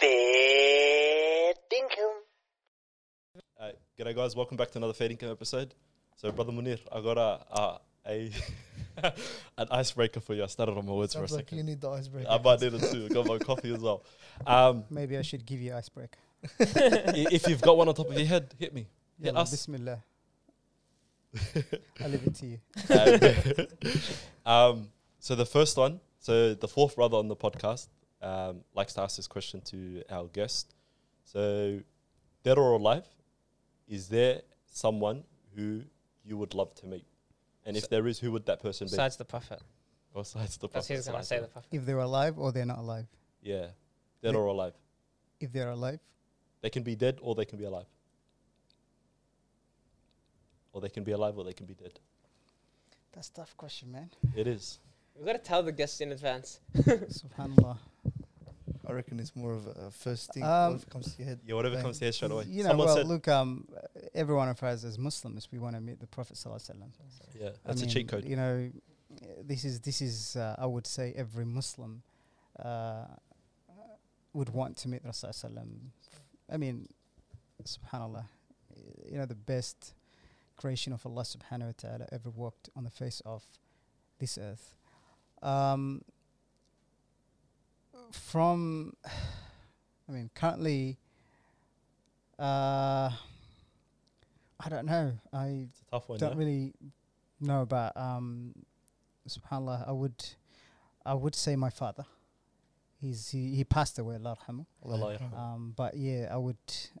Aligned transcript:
Fair 0.00 1.52
dinkum. 1.70 2.14
Uh, 3.60 3.72
g'day 3.98 4.16
guys, 4.16 4.34
welcome 4.34 4.56
back 4.56 4.70
to 4.70 4.78
another 4.78 4.94
Fair 4.94 5.10
Income 5.10 5.30
episode. 5.30 5.74
So, 6.16 6.32
brother 6.32 6.52
Munir, 6.52 6.78
I 6.90 7.02
got 7.02 7.18
a 7.18 7.44
uh, 7.52 7.78
a 8.06 8.32
an 9.58 9.68
icebreaker 9.70 10.20
for 10.20 10.32
you. 10.32 10.42
I 10.42 10.46
started 10.46 10.78
on 10.78 10.86
my 10.86 10.92
words 10.92 11.12
for 11.12 11.22
a 11.22 11.28
Sounds 11.28 11.36
like 11.36 11.52
you 11.52 11.62
need 11.62 11.82
the 11.82 11.90
icebreaker. 11.90 12.30
I 12.30 12.38
might 12.38 12.62
need 12.62 12.72
it 12.72 12.90
too. 12.90 13.08
I 13.10 13.12
Got 13.12 13.26
my 13.26 13.36
coffee 13.38 13.74
as 13.74 13.80
well. 13.80 14.02
Um, 14.46 14.84
Maybe 14.88 15.18
I 15.18 15.22
should 15.22 15.44
give 15.44 15.60
you 15.60 15.74
icebreaker. 15.74 16.18
if 16.58 17.46
you've 17.46 17.60
got 17.60 17.76
one 17.76 17.86
on 17.88 17.94
top 17.94 18.08
of 18.08 18.16
your 18.16 18.26
head, 18.26 18.54
hit 18.58 18.72
me. 18.72 18.86
Hit 19.18 19.26
Yalla, 19.26 19.40
us. 19.40 19.50
Bismillah. 19.50 20.02
I 22.02 22.06
leave 22.06 22.26
it 22.26 22.34
to 22.36 22.46
you. 22.46 23.66
um, 24.50 24.88
so 25.18 25.34
the 25.34 25.44
first 25.44 25.76
one, 25.76 26.00
so 26.20 26.54
the 26.54 26.68
fourth 26.68 26.96
brother 26.96 27.18
on 27.18 27.28
the 27.28 27.36
podcast 27.36 27.88
um, 28.22 28.60
likes 28.74 28.92
to 28.94 29.02
ask 29.02 29.16
this 29.16 29.26
question 29.26 29.60
to 29.62 30.02
our 30.10 30.26
guest. 30.26 30.74
So, 31.24 31.80
dead 32.42 32.58
or 32.58 32.72
alive, 32.72 33.06
is 33.88 34.08
there 34.08 34.42
someone 34.66 35.24
who 35.56 35.82
you 36.24 36.36
would 36.36 36.54
love 36.54 36.74
to 36.76 36.86
meet? 36.86 37.04
And 37.64 37.76
if 37.76 37.88
there 37.88 38.06
is, 38.06 38.18
who 38.18 38.32
would 38.32 38.46
that 38.46 38.60
person 38.60 38.86
be? 38.86 38.90
Besides 38.92 39.16
the 39.16 39.24
prophet. 39.24 39.60
Besides 40.14 40.56
the 40.56 40.66
That's 40.68 40.88
Prophet 40.88 40.96
he's 40.96 41.06
gonna 41.06 41.22
say 41.22 41.38
the 41.38 41.46
prophet. 41.46 41.68
If 41.70 41.86
they're 41.86 41.98
alive 41.98 42.36
or 42.38 42.50
they're 42.52 42.66
not 42.66 42.78
alive. 42.78 43.06
Yeah, 43.42 43.66
dead 44.22 44.34
They- 44.34 44.34
or 44.34 44.46
alive. 44.46 44.74
If 45.38 45.52
they're 45.52 45.70
alive, 45.70 46.00
They 46.62 46.68
can 46.68 46.82
be 46.82 46.94
dead 46.94 47.18
or 47.22 47.34
they 47.34 47.46
can 47.46 47.58
be 47.58 47.64
alive. 47.64 47.86
Or 50.72 50.80
they 50.80 50.90
can 50.90 51.04
be 51.04 51.12
alive 51.12 51.38
or 51.38 51.44
they 51.44 51.52
can 51.54 51.64
be 51.66 51.74
dead. 51.74 51.98
that's 53.12 53.28
a 53.30 53.32
tough 53.32 53.56
question, 53.56 53.90
man. 53.90 54.10
It 54.36 54.46
is. 54.46 54.78
We've 55.16 55.26
got 55.26 55.32
to 55.32 55.38
tell 55.38 55.62
the 55.62 55.72
guests 55.72 56.00
in 56.00 56.12
advance. 56.12 56.60
Subhanallah. 56.76 57.78
I 58.90 58.92
reckon 58.92 59.20
it's 59.20 59.36
more 59.36 59.52
of 59.52 59.66
a 59.66 59.90
first 59.90 60.32
thing. 60.34 60.42
Um, 60.42 60.72
what 60.74 60.90
comes 60.90 61.14
to 61.14 61.18
your 61.18 61.28
head? 61.28 61.40
Yeah, 61.46 61.54
whatever 61.54 61.76
Bang. 61.76 61.84
comes 61.84 61.98
to 61.98 62.04
your 62.04 62.08
head 62.08 62.14
straight 62.14 62.32
away. 62.32 62.44
You 62.48 62.64
know, 62.64 62.70
Someone 62.70 62.86
well, 62.86 62.96
said, 62.96 63.06
look, 63.06 63.28
um, 63.28 63.68
every 64.14 64.34
one 64.34 64.48
of 64.48 64.62
us 64.62 64.84
as 64.84 64.98
Muslims, 64.98 65.48
we 65.52 65.58
want 65.58 65.76
to 65.76 65.80
meet 65.80 66.00
the 66.00 66.06
Prophet 66.06 66.36
sallallahu 66.36 66.70
alaihi 66.70 66.76
wasallam. 66.76 66.90
yeah, 67.40 67.48
I 67.48 67.52
that's 67.68 67.82
a 67.82 67.86
cheat 67.86 68.08
code. 68.08 68.24
You 68.24 68.36
know, 68.36 68.70
this 69.44 69.64
is 69.64 69.80
this 69.80 70.00
is 70.00 70.36
uh, 70.36 70.56
I 70.58 70.66
would 70.66 70.86
say 70.86 71.12
every 71.16 71.44
Muslim 71.44 72.02
uh, 72.58 73.06
would 74.32 74.50
want 74.50 74.76
to 74.78 74.88
meet 74.88 75.02
Rasul 75.04 75.30
sallam. 75.30 75.90
I 76.52 76.56
mean, 76.56 76.88
Subhanallah, 77.64 78.24
you 79.10 79.18
know 79.18 79.26
the 79.26 79.34
best 79.34 79.94
creation 80.56 80.92
of 80.92 81.06
Allah 81.06 81.22
Subhanahu 81.22 81.66
wa 81.66 81.72
Taala 81.82 82.06
ever 82.12 82.30
walked 82.30 82.68
on 82.76 82.84
the 82.84 82.90
face 82.90 83.22
of 83.24 83.44
this 84.18 84.36
earth. 84.36 84.74
Um, 85.42 86.02
from, 88.12 88.94
I 90.08 90.12
mean, 90.12 90.30
currently, 90.34 90.98
uh, 92.38 93.10
I 94.62 94.68
don't 94.68 94.86
know. 94.86 95.12
I 95.32 95.68
It's 95.70 95.80
a 95.80 95.90
tough 95.92 96.08
one. 96.08 96.18
don't 96.18 96.32
yeah? 96.32 96.38
really 96.38 96.74
know 97.40 97.62
about 97.62 97.96
um 97.96 98.52
subhanallah 99.26 99.88
i 99.88 99.92
would 99.92 100.22
i 101.06 101.14
would 101.14 101.34
say 101.34 101.56
my 101.56 101.70
father 101.70 102.04
he's 103.00 103.30
he, 103.30 103.54
he 103.54 103.64
passed 103.64 103.98
away 103.98 104.16
allah 104.16 104.36
yarhamu. 104.44 104.66
Um 105.38 105.72
but 105.74 105.96
yeah 105.96 106.28
i 106.30 106.36
would 106.36 106.58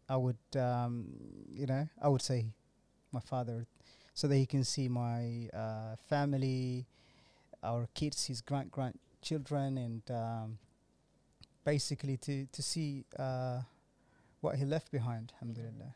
i 0.08 0.16
would 0.16 0.38
um 0.56 1.06
you 1.52 1.66
know 1.66 1.86
i 2.00 2.08
would 2.08 2.22
say 2.22 2.46
my 3.12 3.20
father 3.20 3.66
so 4.14 4.26
that 4.28 4.36
he 4.36 4.46
can 4.46 4.64
see 4.64 4.88
my 4.88 5.48
uh 5.52 5.96
family 6.08 6.86
our 7.62 7.86
kids 7.94 8.26
his 8.26 8.40
grand 8.40 8.70
grandchildren 8.70 9.76
and 9.76 10.02
um 10.10 10.58
basically 11.64 12.16
to 12.16 12.46
to 12.46 12.62
see 12.62 13.04
uh 13.18 13.60
what 14.40 14.56
he 14.56 14.64
left 14.64 14.90
behind 14.90 15.32
alhamdulillah 15.34 15.94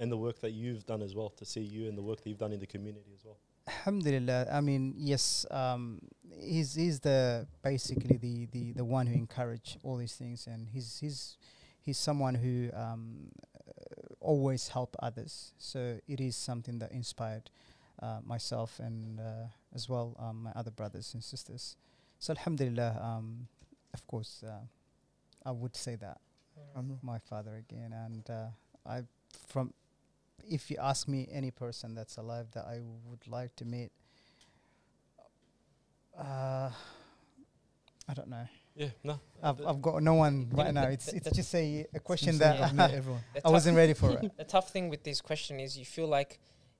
And 0.00 0.10
the 0.10 0.16
work 0.16 0.40
that 0.40 0.52
you've 0.52 0.86
done 0.86 1.02
as 1.04 1.14
well, 1.14 1.28
to 1.36 1.44
see 1.44 1.60
you 1.60 1.86
and 1.88 1.96
the 1.96 2.02
work 2.02 2.18
that 2.22 2.28
you've 2.30 2.38
done 2.38 2.54
in 2.54 2.60
the 2.60 2.66
community 2.66 3.12
as 3.12 3.22
well. 3.22 3.36
Alhamdulillah. 3.68 4.46
I 4.50 4.60
mean, 4.62 4.94
yes, 4.96 5.44
um, 5.50 6.00
he's 6.40 6.74
he's 6.74 7.00
the 7.00 7.46
basically 7.62 8.16
the, 8.16 8.46
the, 8.50 8.72
the 8.80 8.84
one 8.84 9.06
who 9.06 9.14
encouraged 9.14 9.76
all 9.84 9.96
these 9.98 10.16
things, 10.16 10.46
and 10.46 10.68
he's 10.72 10.98
he's 11.02 11.36
he's 11.84 11.98
someone 11.98 12.34
who 12.34 12.70
um, 12.72 13.28
uh, 13.60 14.14
always 14.20 14.68
help 14.68 14.96
others. 15.02 15.52
So 15.58 16.00
it 16.08 16.18
is 16.20 16.34
something 16.34 16.78
that 16.80 16.92
inspired 16.92 17.50
uh, 18.02 18.20
myself 18.24 18.80
and 18.80 19.20
uh, 19.20 19.48
as 19.74 19.86
well 19.88 20.16
um, 20.18 20.44
my 20.44 20.52
other 20.56 20.72
brothers 20.72 21.12
and 21.14 21.22
sisters. 21.22 21.76
So 22.18 22.32
Alhamdulillah, 22.32 22.96
um, 23.02 23.48
of 23.92 24.00
course, 24.06 24.42
uh, 24.42 24.64
I 25.44 25.50
would 25.50 25.76
say 25.76 25.96
that 25.96 26.18
Um, 26.74 26.98
my 27.02 27.18
father 27.18 27.56
again, 27.56 27.92
and 27.92 28.28
uh, 28.30 28.48
I 28.86 29.02
from 29.48 29.72
if 30.48 30.70
you 30.70 30.76
ask 30.80 31.08
me 31.08 31.28
any 31.30 31.50
person 31.50 31.94
that's 31.94 32.16
alive 32.16 32.46
that 32.52 32.64
I 32.64 32.80
would 33.06 33.26
like 33.28 33.54
to 33.56 33.64
meet, 33.64 33.90
uh, 36.16 36.70
I 38.08 38.14
don't 38.14 38.28
know. 38.28 38.46
Yeah, 38.76 38.88
no. 39.04 39.20
I've, 39.42 39.64
I've 39.66 39.82
got 39.82 40.02
no 40.02 40.14
one 40.14 40.48
right 40.52 40.72
now. 40.72 40.88
It's 40.88 41.08
it's 41.08 41.30
just 41.30 41.54
a, 41.54 41.86
a 41.94 42.00
question 42.00 42.32
seems 42.32 42.40
like 42.40 42.60
I've 42.60 42.74
met 42.80 42.90
that 42.90 42.96
everyone. 42.96 43.22
I 43.44 43.50
wasn't 43.50 43.76
ready 43.76 43.94
for 43.94 44.10
it. 44.10 44.36
The 44.36 44.44
tough 44.44 44.70
thing 44.70 44.88
with 44.88 45.02
this 45.04 45.20
question 45.20 45.60
is 45.60 45.76
you 45.76 45.84
feel 45.84 46.06
like 46.08 46.38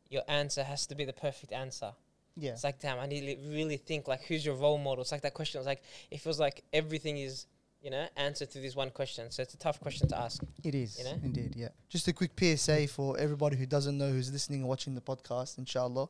your 0.09 0.23
answer 0.29 0.63
has 0.65 0.87
to 0.87 0.95
be 0.95 1.05
the 1.05 1.13
perfect 1.13 1.53
answer. 1.53 1.93
Yeah, 2.37 2.53
It's 2.53 2.65
like, 2.65 2.79
damn, 2.81 2.99
I 2.99 3.07
need 3.07 3.23
to 3.27 3.51
really 3.51 3.77
think 3.77 4.09
like, 4.09 4.23
who's 4.23 4.47
your 4.47 4.55
role 4.55 4.79
model? 4.79 5.03
It's 5.03 5.13
like 5.13 5.23
that 5.23 5.35
question. 5.35 5.59
It's 5.59 5.67
like 5.67 5.83
it 6.11 6.21
feels 6.21 6.41
like 6.41 6.63
everything 6.73 7.19
is, 7.19 7.47
you 7.83 7.91
know, 7.91 8.07
answer 8.17 8.47
to 8.47 8.59
this 8.61 8.77
one 8.77 8.91
question. 8.91 9.31
So 9.31 9.43
it's 9.43 9.55
a 9.55 9.59
tough 9.59 9.81
question 9.81 10.09
to 10.09 10.19
ask. 10.19 10.43
it 10.63 10.75
is 10.75 10.99
you 10.99 11.05
know? 11.05 11.19
indeed. 11.23 11.55
Yeah. 11.57 11.69
Just 11.89 12.09
a 12.09 12.13
quick 12.13 12.33
PSA 12.39 12.89
for 12.89 13.19
everybody 13.19 13.57
who 13.57 13.67
doesn't 13.67 13.97
know 13.97 14.11
who's 14.11 14.31
listening 14.33 14.61
and 14.61 14.69
watching 14.69 14.95
the 14.95 15.01
podcast, 15.01 15.59
inshallah. 15.59 16.09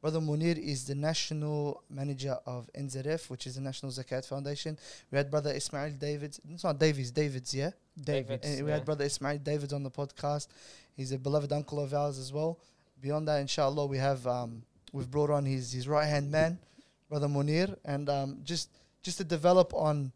Brother 0.00 0.20
Munir 0.20 0.56
is 0.56 0.86
the 0.86 0.94
national 0.94 1.82
manager 1.90 2.36
of 2.46 2.70
NZF, 2.78 3.30
which 3.30 3.48
is 3.48 3.56
the 3.56 3.60
National 3.60 3.90
Zakat 3.90 4.24
Foundation. 4.28 4.78
We 5.10 5.18
had 5.18 5.28
Brother 5.28 5.52
Ismail 5.52 5.90
Davids. 5.98 6.40
It's 6.48 6.62
not 6.62 6.78
Davids, 6.78 7.10
Davids, 7.10 7.52
yeah? 7.52 7.70
David. 8.00 8.40
David. 8.40 8.44
And 8.44 8.64
we 8.64 8.70
Yeah. 8.70 8.76
had 8.76 8.84
Brother 8.84 9.04
Ismail 9.06 9.38
Davids 9.38 9.72
on 9.72 9.82
the 9.82 9.90
podcast. 9.90 10.46
He's 10.96 11.10
a 11.10 11.18
beloved 11.18 11.52
uncle 11.52 11.80
of 11.80 11.92
ours 11.94 12.16
as 12.16 12.32
well. 12.32 12.60
Beyond 13.00 13.26
that, 13.26 13.40
inshallah, 13.40 13.86
we 13.86 13.98
have 13.98 14.24
um, 14.26 14.62
we've 14.92 15.10
brought 15.10 15.30
on 15.30 15.44
his 15.44 15.72
his 15.72 15.88
right 15.88 16.06
hand 16.06 16.30
man, 16.30 16.58
Brother 17.08 17.26
Munir, 17.26 17.76
and 17.84 18.08
um, 18.08 18.38
just 18.44 18.70
just 19.02 19.18
to 19.18 19.24
develop 19.24 19.74
on 19.74 20.12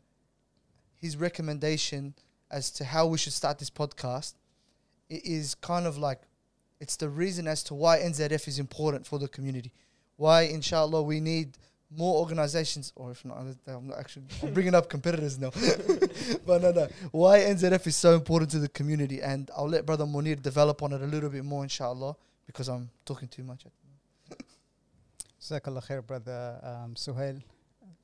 his 1.03 1.17
recommendation 1.17 2.15
as 2.51 2.71
to 2.71 2.85
how 2.85 3.07
we 3.07 3.19
should 3.19 3.33
start 3.33 3.59
this 3.59 3.71
podcast. 3.71 4.35
It 5.11 5.27
is 5.27 5.57
kind 5.57 5.87
of 5.87 5.99
like 5.99 6.21
it's 6.81 6.97
the 6.97 7.09
reason 7.09 7.47
as 7.49 7.63
to 7.65 7.75
why 7.75 7.99
NZF 7.99 8.47
is 8.49 8.59
important 8.59 9.07
for 9.07 9.19
the 9.19 9.29
community. 9.29 9.73
Why, 10.17 10.43
inshallah, 10.43 11.03
we 11.03 11.21
need 11.21 11.59
more 11.95 12.21
organizations, 12.21 12.93
or 12.97 13.11
if 13.11 13.25
not, 13.25 13.39
I'm 13.67 13.89
not 13.89 13.99
actually 13.99 14.27
I'm 14.43 14.55
bringing 14.55 14.75
up 14.75 14.89
competitors 14.89 15.39
now. 15.39 15.51
but 16.47 16.63
no, 16.63 16.71
no. 16.71 16.89
Why 17.11 17.41
NZF 17.41 17.87
is 17.87 17.97
so 17.97 18.15
important 18.15 18.53
to 18.53 18.61
the 18.61 18.69
community, 18.69 19.21
and 19.21 19.51
I'll 19.57 19.69
let 19.69 19.85
Brother 19.85 20.05
Munir 20.05 20.41
develop 20.41 20.83
on 20.83 20.93
it 20.93 21.03
a 21.03 21.07
little 21.07 21.31
bit 21.31 21.45
more, 21.45 21.63
inshallah, 21.65 22.15
because 22.47 22.69
I'm 22.69 22.91
talking 23.05 23.29
too 23.29 23.43
much. 23.43 23.65
Jazakallah 25.41 25.85
khair, 25.85 26.07
brother 26.07 26.61
um, 26.63 26.95
Suhail, 26.95 27.43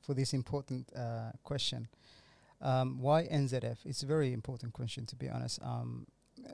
for 0.01 0.13
this 0.13 0.33
important 0.33 0.85
uh, 0.93 1.31
question. 1.43 1.87
Um, 2.61 2.99
why 2.99 3.23
NZF? 3.23 3.77
It's 3.85 4.03
a 4.03 4.05
very 4.05 4.33
important 4.33 4.73
question, 4.73 5.05
to 5.07 5.15
be 5.15 5.29
honest. 5.29 5.59
Um, 5.63 6.07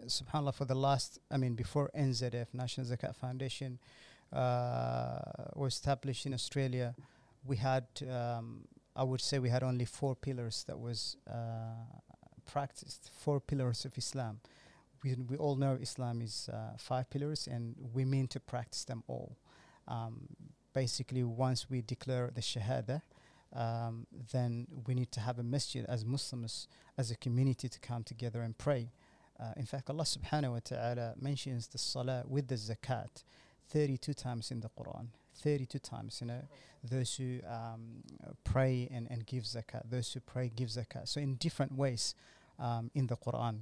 Subhanallah, 0.06 0.54
for 0.54 0.66
the 0.66 0.76
last, 0.76 1.20
I 1.32 1.38
mean, 1.38 1.56
before 1.56 1.90
NZF, 1.98 2.48
National 2.54 2.88
Zakat 2.88 3.16
Foundation, 3.16 3.80
uh, 4.34 5.20
was 5.56 5.74
established 5.74 6.26
in 6.26 6.34
Australia, 6.34 6.96
we 7.46 7.58
had, 7.58 7.86
um, 8.10 8.68
I 8.96 9.04
would 9.04 9.22
say, 9.22 9.40
we 9.40 9.50
had 9.50 9.64
only 9.64 9.86
four 9.86 10.16
pillars 10.16 10.64
that 10.68 10.80
was 10.80 11.18
uh, 11.30 12.00
practiced, 12.52 13.12
four 13.18 13.40
pillars 13.40 13.86
of 13.86 13.98
Islam. 13.98 14.40
We, 15.04 15.16
we 15.16 15.38
all 15.38 15.56
know 15.56 15.78
Islam 15.80 16.22
is 16.22 16.50
uh, 16.52 16.78
five 16.78 17.10
pillars, 17.10 17.48
and 17.48 17.76
we 17.94 18.06
mean 18.06 18.28
to 18.30 18.40
practice 18.40 18.84
them 18.86 19.04
all. 19.08 19.38
Um, 19.88 20.28
basically, 20.74 21.24
once 21.24 21.70
we 21.70 21.82
declare 21.82 22.32
the 22.34 22.42
Shahada, 22.42 23.04
um, 23.56 24.06
then 24.32 24.68
we 24.86 24.94
need 24.94 25.12
to 25.14 25.20
have 25.20 25.40
a 25.40 25.44
masjid 25.44 25.86
as 25.88 26.06
Muslims, 26.06 26.68
as 26.98 27.12
a 27.12 27.16
community 27.16 27.70
to 27.70 27.80
come 27.80 28.04
together 28.04 28.42
and 28.42 28.58
pray. 28.58 28.92
Uh, 29.40 29.52
in 29.58 29.66
fact, 29.66 29.90
Allah 29.90 30.04
subhanahu 30.04 30.54
wa 30.54 30.60
ta'ala 30.64 31.14
mentions 31.20 31.68
the 31.68 31.78
salah 31.78 32.24
with 32.28 32.48
the 32.48 32.56
zakat 32.56 33.24
32 33.70 34.14
times 34.14 34.52
in 34.52 34.60
the 34.60 34.70
Quran. 34.70 35.08
32 35.38 35.80
times, 35.80 36.20
you 36.22 36.28
know, 36.28 36.42
those 36.84 37.16
who 37.16 37.40
um, 37.48 38.04
pray 38.44 38.88
and, 38.94 39.08
and 39.10 39.26
give 39.26 39.44
zakat, 39.44 39.90
those 39.90 40.14
who 40.14 40.20
pray 40.22 40.52
give 40.56 40.70
zakat. 40.70 41.08
So, 41.08 41.20
in 41.20 41.36
different 41.36 41.76
ways 41.76 42.16
um, 42.60 42.90
in 42.94 43.08
the 43.08 43.18
Quran. 43.18 43.60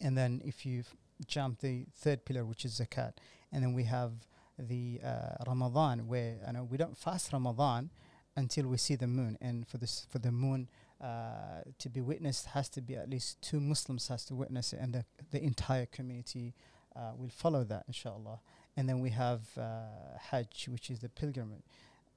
And 0.00 0.16
then, 0.16 0.40
if 0.44 0.64
you 0.64 0.84
jump 1.26 1.60
the 1.60 1.86
third 1.96 2.24
pillar, 2.24 2.44
which 2.44 2.64
is 2.64 2.80
zakat, 2.80 3.14
and 3.52 3.62
then 3.64 3.72
we 3.72 3.84
have 3.84 4.12
the 4.56 5.00
uh, 5.04 5.42
Ramadan, 5.46 6.06
where 6.06 6.36
you 6.46 6.52
know 6.52 6.64
we 6.64 6.76
don't 6.76 6.96
fast 6.96 7.32
Ramadan 7.32 7.90
until 8.38 8.66
we 8.68 8.76
see 8.76 8.96
the 8.96 9.06
moon, 9.06 9.36
and 9.40 9.66
for 9.66 9.78
this 9.78 10.06
for 10.10 10.20
the 10.20 10.32
moon 10.32 10.68
uh, 11.00 11.62
to 11.78 11.88
be 11.88 12.00
witnessed 12.00 12.46
has 12.46 12.68
to 12.70 12.80
be 12.80 12.94
at 12.94 13.08
least 13.10 13.42
two 13.42 13.60
Muslims 13.60 14.08
has 14.08 14.24
to 14.26 14.34
witness 14.34 14.72
it, 14.72 14.80
and 14.80 14.92
the 14.94 15.04
the 15.34 15.42
entire 15.42 15.86
community 15.86 16.54
uh, 16.96 17.12
will 17.16 17.34
follow 17.42 17.64
that, 17.64 17.84
inshallah. 17.86 18.38
And 18.76 18.88
then 18.88 19.00
we 19.00 19.10
have 19.10 19.42
uh, 19.56 20.18
Hajj, 20.30 20.68
which 20.68 20.90
is 20.90 21.00
the 21.00 21.08
pilgrimage. 21.08 21.66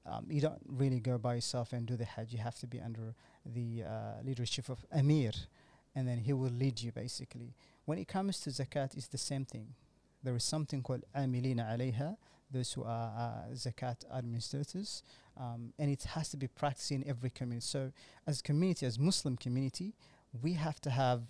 Um, 0.06 0.26
you 0.28 0.40
don't 0.40 0.62
really 0.66 1.00
go 1.00 1.18
by 1.18 1.34
yourself 1.34 1.72
and 1.72 1.86
do 1.86 1.96
the 1.96 2.04
Hajj. 2.04 2.32
You 2.32 2.38
have 2.38 2.58
to 2.60 2.66
be 2.66 2.80
under 2.80 3.14
the 3.44 3.84
uh, 3.84 4.22
leadership 4.24 4.68
of 4.68 4.78
Amir, 4.92 5.32
and 5.94 6.06
then 6.08 6.18
he 6.18 6.32
will 6.32 6.54
lead 6.62 6.80
you 6.80 6.92
basically. 6.92 7.54
When 7.84 7.98
it 7.98 8.06
comes 8.06 8.40
to 8.40 8.50
zakat, 8.50 8.96
it's 8.96 9.08
the 9.08 9.18
same 9.18 9.44
thing. 9.44 9.74
There 10.22 10.36
is 10.36 10.44
something 10.44 10.82
called 10.82 11.04
amilina 11.16 11.64
alayha, 11.74 12.16
those 12.52 12.72
who 12.72 12.84
are 12.84 13.12
uh, 13.16 13.54
zakat 13.54 14.04
administrators, 14.14 15.02
um, 15.36 15.72
and 15.78 15.90
it 15.90 16.04
has 16.04 16.28
to 16.30 16.36
be 16.36 16.46
practiced 16.46 16.92
in 16.92 17.04
every 17.06 17.30
community. 17.30 17.64
So, 17.66 17.92
as 18.26 18.40
a 18.40 18.42
community, 18.42 18.86
as 18.86 18.98
Muslim 18.98 19.36
community, 19.36 19.94
we 20.42 20.54
have 20.54 20.80
to 20.82 20.90
have 20.90 21.22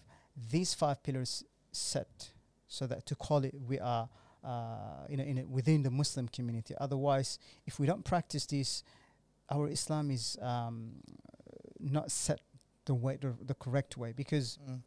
these 0.51 0.75
five 0.75 1.03
pillars 1.03 1.45
set, 1.73 2.31
so 2.69 2.87
that 2.87 3.07
to 3.07 3.15
call 3.15 3.45
it 3.45 3.55
we 3.69 3.79
are, 3.79 4.09
uh, 4.45 5.07
you 5.09 5.17
know, 5.17 5.25
in 5.25 5.39
a, 5.39 5.45
within 5.47 5.83
the 5.83 5.91
Muslim 5.91 6.29
community. 6.29 6.75
Otherwise, 6.81 7.39
if 7.67 7.79
we 7.79 7.87
don't 7.87 8.05
practice 8.05 8.47
this, 8.47 8.83
our 9.51 9.69
Islam 9.69 10.11
is 10.11 10.39
um, 10.41 10.93
not 11.79 12.11
set 12.11 12.41
the 12.85 12.95
way, 12.95 13.17
the, 13.21 13.35
the 13.45 13.55
correct 13.55 13.97
way, 13.97 14.13
because 14.13 14.59
Mm. 14.69 14.81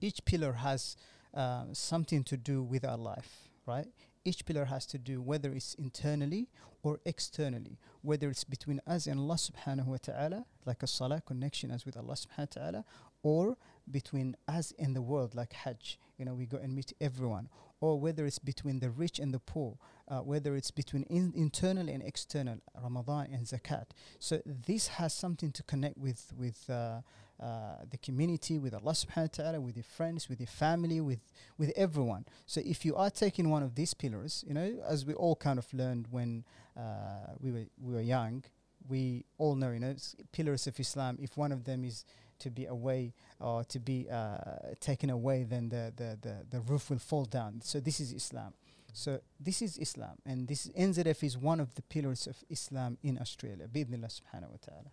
each 0.00 0.24
pillar 0.24 0.52
has 0.52 0.96
uh, 1.34 1.64
something 1.72 2.24
to 2.24 2.36
do 2.36 2.62
with 2.62 2.84
our 2.84 2.96
life, 2.96 3.48
right? 3.66 3.86
Each 4.24 4.44
pillar 4.44 4.66
has 4.66 4.86
to 4.86 4.98
do 4.98 5.20
whether 5.20 5.52
it's 5.52 5.74
internally 5.74 6.48
or 6.82 7.00
externally, 7.04 7.78
whether 8.02 8.28
it's 8.28 8.44
between 8.44 8.80
us 8.86 9.06
and 9.06 9.18
Allah 9.18 9.34
subhanahu 9.34 9.86
wa 9.86 9.96
ta'ala, 10.00 10.44
like 10.64 10.82
a 10.82 10.86
salah 10.86 11.20
connection 11.20 11.70
as 11.70 11.84
with 11.84 11.96
Allah 11.96 12.14
subhanahu 12.14 12.38
wa 12.56 12.62
ta'ala, 12.62 12.84
or 13.22 13.56
between 13.90 14.36
us 14.48 14.72
and 14.78 14.94
the 14.94 15.02
world, 15.02 15.34
like 15.34 15.52
Hajj, 15.52 15.98
you 16.18 16.24
know, 16.24 16.34
we 16.34 16.46
go 16.46 16.56
and 16.56 16.74
meet 16.74 16.92
everyone, 17.00 17.48
or 17.80 17.98
whether 17.98 18.26
it's 18.26 18.38
between 18.38 18.78
the 18.78 18.90
rich 18.90 19.18
and 19.18 19.34
the 19.34 19.40
poor, 19.40 19.76
uh, 20.08 20.20
whether 20.20 20.54
it's 20.54 20.70
between 20.70 21.02
in 21.04 21.32
internal 21.34 21.88
and 21.88 22.02
external, 22.02 22.58
Ramadan 22.80 23.28
and 23.32 23.46
Zakat. 23.46 23.86
So 24.18 24.40
this 24.46 24.88
has 24.88 25.12
something 25.12 25.50
to 25.52 25.62
connect 25.64 25.98
with 25.98 26.32
with 26.38 26.70
uh, 26.70 27.00
uh, 27.42 27.78
the 27.90 27.98
community, 27.98 28.58
with 28.58 28.72
Allah 28.72 28.92
subhanahu 28.92 29.38
wa 29.38 29.44
ta'ala, 29.44 29.60
with 29.60 29.76
your 29.76 29.84
friends, 29.84 30.28
with 30.28 30.38
your 30.38 30.46
family, 30.46 31.00
with 31.00 31.20
with 31.58 31.72
everyone. 31.76 32.24
So 32.46 32.60
if 32.64 32.84
you 32.84 32.94
are 32.94 33.10
taking 33.10 33.50
one 33.50 33.64
of 33.64 33.74
these 33.74 33.94
pillars, 33.94 34.44
you 34.46 34.54
know, 34.54 34.80
as 34.88 35.04
we 35.04 35.14
all 35.14 35.34
kind 35.34 35.58
of 35.58 35.66
learned 35.74 36.06
when 36.10 36.44
uh, 36.76 37.34
we 37.40 37.50
were 37.50 37.66
we 37.80 37.94
were 37.94 38.00
young, 38.00 38.44
we 38.88 39.24
all 39.38 39.56
know, 39.56 39.72
you 39.72 39.80
know, 39.80 39.94
pillars 40.30 40.66
of 40.66 40.78
Islam. 40.78 41.18
If 41.20 41.36
one 41.36 41.50
of 41.50 41.64
them 41.64 41.84
is 41.84 42.04
to 42.42 42.50
be 42.50 42.66
away 42.66 43.12
or 43.40 43.64
to 43.64 43.78
be 43.80 44.06
uh, 44.10 44.36
taken 44.80 45.10
away, 45.10 45.44
then 45.44 45.68
the, 45.68 45.92
the, 45.96 46.18
the, 46.20 46.34
the 46.50 46.60
roof 46.60 46.90
will 46.90 46.98
fall 46.98 47.24
down. 47.24 47.60
So 47.62 47.80
this 47.80 47.98
is 48.00 48.12
Islam. 48.12 48.52
So 48.94 49.20
this 49.40 49.62
is 49.62 49.78
Islam, 49.78 50.16
and 50.26 50.46
this 50.46 50.68
NZF 50.78 51.24
is 51.24 51.38
one 51.38 51.60
of 51.60 51.74
the 51.76 51.82
pillars 51.82 52.26
of 52.26 52.36
Islam 52.50 52.98
in 53.02 53.18
Australia. 53.18 53.66
Bidnillah 53.66 54.12
subhanahu 54.20 54.50
wa 54.50 54.60
ta'ala. 54.66 54.90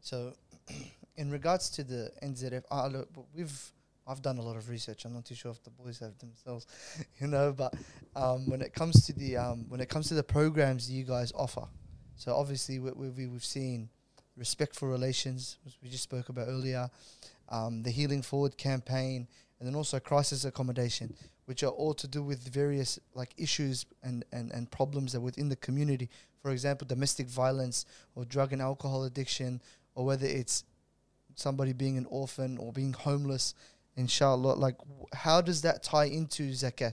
So, 0.00 0.34
in 1.16 1.30
regards 1.30 1.70
to 1.70 1.82
the 1.82 2.10
NZF, 2.22 2.62
uh, 2.70 2.88
look, 2.88 3.08
we've 3.34 3.72
I've 4.06 4.20
done 4.22 4.36
a 4.38 4.42
lot 4.42 4.56
of 4.56 4.68
research. 4.68 5.06
I'm 5.06 5.14
not 5.14 5.24
too 5.24 5.34
sure 5.34 5.50
if 5.50 5.64
the 5.64 5.70
boys 5.70 5.98
have 6.00 6.16
themselves, 6.18 6.66
you 7.20 7.26
know. 7.26 7.52
But 7.56 7.72
um, 8.14 8.48
when 8.50 8.60
it 8.60 8.74
comes 8.74 9.06
to 9.06 9.12
the 9.14 9.38
um, 9.38 9.64
when 9.70 9.80
it 9.80 9.88
comes 9.88 10.08
to 10.08 10.14
the 10.14 10.22
programs 10.22 10.90
you 10.90 11.04
guys 11.04 11.32
offer, 11.34 11.66
so 12.16 12.34
obviously 12.36 12.78
we, 12.78 12.90
we- 12.92 13.26
we've 13.26 13.44
seen 13.44 13.88
respectful 14.36 14.88
relations, 14.88 15.58
which 15.64 15.74
we 15.82 15.88
just 15.88 16.02
spoke 16.02 16.28
about 16.28 16.48
earlier, 16.48 16.90
um, 17.48 17.82
the 17.82 17.90
Healing 17.90 18.22
Forward 18.22 18.56
campaign, 18.56 19.26
and 19.58 19.66
then 19.66 19.74
also 19.74 19.98
crisis 19.98 20.44
accommodation, 20.44 21.14
which 21.46 21.62
are 21.62 21.70
all 21.70 21.94
to 21.94 22.06
do 22.06 22.22
with 22.22 22.46
various 22.48 22.98
like 23.14 23.32
issues 23.36 23.86
and, 24.02 24.24
and, 24.32 24.50
and 24.52 24.70
problems 24.70 25.12
that 25.12 25.20
within 25.20 25.48
the 25.48 25.56
community. 25.56 26.10
For 26.42 26.50
example, 26.50 26.86
domestic 26.86 27.28
violence 27.28 27.86
or 28.14 28.24
drug 28.24 28.52
and 28.52 28.60
alcohol 28.60 29.04
addiction, 29.04 29.62
or 29.94 30.04
whether 30.04 30.26
it's 30.26 30.64
somebody 31.34 31.72
being 31.72 31.98
an 31.98 32.06
orphan 32.08 32.58
or 32.58 32.72
being 32.72 32.92
homeless. 32.92 33.54
Inshallah, 33.96 34.54
like 34.54 34.76
how 35.14 35.40
does 35.40 35.62
that 35.62 35.82
tie 35.82 36.04
into 36.04 36.50
zakat? 36.50 36.92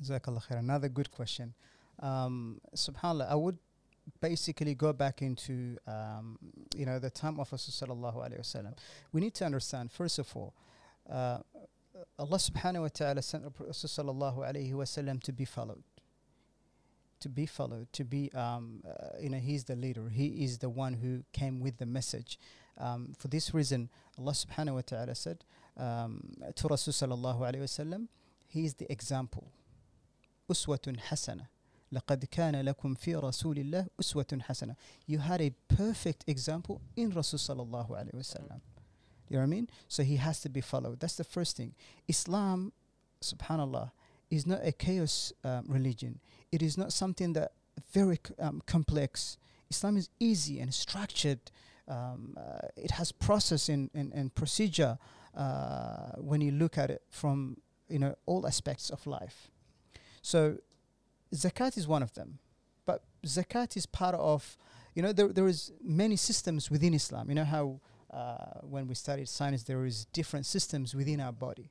Jazakallah 0.00 0.46
khair. 0.46 0.58
Another 0.58 0.88
good 0.88 1.10
question. 1.10 1.54
Um, 2.00 2.60
SubhanAllah, 2.74 3.30
I 3.30 3.34
would 3.34 3.58
basically 4.20 4.74
go 4.74 4.92
back 4.92 5.22
into 5.22 5.76
um, 5.86 6.38
you 6.74 6.86
know 6.86 6.98
the 6.98 7.10
time 7.10 7.40
of 7.40 7.50
Rasulullah 7.50 8.14
sallallahu 8.14 8.74
We 9.12 9.20
need 9.20 9.34
to 9.34 9.44
understand 9.44 9.92
first 9.92 10.18
of 10.18 10.34
all. 10.36 10.54
Uh, 11.10 11.38
Allah 12.18 12.36
subhanahu 12.38 12.82
wa 12.82 12.88
ta'ala 12.88 13.22
sent 13.22 13.44
Rasulullah 13.58 14.36
alayhi 14.36 14.72
wasallam 14.72 15.22
to 15.22 15.32
be 15.32 15.44
followed. 15.44 15.82
To 17.20 17.28
be 17.30 17.46
followed, 17.46 17.90
to 17.94 18.04
be, 18.04 18.30
um, 18.34 18.82
uh, 18.86 19.18
you 19.18 19.30
know, 19.30 19.38
he's 19.38 19.64
the 19.64 19.76
leader. 19.76 20.10
He 20.10 20.44
is 20.44 20.58
the 20.58 20.68
one 20.68 20.92
who 20.94 21.22
came 21.32 21.60
with 21.60 21.78
the 21.78 21.86
message. 21.86 22.38
Um, 22.78 23.14
for 23.18 23.28
this 23.28 23.54
reason, 23.54 23.88
Allah 24.18 24.32
subhanahu 24.32 24.74
wa 24.74 24.80
ta'ala 24.82 25.14
said 25.14 25.44
um, 25.78 26.34
to 26.54 26.68
Rasulullah 26.68 27.38
alayhi 27.38 27.62
wasallam, 27.62 28.08
he 28.46 28.66
is 28.66 28.74
the 28.74 28.90
example. 28.92 29.50
Uswatun 30.50 31.00
hasana. 31.00 31.48
لقد 31.91 32.25
كان 32.25 32.55
لكم 32.55 32.93
في 32.93 33.15
رسول 33.15 33.57
الله 33.59 33.87
أسوة 33.99 34.39
حسنة 34.41 34.75
You 35.07 35.19
had 35.19 35.41
a 35.41 35.51
perfect 35.67 36.23
example 36.27 36.81
in 36.95 37.09
Rasul 37.11 37.39
sallallahu 37.39 37.89
alayhi 37.91 38.15
wasallam. 38.15 38.61
You 39.29 39.37
know 39.37 39.39
what 39.39 39.43
I 39.43 39.45
mean? 39.47 39.69
So 39.87 40.03
he 40.03 40.17
has 40.17 40.39
to 40.41 40.49
be 40.49 40.61
followed. 40.61 40.99
That's 40.99 41.15
the 41.15 41.23
first 41.23 41.57
thing. 41.57 41.73
Islam, 42.07 42.73
subhanallah, 43.21 43.91
is 44.29 44.45
not 44.45 44.59
a 44.63 44.71
chaos 44.71 45.33
um, 45.43 45.65
religion. 45.67 46.19
It 46.51 46.61
is 46.61 46.77
not 46.77 46.93
something 46.93 47.33
that 47.33 47.51
very 47.93 48.19
c- 48.25 48.33
um, 48.39 48.61
complex. 48.65 49.37
Islam 49.69 49.97
is 49.97 50.09
easy 50.19 50.59
and 50.59 50.73
structured. 50.73 51.39
Um, 51.87 52.37
uh, 52.37 52.67
it 52.75 52.91
has 52.91 53.11
process 53.11 53.69
and, 53.69 53.89
and, 53.93 54.13
and 54.13 54.33
procedure 54.35 54.97
uh, 55.35 56.11
when 56.17 56.41
you 56.41 56.51
look 56.51 56.77
at 56.77 56.89
it 56.89 57.01
from 57.09 57.57
you 57.89 57.99
know 57.99 58.15
all 58.25 58.45
aspects 58.47 58.89
of 58.89 59.05
life. 59.07 59.49
So 60.21 60.57
zakat 61.35 61.77
is 61.77 61.87
one 61.87 62.03
of 62.03 62.13
them. 62.13 62.39
But 62.85 63.03
zakat 63.25 63.77
is 63.77 63.85
part 63.85 64.15
of, 64.15 64.57
you 64.95 65.01
know, 65.01 65.13
there, 65.13 65.27
there 65.27 65.47
is 65.47 65.71
many 65.81 66.15
systems 66.15 66.69
within 66.69 66.93
Islam. 66.93 67.29
You 67.29 67.35
know 67.35 67.45
how 67.45 67.79
uh, 68.11 68.59
when 68.61 68.87
we 68.87 68.95
studied 68.95 69.29
science, 69.29 69.63
there 69.63 69.85
is 69.85 70.05
different 70.05 70.45
systems 70.45 70.93
within 70.93 71.21
our 71.21 71.31
body. 71.31 71.69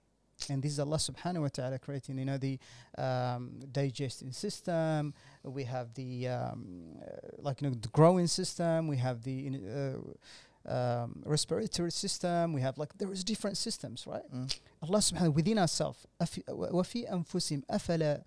And 0.49 0.63
this 0.63 0.73
is 0.73 0.81
Allah 0.81 0.97
subhanahu 0.97 1.43
wa 1.43 1.49
ta'ala 1.49 1.79
creating, 1.79 2.19
you 2.19 2.25
know, 2.25 2.39
the 2.39 2.59
um, 2.97 3.61
digesting 3.71 4.33
system. 4.33 5.13
We 5.45 5.65
have 5.65 5.93
the, 5.93 6.29
um, 6.29 6.97
uh, 7.03 7.29
like, 7.39 7.61
you 7.61 7.69
know, 7.69 7.75
the 7.75 7.89
growing 7.89 8.27
system. 8.27 8.89
We 8.89 8.97
have 8.97 9.23
the, 9.23 9.33
you 9.33 9.51
know, 9.51 10.17
uh, 10.67 11.03
um, 11.03 11.23
respiratory 11.27 11.91
system. 11.91 12.55
We 12.55 12.63
have, 12.63 12.79
like, 12.79 12.97
there 12.97 13.13
is 13.13 13.23
different 13.23 13.59
systems, 13.59 14.07
right? 14.07 14.23
Mm. 14.35 14.59
Allah 14.83 14.99
subhanahu 14.99 15.35
within 15.35 15.59
ourselves 15.59 16.07
أفي 16.21 16.43
وفي 16.49 17.13
أنفسهم 17.13 17.63
أفلا 17.71 18.21
uh, 18.21 18.23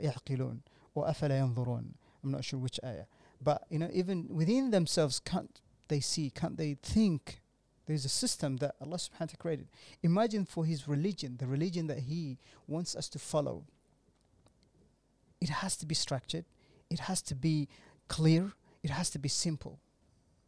يعقلون 0.00 0.60
or 0.94 1.08
أفلا 1.10 1.38
ينظرون 1.38 1.92
I'm 2.22 2.30
not 2.30 2.44
sure 2.44 2.58
which 2.58 2.80
ayah 2.84 3.04
but 3.40 3.64
you 3.70 3.78
know 3.78 3.90
even 3.92 4.26
within 4.28 4.70
themselves 4.70 5.20
can't 5.20 5.60
they 5.88 6.00
see 6.00 6.30
can't 6.30 6.56
they 6.56 6.74
think 6.82 7.40
there's 7.86 8.04
a 8.04 8.08
system 8.08 8.56
that 8.58 8.74
Allah 8.80 8.96
subhanahu 8.96 9.20
wa 9.20 9.26
ta'ala 9.26 9.36
created 9.38 9.68
imagine 10.02 10.44
for 10.44 10.64
his 10.64 10.88
religion 10.88 11.36
the 11.38 11.46
religion 11.46 11.86
that 11.86 12.00
he 12.00 12.38
wants 12.66 12.96
us 12.96 13.08
to 13.10 13.18
follow 13.18 13.64
it 15.40 15.48
has 15.48 15.76
to 15.76 15.86
be 15.86 15.94
structured 15.94 16.44
it 16.90 17.00
has 17.00 17.22
to 17.22 17.34
be 17.34 17.68
clear 18.08 18.52
it 18.82 18.90
has 18.90 19.10
to 19.10 19.18
be 19.18 19.28
simple 19.28 19.78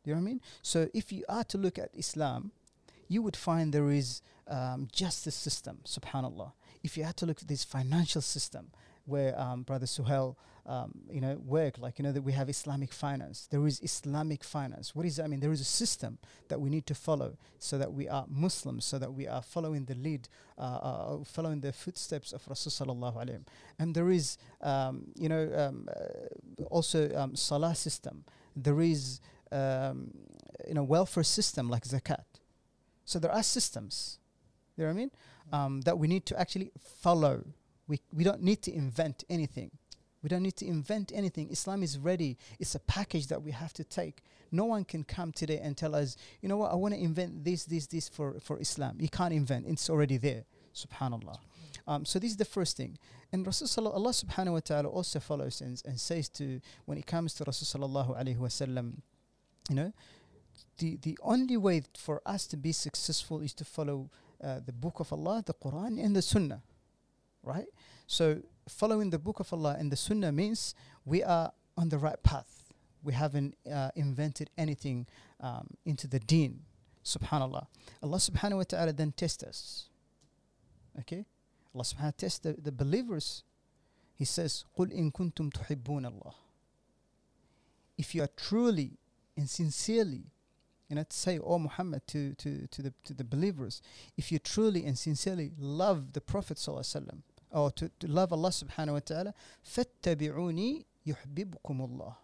you 0.04 0.12
know 0.12 0.18
what 0.18 0.26
I 0.26 0.30
mean 0.30 0.40
so 0.62 0.88
if 0.92 1.12
you 1.12 1.24
are 1.28 1.44
to 1.44 1.58
look 1.58 1.78
at 1.78 1.90
Islam 1.94 2.52
you 3.07 3.21
would 3.21 3.35
find 3.35 3.73
there 3.73 3.91
is 3.91 4.21
um, 4.47 4.87
justice 4.91 5.35
system, 5.35 5.79
subhanallah. 5.85 6.51
If 6.83 6.97
you 6.97 7.03
had 7.03 7.17
to 7.17 7.25
look 7.25 7.41
at 7.41 7.47
this 7.47 7.63
financial 7.63 8.21
system 8.21 8.71
where 9.05 9.39
um, 9.39 9.63
Brother 9.63 9.85
Suhail, 9.85 10.35
um, 10.65 11.01
you 11.11 11.21
know, 11.21 11.35
work, 11.45 11.77
like, 11.77 11.99
you 11.99 12.03
know, 12.03 12.11
that 12.11 12.23
we 12.23 12.31
have 12.31 12.49
Islamic 12.49 12.91
finance. 12.91 13.47
There 13.51 13.65
is 13.67 13.79
Islamic 13.81 14.43
finance. 14.43 14.95
What 14.95 15.03
does 15.03 15.17
that 15.17 15.29
mean? 15.29 15.39
There 15.39 15.51
is 15.51 15.61
a 15.61 15.65
system 15.65 16.17
that 16.47 16.59
we 16.59 16.71
need 16.71 16.87
to 16.87 16.95
follow 16.95 17.37
so 17.59 17.77
that 17.77 17.93
we 17.93 18.09
are 18.09 18.25
Muslims, 18.27 18.85
so 18.85 18.97
that 18.97 19.13
we 19.13 19.27
are 19.27 19.43
following 19.43 19.85
the 19.85 19.93
lead, 19.93 20.27
uh, 20.57 20.61
uh, 20.61 21.23
following 21.23 21.61
the 21.61 21.71
footsteps 21.71 22.33
of 22.33 22.43
Rasulullah 22.45 23.39
And 23.77 23.95
there 23.95 24.09
is, 24.09 24.37
um, 24.61 25.11
you 25.15 25.29
know, 25.29 25.51
um, 25.55 25.87
uh, 25.95 26.63
also 26.71 27.15
um, 27.15 27.35
salah 27.35 27.75
system. 27.75 28.25
There 28.55 28.81
is, 28.81 29.19
um, 29.51 30.11
you 30.67 30.73
know, 30.73 30.83
welfare 30.83 31.23
system 31.23 31.69
like 31.69 31.83
zakat. 31.83 32.23
So 33.05 33.19
there 33.19 33.31
are 33.31 33.43
systems, 33.43 34.19
you 34.75 34.83
know 34.83 34.89
what 34.89 34.95
I 34.95 34.97
mean, 34.97 35.11
um, 35.53 35.81
that 35.81 35.97
we 35.97 36.07
need 36.07 36.25
to 36.27 36.39
actually 36.39 36.71
follow. 37.01 37.45
We, 37.87 37.99
we 38.11 38.23
don't 38.23 38.41
need 38.41 38.61
to 38.63 38.73
invent 38.73 39.23
anything. 39.29 39.71
We 40.23 40.29
don't 40.29 40.41
need 40.41 40.55
to 40.57 40.65
invent 40.65 41.11
anything. 41.13 41.49
Islam 41.51 41.83
is 41.83 41.99
ready. 41.99 42.35
It's 42.59 42.73
a 42.73 42.79
package 42.79 43.27
that 43.27 43.43
we 43.43 43.51
have 43.51 43.73
to 43.73 43.83
take. 43.83 44.23
No 44.51 44.65
one 44.65 44.83
can 44.83 45.03
come 45.03 45.31
today 45.31 45.59
and 45.59 45.77
tell 45.77 45.93
us, 45.93 46.17
you 46.41 46.49
know 46.49 46.57
what, 46.57 46.71
I 46.71 46.75
want 46.75 46.95
to 46.95 46.99
invent 46.99 47.43
this, 47.43 47.65
this, 47.65 47.85
this 47.85 48.09
for, 48.09 48.39
for 48.39 48.59
Islam. 48.59 48.97
You 48.99 49.07
can't 49.07 49.33
invent. 49.33 49.67
It's 49.67 49.87
already 49.87 50.17
there. 50.17 50.45
Subhanallah. 50.73 51.37
Um, 51.87 52.05
so 52.05 52.17
this 52.17 52.31
is 52.31 52.37
the 52.37 52.45
first 52.45 52.75
thing. 52.75 52.97
And 53.31 53.45
Rasulullah 53.45 53.93
Allah 53.93 54.09
subhanahu 54.09 54.53
wa 54.53 54.59
ta'ala 54.61 54.89
also 54.89 55.19
follows 55.19 55.61
and, 55.61 55.79
and 55.85 55.99
says 55.99 56.27
to 56.29 56.59
when 56.85 56.97
it 56.97 57.05
comes 57.05 57.35
to 57.35 57.45
Rasulullah 57.45 57.87
sallallahu 57.87 58.19
alayhi 58.19 58.37
wa 58.37 58.47
sallam, 58.47 58.93
you 59.69 59.75
know, 59.75 59.93
the, 60.78 60.98
the 61.02 61.18
only 61.22 61.56
way 61.56 61.82
for 61.96 62.20
us 62.26 62.46
to 62.48 62.56
be 62.56 62.72
successful 62.72 63.40
is 63.40 63.52
to 63.54 63.64
follow 63.64 64.10
uh, 64.42 64.60
the 64.64 64.72
book 64.72 65.00
of 65.00 65.12
Allah, 65.12 65.42
the 65.44 65.54
Quran, 65.54 66.02
and 66.02 66.16
the 66.16 66.22
Sunnah. 66.22 66.62
Right? 67.42 67.66
So 68.06 68.40
following 68.68 69.10
the 69.10 69.18
book 69.18 69.40
of 69.40 69.52
Allah 69.52 69.76
and 69.78 69.92
the 69.92 69.96
Sunnah 69.96 70.32
means 70.32 70.74
we 71.04 71.22
are 71.22 71.52
on 71.76 71.90
the 71.90 71.98
right 71.98 72.20
path. 72.22 72.72
We 73.02 73.12
haven't 73.12 73.56
uh, 73.70 73.90
invented 73.94 74.50
anything 74.58 75.06
um, 75.40 75.68
into 75.84 76.06
the 76.06 76.18
deen. 76.18 76.60
Subhanallah. 77.04 77.66
Allah 78.02 78.18
subhanahu 78.18 78.56
wa 78.56 78.62
ta'ala 78.62 78.92
then 78.92 79.12
tests 79.12 79.42
us. 79.42 79.88
Okay? 81.00 81.24
Allah 81.74 81.84
subhanahu 81.84 81.96
wa 81.96 82.00
ta'ala 82.00 82.12
tests 82.12 82.38
the, 82.40 82.52
the 82.52 82.72
believers. 82.72 83.42
He 84.14 84.24
says, 84.24 84.64
قُلْ 84.78 84.94
إِن 84.94 85.12
كُنْتُمْ 85.12 85.52
تُحِبُّونَ 85.52 86.06
اللَّهِ 86.06 86.34
If 87.96 88.14
you 88.14 88.22
are 88.22 88.30
truly 88.36 88.98
and 89.36 89.48
sincerely 89.48 90.24
you 90.89 90.95
know, 90.95 91.03
to 91.03 91.17
say, 91.17 91.39
"Oh 91.39 91.59
Muhammad," 91.59 92.05
to 92.07 92.33
to 92.35 92.67
to 92.67 92.81
the 92.81 92.93
to 93.03 93.13
the 93.13 93.23
believers, 93.23 93.81
if 94.17 94.31
you 94.31 94.39
truly 94.39 94.85
and 94.85 94.97
sincerely 94.97 95.51
love 95.57 96.13
the 96.13 96.21
Prophet 96.21 96.57
sallallahu 96.57 97.21
or 97.51 97.71
to, 97.71 97.89
to 97.99 98.07
love 98.07 98.33
Allah 98.33 98.49
subhanahu 98.49 98.93
wa 98.93 98.99
taala, 98.99 99.33
fattabi'uni 99.65 100.85
yuhibbukum 101.07 101.79
Allah. 101.79 102.17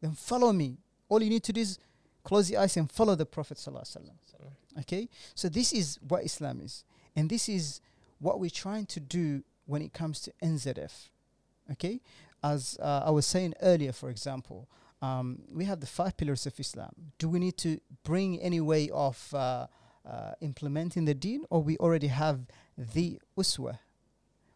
Then 0.00 0.12
follow 0.12 0.52
me. 0.52 0.78
All 1.08 1.22
you 1.22 1.30
need 1.30 1.42
to 1.44 1.52
do 1.52 1.60
is 1.60 1.78
close 2.22 2.50
your 2.50 2.60
eyes 2.60 2.76
and 2.76 2.90
follow 2.90 3.14
the 3.14 3.26
Prophet 3.26 3.58
sallallahu 3.58 4.10
Okay, 4.80 5.08
so 5.34 5.48
this 5.48 5.72
is 5.72 5.98
what 6.06 6.24
Islam 6.24 6.60
is, 6.60 6.84
and 7.14 7.28
this 7.28 7.48
is 7.48 7.80
what 8.18 8.40
we're 8.40 8.50
trying 8.50 8.86
to 8.86 9.00
do 9.00 9.42
when 9.66 9.82
it 9.82 9.92
comes 9.92 10.20
to 10.20 10.32
NZF. 10.42 11.08
Okay, 11.72 12.00
as 12.42 12.78
uh, 12.80 13.02
I 13.04 13.10
was 13.10 13.26
saying 13.26 13.54
earlier, 13.60 13.92
for 13.92 14.08
example 14.08 14.68
um, 15.02 15.42
we 15.52 15.64
have 15.64 15.80
the 15.80 15.86
five 15.86 16.16
pillars 16.16 16.46
of 16.46 16.58
Islam. 16.58 17.12
Do 17.18 17.28
we 17.28 17.38
need 17.38 17.56
to 17.58 17.80
bring 18.02 18.40
any 18.40 18.60
way 18.60 18.90
of 18.90 19.32
uh, 19.34 19.66
uh, 20.08 20.32
implementing 20.40 21.04
the 21.04 21.14
deen, 21.14 21.44
or 21.50 21.62
we 21.62 21.76
already 21.78 22.08
have 22.08 22.46
the 22.78 23.18
uswa? 23.36 23.78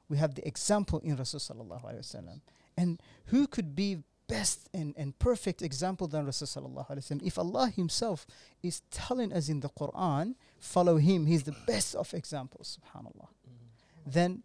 We 0.09 0.17
have 0.17 0.35
the 0.35 0.47
example 0.47 1.01
in 1.01 1.17
Rasulullah. 1.17 2.41
And 2.77 3.01
who 3.27 3.47
could 3.47 3.77
be 3.77 3.99
best 4.27 4.69
and, 4.73 4.95
and 4.97 5.19
perfect 5.19 5.63
example 5.63 6.09
than 6.09 6.27
Rasulullah? 6.27 7.23
If 7.23 7.39
Allah 7.39 7.69
Himself 7.69 8.27
is 8.63 8.83
telling 8.91 9.33
us 9.33 9.49
in 9.49 9.61
the 9.61 9.69
Quran, 9.69 10.35
follow 10.59 10.97
Him. 10.97 11.27
He's 11.27 11.45
the 11.45 11.57
best 11.67 11.95
of 11.95 12.13
examples. 12.15 12.79
Subhanallah. 12.79 13.29
Mm-hmm. 13.29 14.11
Then 14.11 14.43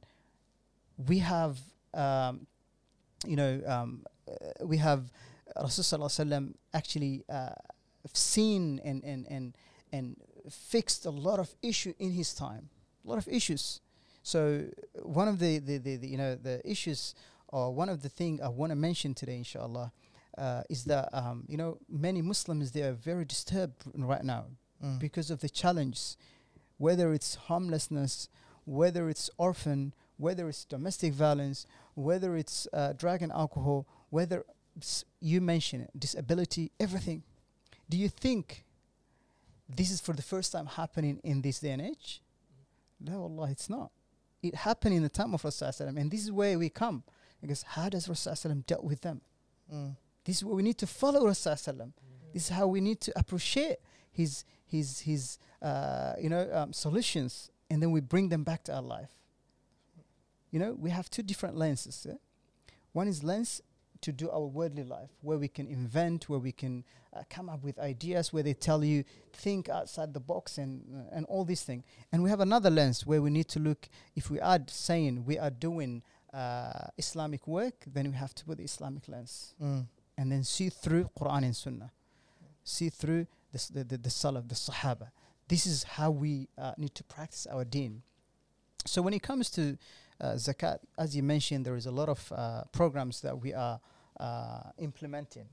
we 1.08 1.20
have, 1.20 1.58
um, 1.94 2.48
you 3.26 3.36
know, 3.36 3.62
um, 3.66 4.06
uh, 4.28 4.66
we 4.66 4.78
have 4.78 5.12
Rasulullah 5.58 6.54
actually 6.74 7.24
uh, 7.30 7.50
seen 8.14 8.82
and, 8.84 9.04
and, 9.04 9.26
and, 9.30 9.58
and 9.92 10.16
fixed 10.50 11.06
a 11.06 11.10
lot 11.10 11.40
of 11.40 11.54
issue 11.62 11.94
in 12.00 12.12
his 12.12 12.34
time, 12.34 12.70
a 13.06 13.10
lot 13.10 13.18
of 13.18 13.28
issues. 13.28 13.82
So 14.24 14.66
one 15.04 15.28
of 15.28 15.40
the, 15.40 15.60
the, 15.60 15.78
the, 15.78 15.96
the 15.98 16.08
you 16.08 16.18
know 16.18 16.36
the 16.36 16.60
issues 16.70 17.14
or 17.50 17.74
one 17.74 17.90
of 17.90 18.02
the 18.02 18.10
thing 18.10 18.42
I 18.44 18.50
want 18.50 18.72
to 18.72 18.76
mention 18.76 19.14
today, 19.14 19.38
inshallah, 19.38 19.92
uh, 20.38 20.64
is 20.70 20.86
that 20.86 21.10
um, 21.14 21.46
you 21.48 21.58
know 21.58 21.78
many 21.88 22.22
Muslims 22.22 22.72
they 22.72 22.82
are 22.82 22.94
very 22.94 23.26
disturbed 23.26 23.84
right 23.96 24.24
now 24.24 24.46
mm. 24.84 25.00
because 25.00 25.30
of 25.30 25.42
the 25.42 25.50
challenge, 25.50 26.16
whether 26.78 27.14
it's 27.14 27.36
homelessness, 27.36 28.30
whether 28.66 29.10
it's 29.10 29.30
orphan, 29.38 29.94
whether 30.18 30.50
it's 30.50 30.66
domestic 30.66 31.14
violence, 31.14 31.68
whether 31.94 32.36
it's 32.36 32.68
uh, 32.74 32.94
drug 32.94 33.22
and 33.22 33.32
alcohol, 33.32 33.86
whether 34.10 34.44
you 35.20 35.42
mention 35.42 35.82
it, 35.82 35.92
disability, 35.98 36.72
everything. 36.80 37.24
Do 37.90 37.98
you 37.98 38.10
think 38.10 38.64
this 39.70 39.92
is 39.92 40.02
for 40.02 40.14
the 40.14 40.22
first 40.22 40.52
time 40.52 40.66
happening 40.66 41.20
in 41.24 41.42
this 41.42 41.60
day 41.60 41.72
and 41.72 41.82
age? 41.82 42.22
No, 43.00 43.24
Allah, 43.24 43.50
it's 43.52 43.70
not. 43.70 43.92
It 44.42 44.56
happened 44.56 44.96
in 44.96 45.04
the 45.04 45.10
time 45.10 45.34
of 45.34 45.42
Rasulullah 45.42 45.98
and 45.98 46.12
this 46.12 46.24
is 46.24 46.32
where 46.32 46.58
we 46.58 46.70
come. 46.70 47.04
Because 47.42 47.64
how 47.64 47.90
does 47.90 48.08
Rasulullah 48.08 48.66
dealt 48.66 48.84
with 48.84 49.02
them? 49.02 49.22
Mm. 49.74 49.96
This 50.24 50.38
is 50.38 50.46
where 50.46 50.56
we 50.56 50.64
need 50.64 50.78
to 50.80 50.88
follow 50.88 51.26
Rasulullah. 51.26 51.86
Mm. 51.86 51.94
This 52.34 52.44
is 52.44 52.50
how 52.50 52.68
we 52.68 52.82
need 52.82 53.02
to 53.02 53.14
appreciate 53.16 53.78
his 54.12 54.44
his 54.66 55.00
his 55.02 55.38
uh, 55.62 56.14
you 56.20 56.30
know 56.30 56.50
um, 56.54 56.74
solutions, 56.74 57.52
and 57.70 57.82
then 57.82 57.92
we 57.92 58.02
bring 58.02 58.30
them 58.30 58.44
back 58.44 58.64
to 58.64 58.76
our 58.76 58.82
life. 58.82 59.12
You 60.52 60.60
know, 60.60 60.74
we 60.74 60.90
have 60.90 61.10
two 61.10 61.22
different 61.22 61.56
lenses. 61.58 62.06
Yeah? 62.08 62.16
One 62.94 63.08
is 63.08 63.24
lens 63.24 63.62
to 64.02 64.12
do 64.12 64.30
our 64.30 64.46
worldly 64.46 64.84
life, 64.84 65.10
where 65.22 65.38
we 65.38 65.48
can 65.48 65.68
invent, 65.68 66.30
where 66.30 66.40
we 66.40 66.52
can 66.52 66.84
uh, 67.16 67.22
come 67.30 67.50
up 67.50 67.64
with 67.64 67.80
ideas, 67.80 68.34
where 68.34 68.44
they 68.44 68.54
tell 68.54 68.84
you 68.84 69.04
think 69.34 69.70
outside 69.70 70.14
the 70.14 70.20
box 70.20 70.58
and 70.58 70.84
uh, 70.94 71.16
and 71.16 71.26
all 71.28 71.46
these 71.46 71.64
things. 71.64 71.84
And 72.12 72.24
we 72.24 72.30
have 72.30 72.40
another 72.40 72.70
lens 72.70 73.06
where 73.06 73.22
we 73.22 73.30
need 73.30 73.48
to 73.50 73.60
look. 73.60 73.88
If 74.16 74.30
we 74.30 74.40
are 74.40 74.60
saying 74.68 75.26
we 75.26 75.38
are 75.40 75.50
doing 75.50 76.04
uh, 76.34 76.88
Islamic 76.98 77.48
work, 77.48 77.86
then 77.88 78.10
we 78.12 78.18
have 78.18 78.36
to 78.36 78.46
put 78.46 78.58
the 78.58 78.64
Islamic 78.64 79.08
lens 79.08 79.56
mm. 79.62 79.86
and 80.18 80.32
then 80.32 80.44
see 80.44 80.70
through 80.70 81.10
Quran 81.18 81.44
and 81.44 81.56
Sunnah, 81.56 81.92
see 82.64 82.90
through 82.90 83.28
the 83.52 83.70
the, 83.74 83.84
the, 83.84 83.98
the 83.98 84.10
Salaf, 84.10 84.48
the 84.50 84.56
Sahaba. 84.56 85.10
This 85.48 85.66
is 85.66 85.84
how 85.84 86.12
we 86.12 86.50
uh, 86.58 86.74
need 86.78 86.96
to 86.96 87.04
practice 87.04 87.48
our 87.52 87.64
Deen. 87.64 88.02
So 88.86 89.02
when 89.02 89.14
it 89.14 89.24
comes 89.24 89.50
to 89.52 89.78
zakat, 90.22 90.80
as 90.98 91.16
you 91.16 91.24
mentioned, 91.24 91.66
there 91.66 91.76
is 91.76 91.86
a 91.86 91.92
lot 91.92 92.10
of 92.10 92.32
uh, 92.32 92.64
programs 92.72 93.22
that 93.22 93.40
we 93.40 93.54
are 93.54 93.80
uh, 94.20 94.62
implementing. 94.78 95.48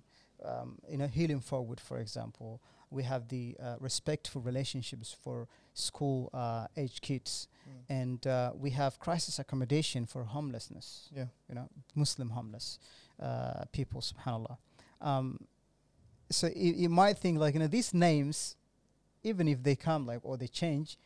Um, 0.44 0.78
you 0.88 0.98
know, 0.98 1.06
healing 1.06 1.40
forward, 1.40 1.80
for 1.80 1.98
example, 1.98 2.60
we 2.90 3.02
have 3.04 3.28
the 3.28 3.56
uh, 3.60 3.76
respectful 3.80 4.42
relationships 4.42 5.16
for 5.22 5.48
school 5.72 6.30
uh, 6.34 6.66
age 6.76 7.00
kids, 7.00 7.48
mm. 7.68 7.72
and 7.88 8.26
uh, 8.26 8.52
we 8.54 8.70
have 8.70 8.98
crisis 8.98 9.38
accommodation 9.38 10.04
for 10.04 10.24
homelessness. 10.24 11.08
Yeah, 11.14 11.26
you 11.48 11.54
know, 11.54 11.68
Muslim 11.94 12.30
homeless 12.30 12.78
uh, 13.20 13.64
people. 13.72 14.00
Subhanallah. 14.00 14.58
Um, 15.00 15.46
so 16.30 16.48
you 16.54 16.88
might 16.88 17.18
think 17.18 17.38
like 17.38 17.54
you 17.54 17.60
know 17.60 17.66
these 17.66 17.94
names, 17.94 18.56
even 19.22 19.48
if 19.48 19.62
they 19.62 19.74
come 19.74 20.06
like 20.06 20.20
or 20.22 20.36
they 20.36 20.48
change, 20.48 20.98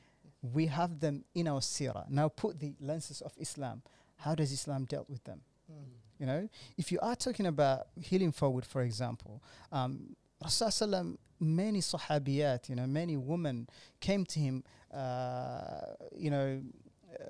we 0.45 0.67
have 0.67 0.99
them 0.99 1.23
in 1.35 1.47
our 1.47 1.59
sirah. 1.59 2.09
Now 2.09 2.29
put 2.29 2.59
the 2.59 2.73
lenses 2.79 3.21
of 3.21 3.33
Islam. 3.39 3.81
How 4.17 4.35
does 4.35 4.51
Islam 4.51 4.85
dealt 4.85 5.09
with 5.09 5.23
them? 5.23 5.41
Mm. 5.71 5.85
You 6.19 6.25
know, 6.27 6.49
if 6.77 6.91
you 6.91 6.99
are 7.01 7.15
talking 7.15 7.47
about 7.47 7.87
healing 7.99 8.31
forward, 8.31 8.65
for 8.65 8.83
example, 8.83 9.41
um, 9.71 10.15
Rasulullah, 10.43 11.17
many 11.39 11.79
sahabiyat, 11.79 12.69
you 12.69 12.75
know, 12.75 12.85
many 12.85 13.17
women 13.17 13.67
came 13.99 14.25
to 14.25 14.39
him, 14.39 14.63
uh, 14.93 15.81
you 16.15 16.29
know, 16.29 16.61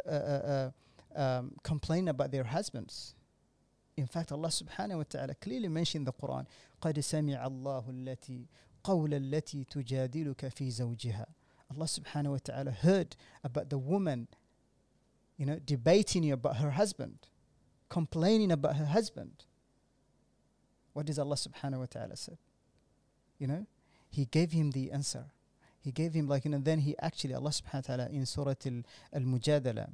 uh, 0.05 0.11
uh, 0.11 0.13
uh 0.15 0.71
um, 1.13 1.53
complain 1.63 2.07
about 2.07 2.31
their 2.31 2.43
husbands. 2.43 3.15
In 3.97 4.07
fact, 4.07 4.31
Allah 4.31 4.47
subhanahu 4.47 4.97
wa 4.97 5.03
ta'ala 5.07 5.35
clearly 5.35 5.67
mentioned 5.67 6.01
in 6.01 6.05
the 6.05 6.13
Quran, 6.13 6.45
قَدْ 6.81 6.95
سَمِعَ 6.95 7.45
اللَّهُ 7.45 7.89
الَّتِي 7.89 8.47
قَوْلَ 8.83 9.13
الَّتِي 9.13 9.65
تُجَادِلُكَ 9.67 10.47
فِي 10.53 10.71
زَوْجِهَا 10.71 11.25
Allah 11.70 11.86
subhanahu 11.86 12.30
wa 12.32 12.38
ta'ala 12.42 12.70
heard 12.70 13.16
about 13.42 13.70
the 13.70 13.78
woman, 13.78 14.28
you 15.36 15.46
know, 15.46 15.58
debating 15.64 16.30
about 16.30 16.56
her 16.56 16.70
husband 16.70 17.26
complaining 17.88 18.50
about 18.50 18.76
her 18.76 18.86
husband. 18.86 19.44
What 20.92 21.06
does 21.06 21.18
Allah 21.18 21.36
subhanahu 21.36 21.80
wa 21.80 21.86
ta'ala 21.86 22.16
say? 22.16 22.38
You 23.38 23.46
know, 23.46 23.66
He 24.08 24.24
gave 24.24 24.52
him 24.52 24.70
the 24.70 24.90
answer. 24.92 25.26
He 25.80 25.92
gave 25.92 26.14
him 26.14 26.26
like, 26.26 26.44
you 26.44 26.50
know, 26.50 26.58
then 26.58 26.80
he 26.80 26.96
actually, 26.98 27.34
Allah 27.34 27.50
subhanahu 27.50 27.88
wa 27.88 27.96
ta'ala 27.96 28.08
in 28.10 28.26
Surah 28.26 28.54
Al 29.12 29.20
Mujadala, 29.20 29.90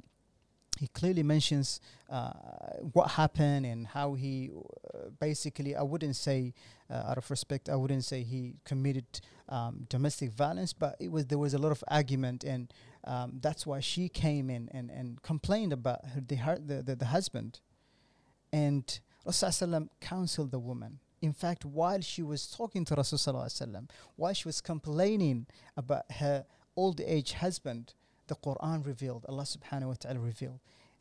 he 0.79 0.87
clearly 0.87 1.21
mentions 1.21 1.79
uh, 2.09 2.31
what 2.93 3.11
happened 3.11 3.67
and 3.67 3.85
how 3.85 4.15
he 4.15 4.49
basically, 5.19 5.75
I 5.75 5.81
wouldn't 5.81 6.15
say, 6.15 6.53
uh, 6.89 7.03
out 7.09 7.17
of 7.17 7.29
respect, 7.29 7.69
I 7.69 7.75
wouldn't 7.75 8.03
say 8.03 8.23
he 8.23 8.55
committed 8.65 9.05
um, 9.49 9.85
domestic 9.89 10.31
violence, 10.31 10.73
but 10.73 10.95
it 10.99 11.11
was 11.11 11.25
there 11.27 11.37
was 11.37 11.53
a 11.53 11.57
lot 11.57 11.71
of 11.71 11.83
argument, 11.87 12.43
and 12.43 12.73
um, 13.05 13.39
that's 13.41 13.65
why 13.65 13.79
she 13.79 14.09
came 14.09 14.49
in 14.49 14.69
and, 14.71 14.89
and 14.89 15.21
complained 15.21 15.73
about 15.73 16.05
her, 16.05 16.21
the, 16.21 16.35
the, 16.65 16.83
the, 16.83 16.95
the 16.95 17.05
husband. 17.05 17.59
And 18.51 18.99
Rasulullah 19.25 19.87
counseled 19.99 20.51
the 20.51 20.59
woman. 20.59 20.99
In 21.21 21.33
fact, 21.33 21.63
while 21.65 22.01
she 22.01 22.21
was 22.21 22.47
talking 22.47 22.83
to 22.85 22.95
Rasulullah, 22.95 23.89
while 24.15 24.33
she 24.33 24.47
was 24.47 24.61
complaining 24.61 25.47
about 25.77 26.11
her 26.11 26.45
old 26.75 27.01
age 27.01 27.33
husband, 27.33 27.93
the 28.27 28.35
Quran 28.35 28.85
revealed, 28.85 29.25
Allah 29.27 29.43
subhanahu 29.43 29.87
wa 29.87 29.95
ta'ala 29.99 30.19
revealed, 30.19 30.59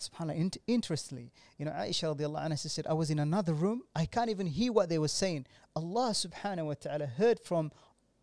Subhanallah, 0.08 0.36
int- 0.36 0.56
interestingly, 0.66 1.32
you 1.58 1.64
know, 1.64 1.72
Aisha 1.72 2.14
radiallahu 2.16 2.48
anha 2.48 2.58
said, 2.58 2.86
I 2.86 2.92
was 2.92 3.10
in 3.10 3.18
another 3.18 3.54
room, 3.54 3.82
I 3.94 4.06
can't 4.06 4.30
even 4.30 4.46
hear 4.46 4.72
what 4.72 4.88
they 4.88 4.98
were 4.98 5.08
saying. 5.08 5.46
Allah 5.76 6.10
subhanahu 6.10 6.66
wa 6.66 6.74
ta'ala 6.74 7.06
heard 7.06 7.40
from 7.40 7.70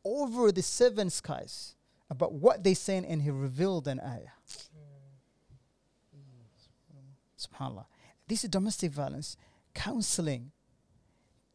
over 0.04 0.52
the 0.52 0.62
seven 0.62 1.10
skies 1.10 1.76
about 2.10 2.34
what 2.34 2.64
they 2.64 2.74
saying 2.74 3.06
and 3.06 3.22
He 3.22 3.30
revealed 3.30 3.88
an 3.88 4.00
ayah. 4.00 4.36
Subhanallah. 7.38 7.86
This 8.28 8.44
is 8.44 8.50
domestic 8.50 8.92
violence, 8.92 9.38
counseling, 9.74 10.52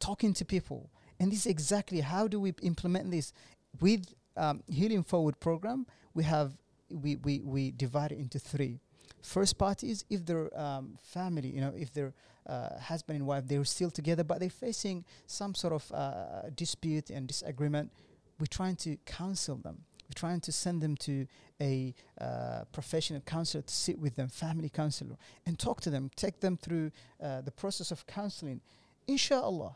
talking 0.00 0.32
to 0.34 0.44
people. 0.44 0.90
And 1.20 1.30
this 1.30 1.40
is 1.40 1.46
exactly 1.46 2.00
how 2.00 2.26
do 2.26 2.40
we 2.40 2.52
implement 2.62 3.10
this 3.10 3.32
with 3.80 4.12
um, 4.36 4.62
Healing 4.66 5.02
Forward 5.02 5.38
program. 5.40 5.86
We 6.14 6.24
have 6.24 6.52
we, 6.90 7.16
we, 7.16 7.40
we 7.40 7.70
divide 7.70 8.12
it 8.12 8.18
into 8.18 8.38
three. 8.38 8.80
First 9.24 9.56
part 9.56 9.82
is 9.82 10.04
if 10.10 10.26
their 10.26 10.56
um, 10.58 10.98
family, 11.02 11.48
you 11.48 11.62
know, 11.62 11.72
if 11.74 11.90
their 11.94 12.12
uh, 12.46 12.78
husband 12.78 13.16
and 13.16 13.26
wife, 13.26 13.44
they're 13.46 13.64
still 13.64 13.90
together, 13.90 14.22
but 14.22 14.38
they're 14.38 14.50
facing 14.50 15.02
some 15.26 15.54
sort 15.54 15.72
of 15.72 15.90
uh, 15.92 16.50
dispute 16.54 17.08
and 17.08 17.26
disagreement, 17.26 17.90
we're 18.38 18.44
trying 18.50 18.76
to 18.76 18.98
counsel 19.06 19.56
them. 19.56 19.78
We're 20.02 20.20
trying 20.20 20.40
to 20.40 20.52
send 20.52 20.82
them 20.82 20.94
to 20.96 21.26
a 21.58 21.94
uh, 22.20 22.64
professional 22.70 23.22
counselor 23.22 23.62
to 23.62 23.74
sit 23.74 23.98
with 23.98 24.14
them, 24.14 24.28
family 24.28 24.68
counselor, 24.68 25.16
and 25.46 25.58
talk 25.58 25.80
to 25.80 25.90
them, 25.90 26.10
take 26.16 26.40
them 26.40 26.58
through 26.58 26.90
uh, 27.22 27.40
the 27.40 27.50
process 27.50 27.90
of 27.90 28.06
counseling. 28.06 28.60
Inshallah, 29.06 29.74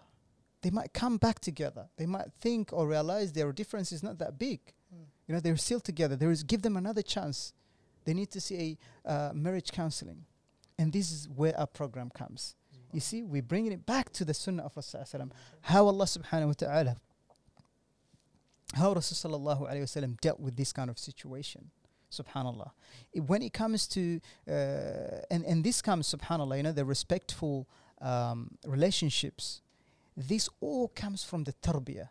they 0.60 0.70
might 0.70 0.92
come 0.92 1.16
back 1.16 1.38
together. 1.38 1.88
They 1.96 2.04
might 2.04 2.30
think 2.38 2.70
or 2.70 2.86
realize 2.86 3.32
their 3.32 3.50
difference 3.52 3.92
is 3.92 4.02
not 4.02 4.18
that 4.18 4.38
big. 4.38 4.60
Mm. 4.94 5.06
You 5.26 5.34
know, 5.34 5.40
they're 5.40 5.56
still 5.56 5.80
together. 5.80 6.16
There 6.16 6.30
is 6.30 6.42
give 6.42 6.60
them 6.60 6.76
another 6.76 7.00
chance. 7.00 7.54
They 8.08 8.14
need 8.14 8.30
to 8.30 8.40
see 8.40 8.78
a 9.04 9.12
uh, 9.12 9.32
marriage 9.34 9.70
counseling, 9.70 10.24
and 10.78 10.90
this 10.90 11.12
is 11.12 11.28
where 11.28 11.54
our 11.60 11.66
program 11.66 12.08
comes. 12.08 12.56
You 12.90 13.00
see, 13.00 13.22
we're 13.22 13.42
bringing 13.42 13.70
it 13.70 13.84
back 13.84 14.10
to 14.14 14.24
the 14.24 14.32
Sunnah 14.32 14.62
of 14.62 14.74
Rasulullah. 14.76 15.30
How 15.60 15.84
Allah 15.84 16.06
Subhanahu 16.06 16.46
wa 16.46 16.52
Taala, 16.54 16.96
how 18.72 18.94
Rasulullah 18.94 20.20
dealt 20.22 20.40
with 20.40 20.56
this 20.56 20.72
kind 20.72 20.88
of 20.88 20.98
situation. 20.98 21.70
Subhanallah. 22.10 22.70
I- 23.14 23.20
when 23.20 23.42
it 23.42 23.52
comes 23.52 23.86
to 23.88 24.22
uh, 24.48 25.20
and 25.30 25.44
and 25.44 25.62
this 25.62 25.82
comes 25.82 26.14
Subhanallah, 26.14 26.56
you 26.56 26.62
know, 26.62 26.72
the 26.72 26.86
respectful 26.86 27.68
um, 28.00 28.56
relationships. 28.66 29.60
This 30.16 30.48
all 30.62 30.88
comes 30.88 31.24
from 31.24 31.44
the 31.44 31.52
tarbiyah 31.62 32.08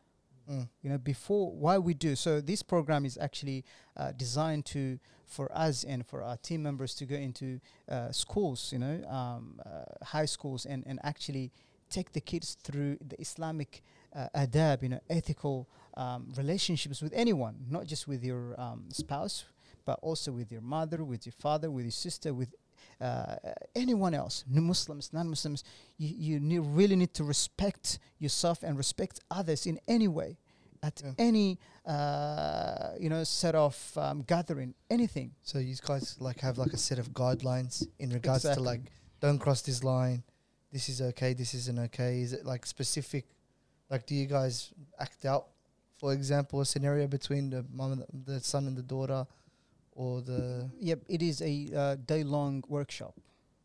Mm. 0.49 0.69
you 0.81 0.89
know 0.89 0.97
before 0.97 1.51
why 1.51 1.77
we 1.77 1.93
do 1.93 2.15
so 2.15 2.39
this 2.39 2.63
program 2.63 3.03
is 3.03 3.17
actually 3.17 3.65
uh, 3.97 4.13
designed 4.13 4.65
to 4.67 4.97
for 5.25 5.51
us 5.53 5.83
and 5.83 6.07
for 6.07 6.23
our 6.23 6.37
team 6.37 6.63
members 6.63 6.95
to 6.95 7.05
go 7.05 7.15
into 7.15 7.59
uh, 7.89 8.13
schools 8.13 8.71
you 8.71 8.79
know 8.79 9.03
um, 9.09 9.59
uh, 9.65 10.05
high 10.05 10.25
schools 10.25 10.65
and, 10.65 10.85
and 10.87 11.01
actually 11.03 11.51
take 11.89 12.13
the 12.13 12.21
kids 12.21 12.55
through 12.63 12.97
the 13.05 13.19
islamic 13.19 13.83
uh, 14.15 14.29
adab 14.35 14.83
you 14.83 14.89
know 14.89 15.01
ethical 15.09 15.67
um, 15.97 16.31
relationships 16.37 17.01
with 17.01 17.11
anyone 17.13 17.55
not 17.69 17.85
just 17.85 18.07
with 18.07 18.23
your 18.23 18.57
um, 18.57 18.85
spouse 18.89 19.43
but 19.83 19.99
also 20.01 20.31
with 20.31 20.49
your 20.49 20.61
mother 20.61 21.03
with 21.03 21.25
your 21.25 21.33
father 21.33 21.69
with 21.69 21.83
your 21.83 21.91
sister 21.91 22.33
with 22.33 22.55
uh, 22.99 23.35
anyone 23.75 24.13
else, 24.13 24.43
Muslims, 24.47 25.11
non-Muslims, 25.13 25.63
you, 25.97 26.15
you 26.17 26.39
ne- 26.39 26.59
really 26.59 26.95
need 26.95 27.13
to 27.13 27.23
respect 27.23 27.99
yourself 28.19 28.63
and 28.63 28.77
respect 28.77 29.19
others 29.29 29.65
in 29.65 29.79
any 29.87 30.07
way, 30.07 30.37
at 30.83 31.01
Yeah. 31.03 31.11
any 31.17 31.59
uh, 31.85 32.91
you 32.99 33.09
know 33.09 33.23
set 33.23 33.55
of 33.55 33.75
um, 33.97 34.21
gathering, 34.23 34.73
anything. 34.89 35.31
So 35.41 35.59
you 35.59 35.75
guys 35.85 36.15
like 36.19 36.39
have 36.41 36.57
like 36.57 36.73
a 36.73 36.77
set 36.77 36.99
of 36.99 37.09
guidelines 37.13 37.85
in 37.99 38.09
regards 38.09 38.43
Exactly. 38.45 38.63
to 38.63 38.69
like 38.69 38.81
don't 39.21 39.39
cross 39.39 39.61
this 39.61 39.83
line. 39.83 40.23
This 40.71 40.89
is 40.89 41.01
okay. 41.01 41.33
This 41.33 41.53
isn't 41.53 41.79
okay. 41.79 42.21
Is 42.21 42.33
it 42.33 42.45
like 42.45 42.65
specific? 42.65 43.25
Like, 43.89 44.05
do 44.05 44.13
you 44.15 44.25
guys 44.25 44.73
act 44.99 45.23
out, 45.25 45.47
for 45.97 46.11
example, 46.13 46.59
a 46.59 46.65
scenario 46.65 47.07
between 47.07 47.49
the 47.49 47.65
mom 47.71 47.93
and 47.93 48.03
the 48.25 48.39
son 48.41 48.67
and 48.67 48.75
the 48.75 48.81
daughter, 48.83 49.25
or 49.97 50.21
the 50.21 50.69
Yep, 50.79 50.99
it 51.09 51.21
is 51.21 51.41
a 51.41 51.55
uh, 51.75 51.95
day-long 51.95 52.63
workshop 52.69 53.15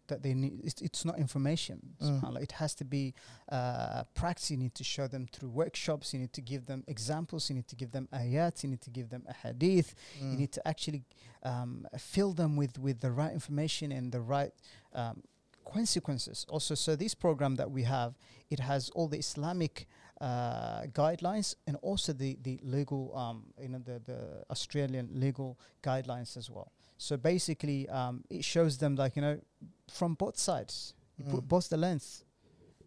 that 0.08 0.22
they 0.22 0.34
need. 0.34 0.60
It's, 0.64 0.80
it's 0.80 1.04
not 1.04 1.18
information. 1.18 1.78
Mm. 2.02 2.42
It 2.42 2.52
has 2.52 2.74
to 2.76 2.84
be 2.84 3.14
uh, 3.50 4.04
practice. 4.14 4.50
You 4.50 4.56
need 4.56 4.74
to 4.74 4.84
show 4.84 5.06
them 5.06 5.28
through 5.32 5.50
workshops. 5.50 6.12
You 6.12 6.20
need 6.20 6.32
to 6.32 6.40
give 6.40 6.66
them 6.66 6.84
examples. 6.88 7.48
You 7.48 7.56
need 7.56 7.68
to 7.68 7.76
give 7.76 7.92
them 7.92 8.08
ayat 8.12 8.62
You 8.62 8.70
need 8.70 8.80
to 8.80 8.90
give 8.90 9.10
them 9.10 9.24
a 9.28 9.34
hadith. 9.34 9.94
Mm. 10.20 10.32
You 10.32 10.36
need 10.38 10.52
to 10.52 10.66
actually 10.66 11.02
um, 11.42 11.86
fill 11.98 12.32
them 12.32 12.56
with, 12.56 12.78
with 12.78 13.00
the 13.00 13.12
right 13.12 13.32
information 13.32 13.92
and 13.92 14.10
the 14.10 14.20
right 14.20 14.52
um, 14.94 15.22
consequences. 15.70 16.46
Also, 16.48 16.74
so 16.74 16.96
this 16.96 17.14
program 17.14 17.56
that 17.56 17.70
we 17.70 17.82
have, 17.84 18.14
it 18.50 18.60
has 18.60 18.90
all 18.90 19.08
the 19.08 19.18
Islamic 19.18 19.86
uh, 20.22 20.82
guidelines 20.92 21.56
and 21.66 21.76
also 21.82 22.12
the 22.12 22.38
the 22.42 22.58
legal, 22.62 23.10
um, 23.16 23.44
you 23.60 23.68
know, 23.68 23.78
the 23.84 24.00
the 24.04 24.18
Australian 24.50 25.08
legal 25.14 25.58
guidelines 25.82 26.36
as 26.36 26.48
well. 26.48 26.70
So 26.98 27.16
basically, 27.16 27.88
um, 27.88 28.22
it 28.30 28.44
shows 28.44 28.78
them 28.78 28.94
like 28.96 29.16
you 29.16 29.22
know, 29.22 29.38
from 29.90 30.14
both 30.14 30.36
sides, 30.38 30.94
you 31.18 31.24
put 31.24 31.42
Mm. 31.44 31.48
both 31.48 31.68
the 31.68 31.76
lengths. 31.76 32.24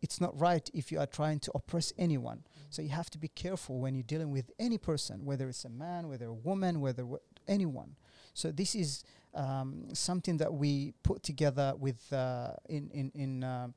It's 0.02 0.20
not 0.22 0.40
right 0.40 0.70
if 0.74 0.92
you 0.92 1.00
are 1.00 1.08
trying 1.08 1.40
to 1.42 1.52
oppress 1.56 1.94
anyone. 1.98 2.44
So 2.70 2.82
you 2.82 2.90
have 2.90 3.10
to 3.10 3.18
be 3.18 3.28
careful 3.30 3.80
when 3.80 3.96
you're 3.96 4.08
dealing 4.08 4.32
with 4.32 4.52
any 4.60 4.78
person, 4.78 5.26
whether 5.26 5.48
it's 5.50 5.66
a 5.66 5.70
man, 5.70 6.08
whether 6.08 6.28
a 6.28 6.34
woman, 6.34 6.80
whether 6.80 7.04
wh- 7.04 7.24
anyone. 7.48 7.96
So 8.34 8.52
this 8.52 8.76
is 8.76 9.04
um, 9.34 9.88
something 9.94 10.38
that 10.38 10.54
we 10.54 10.94
put 11.04 11.24
together 11.24 11.74
with 11.80 12.14
uh, 12.14 12.52
in 12.70 12.90
in 12.94 13.12
in 13.16 13.44
uh, 13.44 13.68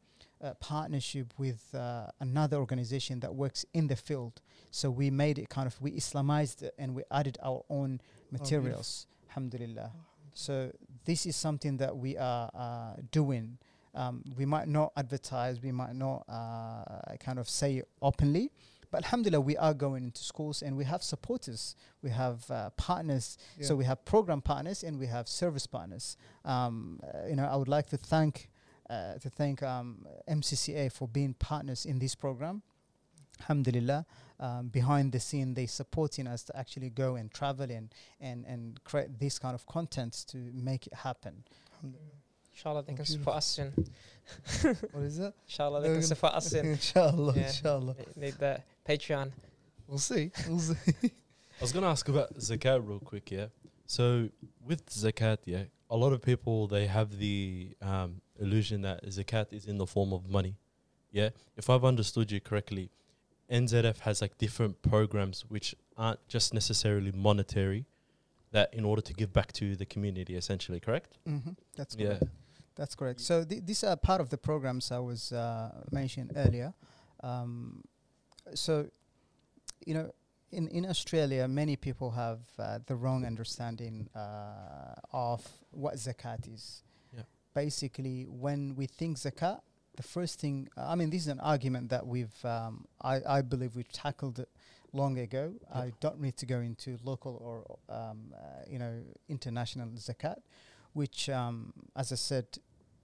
uh, 0.43 0.55
partnership 0.55 1.33
with 1.39 1.75
uh, 1.75 2.07
another 2.21 2.57
organization 2.59 3.21
that 3.21 3.35
works 3.35 3.65
in 3.75 3.87
the 3.89 3.97
field. 3.97 4.41
So 4.71 4.91
we 4.91 5.11
made 5.11 5.39
it 5.39 5.49
kind 5.49 5.67
of 5.67 5.81
we 5.81 5.93
Islamized 5.93 6.63
it 6.63 6.75
and 6.79 6.95
we 6.95 7.03
added 7.11 7.39
our 7.43 7.65
own 7.71 8.01
materials. 8.31 9.07
Alhamdulillah. 9.31 9.93
So 10.35 10.71
this 11.05 11.27
is 11.27 11.37
something 11.37 11.79
that 11.79 11.97
we 11.97 12.17
are 12.17 12.51
uh, 12.55 13.01
doing. 13.11 13.59
Um, 13.95 14.23
we 14.37 14.45
might 14.45 14.69
not 14.69 14.93
advertise, 14.97 15.61
we 15.61 15.73
might 15.73 15.95
not 15.95 16.25
uh, 16.29 17.17
kind 17.19 17.39
of 17.39 17.49
say 17.49 17.79
it 17.79 17.89
openly, 18.01 18.53
but 18.91 19.05
alhamdulillah, 19.05 19.41
we 19.41 19.57
are 19.57 19.75
going 19.75 20.05
into 20.05 20.23
schools 20.23 20.63
and 20.63 20.77
we 20.77 20.85
have 20.85 21.03
supporters, 21.03 21.77
we 22.03 22.11
have 22.11 22.51
uh, 22.51 22.71
partners. 22.71 23.37
So 23.61 23.75
we 23.77 23.85
have 23.85 24.05
program 24.05 24.41
partners 24.41 24.83
and 24.83 24.99
we 24.99 25.07
have 25.07 25.29
service 25.29 25.67
partners. 25.67 26.17
Um, 26.45 27.01
uh, 27.03 27.27
you 27.29 27.37
know, 27.37 27.45
I 27.45 27.57
would 27.57 27.69
like 27.69 27.89
to 27.89 27.97
thank 27.97 28.48
uh, 28.91 29.15
to 29.19 29.29
thank 29.31 29.63
um, 29.63 30.07
MCCA 30.29 30.91
for 30.93 31.07
being 31.09 31.35
partners 31.35 31.85
in 31.87 31.99
this 31.99 32.15
program. 32.15 32.63
Alhamdulillah, 33.41 34.05
um, 34.41 34.69
behind 34.69 35.13
the 35.13 35.21
scene, 35.21 35.55
they 35.55 35.67
supporting 35.67 36.27
us 36.27 36.43
to 36.45 36.57
actually 36.57 36.91
go 36.91 37.15
and 37.15 37.33
travel 37.33 37.71
and 37.71 37.95
and 38.21 38.45
and 38.47 38.83
create 38.85 39.19
this 39.21 39.39
kind 39.39 39.55
of 39.55 39.65
content 39.67 40.25
to 40.29 40.39
make 40.53 40.87
it 40.89 40.95
happen. 40.95 41.45
Inshallah, 42.53 42.83
they 42.83 42.95
can 42.95 43.05
beautiful. 43.05 43.19
support 43.19 43.37
us 43.37 43.47
soon. 43.47 44.77
what 44.93 45.05
is 45.05 45.19
it? 45.21 45.33
Inshallah, 45.47 45.81
they 45.81 45.89
They're 45.89 45.97
can 45.99 46.07
support 46.07 46.35
us 46.35 46.47
soon. 46.51 46.67
inshallah, 46.73 47.35
Yeah. 47.37 47.47
inshallah. 47.47 47.95
They 48.17 48.27
Need 48.27 48.35
the 48.39 48.61
Patreon. 48.89 49.31
We'll 49.87 49.99
see. 49.99 50.33
We'll 50.49 50.59
see. 50.59 50.75
I 51.03 51.63
was 51.63 51.73
gonna 51.73 51.89
ask 51.89 52.09
about 52.09 52.35
zakat 52.39 52.87
real 52.87 52.99
quick, 52.99 53.31
yeah. 53.31 53.47
So 53.87 54.29
with 54.65 54.85
zakat, 54.91 55.39
yeah, 55.45 55.63
a 55.89 55.97
lot 55.97 56.13
of 56.13 56.21
people 56.23 56.67
they 56.67 56.87
have 56.87 57.17
the 57.19 57.71
um, 57.81 58.21
illusion 58.39 58.83
that 58.83 59.05
zakat 59.07 59.53
is 59.53 59.67
in 59.67 59.79
the 59.79 59.87
form 59.87 60.13
of 60.13 60.29
money. 60.29 60.57
Yeah, 61.11 61.31
if 61.57 61.71
I've 61.71 61.85
understood 61.85 62.31
you 62.31 62.41
correctly, 62.41 62.91
NZF 63.51 64.01
has 64.01 64.21
like 64.21 64.37
different 64.39 64.83
programs 64.83 65.45
which 65.49 65.75
aren't 65.97 66.27
just 66.29 66.53
necessarily 66.53 67.13
monetary. 67.13 67.87
That 68.51 68.73
in 68.73 68.87
order 68.87 69.03
to 69.03 69.13
give 69.13 69.31
back 69.31 69.53
to 69.55 69.77
the 69.77 69.85
community, 69.85 70.35
essentially, 70.35 70.81
correct? 70.81 71.19
Mm-hmm. 71.29 71.51
That's 71.77 71.95
Yeah. 71.99 72.19
That's 72.77 72.95
correct. 72.95 73.21
So 73.21 73.45
th- 73.45 73.63
these 73.67 73.83
are 73.85 73.97
part 73.97 74.21
of 74.21 74.31
the 74.31 74.39
programs 74.39 74.93
I 74.93 75.01
was 75.01 75.33
uh, 75.33 75.83
mentioned 75.91 76.33
earlier. 76.37 76.73
Um, 77.25 77.83
so, 78.55 78.87
you 79.85 79.95
know, 79.95 80.13
in, 80.53 80.69
in 80.69 80.87
Australia, 80.87 81.47
many 81.49 81.77
people 81.77 82.13
have 82.13 82.39
uh, 82.59 82.79
the 82.87 82.95
wrong 82.95 83.27
understanding 83.27 84.09
uh, 84.15 84.95
of 85.13 85.47
what 85.73 85.95
zakat 85.97 86.53
is. 86.53 86.83
Basically, 87.65 88.19
when 88.47 88.61
we 88.77 88.87
think 88.87 89.17
zakat, 89.17 89.61
the 89.97 90.03
first 90.05 90.35
thing, 90.43 90.69
I 90.77 90.95
mean, 90.95 91.11
this 91.11 91.23
is 91.23 91.33
an 91.39 91.41
argument 91.41 91.91
that 91.91 92.07
we've, 92.07 92.45
um, 92.45 92.85
I, 93.03 93.17
I 93.37 93.43
believe 93.43 93.75
we've 93.75 93.95
tackled 94.05 94.39
it 94.39 94.49
long 94.93 95.19
ago. 95.19 95.55
I 95.75 95.87
don't 96.05 96.21
need 96.21 96.37
to 96.37 96.47
go 96.47 96.61
into 96.61 96.91
local 97.03 97.35
or, 97.49 97.59
um, 98.01 98.19
uh, 98.33 98.63
you 98.73 98.79
know, 98.79 98.95
international 99.29 99.89
zakat, 100.09 100.39
which, 100.93 101.29
um, 101.29 101.73
as 101.97 102.13
I 102.13 102.15
said, 102.31 102.47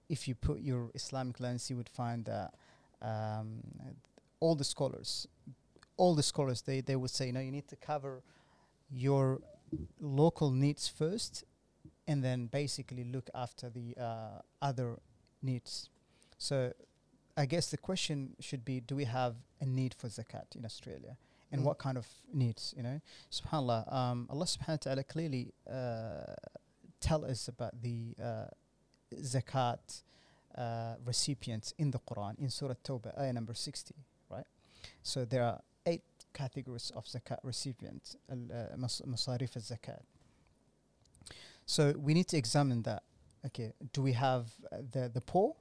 if 0.07 0.25
you 0.27 0.35
put 0.35 0.59
your 0.61 0.89
Islamic 0.95 1.37
lens, 1.41 1.69
you 1.69 1.75
would 1.75 1.89
find 1.89 2.23
that 2.25 2.53
um, 3.01 3.61
all 4.39 4.55
the 4.55 4.63
scholars, 4.63 5.27
all 5.97 6.15
the 6.15 6.23
scholars, 6.23 6.61
they, 6.61 6.79
they 6.79 6.95
would 6.95 7.11
say, 7.11 7.29
no, 7.29 7.41
you 7.41 7.51
need 7.51 7.67
to 7.67 7.75
cover 7.75 8.23
your 8.89 9.41
local 9.99 10.49
needs 10.51 10.87
first, 10.87 11.43
and 12.07 12.23
then 12.23 12.47
basically 12.47 13.03
look 13.03 13.29
after 13.33 13.69
the 13.69 13.95
uh, 13.99 14.41
other 14.61 14.97
needs. 15.41 15.89
So, 16.37 16.73
I 17.37 17.45
guess 17.45 17.69
the 17.71 17.77
question 17.77 18.35
should 18.39 18.63
be: 18.65 18.79
Do 18.79 18.95
we 18.95 19.05
have 19.05 19.35
a 19.61 19.65
need 19.65 19.93
for 19.93 20.07
zakat 20.07 20.55
in 20.55 20.65
Australia, 20.65 21.17
and 21.51 21.61
Mm. 21.61 21.65
what 21.65 21.77
kind 21.77 21.97
of 21.97 22.07
needs? 22.33 22.73
You 22.77 22.83
know, 22.83 23.01
Subhanallah, 23.31 23.91
um, 23.93 24.27
Allah 24.29 24.45
Subhanahu 24.45 24.85
wa 24.85 24.93
Taala 24.93 25.07
clearly 25.07 25.53
uh, 25.69 26.33
tell 26.99 27.25
us 27.25 27.47
about 27.47 27.81
the 27.81 28.15
uh, 28.21 28.47
zakat 29.15 30.03
uh, 30.57 30.95
recipients 31.05 31.73
in 31.77 31.91
the 31.91 31.99
Quran 31.99 32.39
in 32.39 32.49
Surah 32.49 32.75
Tawbah, 32.83 33.17
ayah 33.19 33.33
number 33.33 33.53
sixty. 33.53 33.95
Right. 34.29 34.45
So 35.03 35.25
there 35.25 35.43
are 35.43 35.61
eight 35.85 36.03
categories 36.33 36.91
of 36.95 37.05
zakat 37.05 37.39
recipients, 37.43 38.15
al- 38.29 38.51
uh, 38.51 38.77
mas- 38.77 39.01
masarif 39.05 39.55
al-zakat. 39.55 40.01
So 41.65 41.93
we 41.97 42.13
need 42.13 42.27
to 42.29 42.37
examine 42.37 42.83
that. 42.83 43.03
Okay, 43.45 43.73
do 43.93 44.01
we 44.01 44.13
have 44.13 44.47
uh, 44.71 44.77
the 44.91 45.09
the 45.13 45.21
poor? 45.21 45.55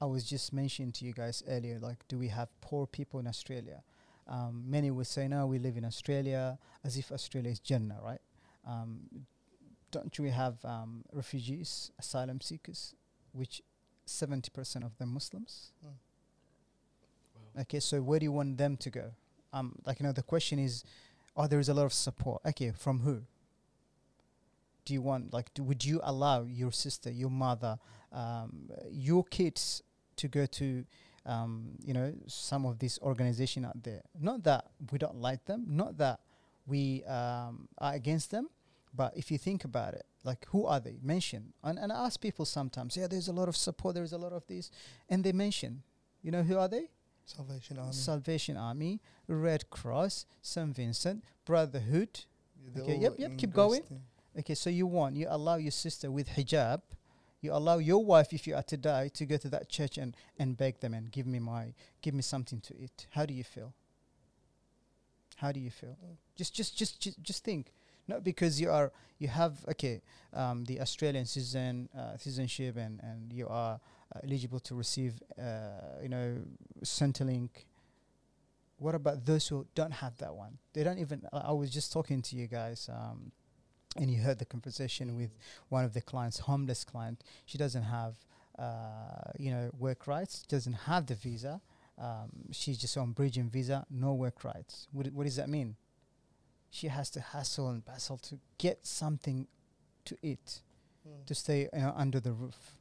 I 0.00 0.06
was 0.06 0.24
just 0.24 0.52
mentioning 0.52 0.90
to 0.92 1.04
you 1.04 1.12
guys 1.12 1.44
earlier, 1.48 1.78
like, 1.78 1.98
do 2.08 2.18
we 2.18 2.26
have 2.26 2.48
poor 2.60 2.88
people 2.88 3.20
in 3.20 3.28
Australia? 3.28 3.84
Um, 4.26 4.64
many 4.66 4.90
would 4.90 5.06
say, 5.06 5.28
no, 5.28 5.46
we 5.46 5.60
live 5.60 5.76
in 5.76 5.84
Australia, 5.84 6.58
as 6.82 6.96
if 6.96 7.12
Australia 7.12 7.52
is 7.52 7.60
Jannah, 7.60 8.00
right? 8.02 8.20
Um, 8.66 9.26
don't 9.92 10.18
we 10.18 10.30
have 10.30 10.56
um, 10.64 11.04
refugees, 11.12 11.92
asylum 12.00 12.40
seekers, 12.40 12.96
which 13.32 13.62
70% 14.04 14.84
of 14.84 14.96
them 14.98 15.14
Muslims? 15.14 15.70
Okay, 17.60 17.78
so 17.78 18.02
where 18.02 18.18
do 18.18 18.24
you 18.24 18.32
want 18.32 18.58
them 18.58 18.76
to 18.78 18.90
go? 18.90 19.12
Um, 19.52 19.76
like 19.86 20.00
you 20.00 20.06
know, 20.06 20.12
the 20.12 20.22
question 20.22 20.58
is, 20.58 20.82
oh, 21.36 21.46
there 21.46 21.60
is 21.60 21.68
a 21.68 21.74
lot 21.74 21.84
of 21.84 21.92
support. 21.92 22.42
Okay, 22.44 22.72
from 22.76 23.00
who? 23.00 23.22
Do 24.84 24.94
you 24.94 25.02
want 25.02 25.32
like, 25.32 25.52
do, 25.54 25.62
would 25.62 25.84
you 25.84 26.00
allow 26.02 26.42
your 26.42 26.72
sister, 26.72 27.10
your 27.10 27.30
mother, 27.30 27.78
um, 28.12 28.70
your 28.90 29.24
kids 29.24 29.82
to 30.16 30.28
go 30.28 30.46
to, 30.46 30.84
um, 31.24 31.72
you 31.84 31.94
know, 31.94 32.12
some 32.26 32.66
of 32.66 32.78
these 32.78 32.98
organization 33.02 33.64
out 33.64 33.82
there? 33.82 34.02
Not 34.18 34.42
that 34.44 34.66
we 34.90 34.98
don't 34.98 35.16
like 35.20 35.44
them, 35.44 35.64
not 35.68 35.98
that 35.98 36.20
we 36.66 37.04
um, 37.04 37.68
are 37.78 37.94
against 37.94 38.30
them, 38.30 38.48
but 38.94 39.16
if 39.16 39.30
you 39.30 39.38
think 39.38 39.64
about 39.64 39.94
it, 39.94 40.04
like 40.24 40.46
who 40.50 40.66
are 40.66 40.80
they? 40.80 40.98
Mention 41.02 41.52
and 41.64 41.78
and 41.78 41.92
I 41.92 42.06
ask 42.06 42.20
people 42.20 42.44
sometimes, 42.44 42.96
yeah, 42.96 43.06
there's 43.06 43.28
a 43.28 43.32
lot 43.32 43.48
of 43.48 43.56
support, 43.56 43.94
there's 43.94 44.12
a 44.12 44.18
lot 44.18 44.32
of 44.32 44.46
this, 44.46 44.70
and 45.08 45.24
they 45.24 45.32
mention, 45.32 45.82
you 46.22 46.30
know, 46.30 46.42
who 46.42 46.58
are 46.58 46.68
they? 46.68 46.88
Salvation 47.24 47.78
Army. 47.78 47.92
Salvation 47.92 48.56
Army, 48.56 49.00
Red 49.28 49.70
Cross, 49.70 50.26
St. 50.40 50.74
Vincent, 50.74 51.24
Brotherhood. 51.44 52.24
They're 52.74 52.82
Okay, 52.84 52.96
yep, 52.96 53.14
yep, 53.18 53.38
keep 53.38 53.52
going. 53.52 53.82
Okay, 54.38 54.54
so 54.54 54.70
you 54.70 54.86
want, 54.86 55.16
you 55.16 55.26
allow 55.28 55.56
your 55.56 55.70
sister 55.70 56.10
with 56.10 56.28
hijab, 56.30 56.80
you 57.42 57.52
allow 57.52 57.78
your 57.78 58.02
wife, 58.02 58.32
if 58.32 58.46
you 58.46 58.54
are 58.54 58.62
to 58.62 58.76
die, 58.76 59.08
to 59.08 59.26
go 59.26 59.36
to 59.36 59.48
that 59.48 59.68
church 59.68 59.98
and, 59.98 60.16
and 60.38 60.56
beg 60.56 60.80
them 60.80 60.94
and 60.94 61.10
give 61.10 61.26
me 61.26 61.38
my, 61.38 61.74
give 62.00 62.14
me 62.14 62.22
something 62.22 62.60
to 62.60 62.74
eat. 62.78 63.06
How 63.10 63.26
do 63.26 63.34
you 63.34 63.44
feel? 63.44 63.74
How 65.36 65.52
do 65.52 65.60
you 65.60 65.70
feel? 65.70 65.96
Just, 66.36 66.54
just, 66.54 66.78
just, 66.78 67.00
just, 67.00 67.22
just 67.22 67.44
think. 67.44 67.72
Not 68.08 68.24
because 68.24 68.60
you 68.60 68.70
are, 68.70 68.90
you 69.18 69.28
have, 69.28 69.64
okay, 69.68 70.00
um, 70.32 70.64
the 70.64 70.80
Australian 70.80 71.26
citizen, 71.26 71.88
uh, 71.96 72.16
citizenship 72.16 72.76
and, 72.76 73.00
and 73.02 73.32
you 73.32 73.48
are 73.48 73.80
uh, 74.14 74.20
eligible 74.24 74.60
to 74.60 74.74
receive, 74.74 75.22
uh, 75.38 76.00
you 76.02 76.08
know, 76.08 76.38
Centrelink. 76.84 77.50
What 78.78 78.94
about 78.94 79.26
those 79.26 79.46
who 79.48 79.66
don't 79.74 79.92
have 79.92 80.16
that 80.18 80.34
one? 80.34 80.58
They 80.72 80.84
don't 80.84 80.98
even, 80.98 81.22
I 81.32 81.38
I 81.38 81.52
was 81.52 81.70
just 81.70 81.92
talking 81.92 82.22
to 82.22 82.36
you 82.36 82.46
guys, 82.46 82.88
um, 82.92 83.30
and 83.96 84.10
you 84.10 84.22
heard 84.22 84.38
the 84.38 84.44
conversation 84.44 85.16
with 85.16 85.36
one 85.68 85.84
of 85.84 85.92
the 85.92 86.00
clients, 86.00 86.38
homeless 86.40 86.84
client. 86.84 87.22
She 87.46 87.58
doesn't 87.58 87.82
have, 87.84 88.14
uh, 88.58 89.30
you 89.38 89.50
know, 89.50 89.70
work 89.78 90.06
rights. 90.06 90.42
Doesn't 90.48 90.72
have 90.72 91.06
the 91.06 91.14
visa. 91.14 91.60
Um, 91.98 92.30
she's 92.52 92.78
just 92.78 92.96
on 92.96 93.12
bridging 93.12 93.50
visa, 93.50 93.84
no 93.90 94.14
work 94.14 94.44
rights. 94.44 94.88
What, 94.92 95.08
what 95.12 95.24
does 95.24 95.36
that 95.36 95.48
mean? 95.48 95.76
She 96.70 96.88
has 96.88 97.10
to 97.10 97.20
hustle 97.20 97.68
and 97.68 97.84
bustle 97.84 98.16
to 98.18 98.38
get 98.58 98.86
something 98.86 99.46
to 100.06 100.16
eat, 100.22 100.60
Mm. 101.06 101.26
to 101.26 101.34
stay 101.34 101.62
you 101.72 101.80
know, 101.80 101.92
under 101.96 102.20
the 102.20 102.32
roof. 102.32 102.76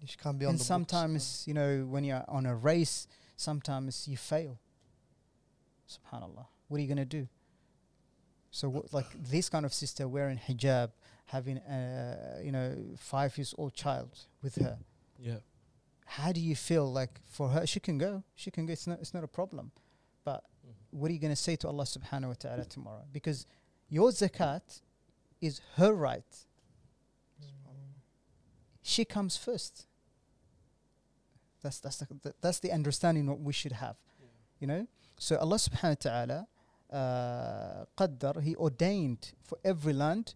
You 0.00 0.08
can't 0.20 0.38
be 0.38 0.44
on 0.44 0.50
and 0.50 0.58
the 0.58 0.62
books. 0.62 0.66
sometimes, 0.66 1.44
you 1.46 1.54
know, 1.54 1.86
when 1.88 2.02
you're 2.02 2.24
on 2.26 2.44
a 2.44 2.54
race, 2.56 3.06
sometimes 3.36 4.08
you 4.08 4.16
fail. 4.16 4.58
Subhanallah. 5.88 6.46
What 6.68 6.78
are 6.78 6.80
you 6.80 6.88
going 6.88 6.96
to 6.98 7.04
do? 7.04 7.28
So, 8.50 8.68
what, 8.68 8.92
like 8.92 9.06
this 9.16 9.48
kind 9.48 9.64
of 9.64 9.72
sister 9.72 10.08
wearing 10.08 10.38
hijab, 10.38 10.90
having 11.26 11.58
a 11.58 12.40
you 12.42 12.52
know 12.52 12.76
five 12.98 13.36
years 13.38 13.54
old 13.56 13.74
child 13.74 14.18
with 14.42 14.56
her. 14.56 14.78
Yeah. 15.18 15.38
How 16.06 16.32
do 16.32 16.40
you 16.40 16.56
feel 16.56 16.90
like 16.90 17.20
for 17.28 17.50
her? 17.50 17.66
She 17.66 17.78
can 17.78 17.98
go. 17.98 18.24
She 18.34 18.50
can 18.50 18.66
go. 18.66 18.72
It's 18.72 18.86
not. 18.86 18.98
It's 19.00 19.14
not 19.14 19.22
a 19.22 19.28
problem. 19.28 19.70
But 20.24 20.42
mm-hmm. 20.66 20.98
what 20.98 21.10
are 21.10 21.14
you 21.14 21.20
going 21.20 21.32
to 21.32 21.36
say 21.36 21.56
to 21.56 21.68
Allah 21.68 21.84
Subhanahu 21.84 22.28
wa 22.28 22.34
Taala 22.34 22.68
tomorrow? 22.68 23.04
Because 23.12 23.46
your 23.88 24.10
zakat 24.10 24.80
is 25.40 25.60
her 25.76 25.92
right. 25.92 26.24
She 28.82 29.04
comes 29.04 29.36
first. 29.36 29.86
That's 31.62 31.78
that's 31.78 31.98
the, 31.98 32.34
that's 32.40 32.58
the 32.58 32.72
understanding 32.72 33.26
what 33.26 33.40
we 33.40 33.52
should 33.52 33.72
have. 33.72 33.96
You 34.58 34.66
know. 34.66 34.86
So 35.18 35.36
Allah 35.36 35.56
Subhanahu 35.56 36.04
wa 36.04 36.10
Taala 36.10 36.46
uh, 36.92 38.40
He 38.42 38.56
ordained 38.56 39.32
for 39.42 39.58
every 39.64 39.92
land 39.92 40.34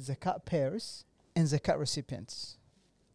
zakat 0.00 0.44
payers 0.44 1.04
and 1.36 1.46
zakat 1.46 1.78
recipients. 1.78 2.56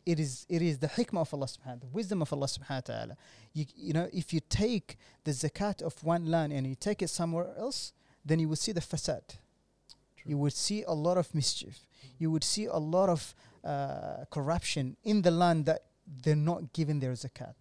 It 0.05 0.19
is 0.19 0.45
it 0.49 0.61
is 0.61 0.77
the 0.79 0.87
hikmah 0.87 1.21
of 1.21 1.33
Allah 1.33 1.47
subhanahu 1.47 1.81
the 1.81 1.87
wisdom 1.87 2.21
of 2.21 2.31
Allah 2.31 2.45
subhanahu 2.47 2.69
wa 2.69 2.79
ta'ala. 2.81 3.17
You, 3.53 3.65
you 3.75 3.93
know, 3.93 4.07
if 4.13 4.33
you 4.33 4.39
take 4.49 4.97
the 5.23 5.31
zakat 5.31 5.81
of 5.81 6.03
one 6.03 6.25
land 6.25 6.53
and 6.53 6.67
you 6.67 6.75
take 6.75 7.01
it 7.01 7.09
somewhere 7.09 7.47
else, 7.57 7.91
then 8.23 8.39
you 8.39 8.47
will 8.47 8.55
see 8.55 8.71
the 8.71 8.81
fasad. 8.81 9.37
You 10.23 10.37
would 10.37 10.53
see 10.53 10.83
a 10.83 10.91
lot 10.93 11.17
of 11.17 11.33
mischief. 11.33 11.87
You 12.19 12.31
would 12.31 12.43
see 12.43 12.65
a 12.65 12.77
lot 12.77 13.09
of 13.09 13.35
uh, 13.63 14.25
corruption 14.29 14.95
in 15.03 15.21
the 15.23 15.31
land 15.31 15.65
that 15.65 15.85
they're 16.05 16.35
not 16.35 16.73
giving 16.73 16.99
their 16.99 17.13
zakat. 17.13 17.55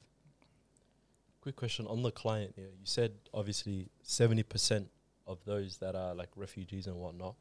Quick 1.41 1.57
question 1.57 1.87
on 1.87 2.03
the 2.03 2.11
client 2.11 2.53
here. 2.57 2.71
You 2.79 2.85
said 2.85 3.13
obviously 3.33 3.89
seventy 4.03 4.43
percent 4.43 4.89
of 5.27 5.39
those 5.45 5.79
that 5.79 5.95
are 5.95 6.15
like 6.15 6.31
refugees 6.37 6.87
and 6.87 6.97
whatnot 6.97 7.35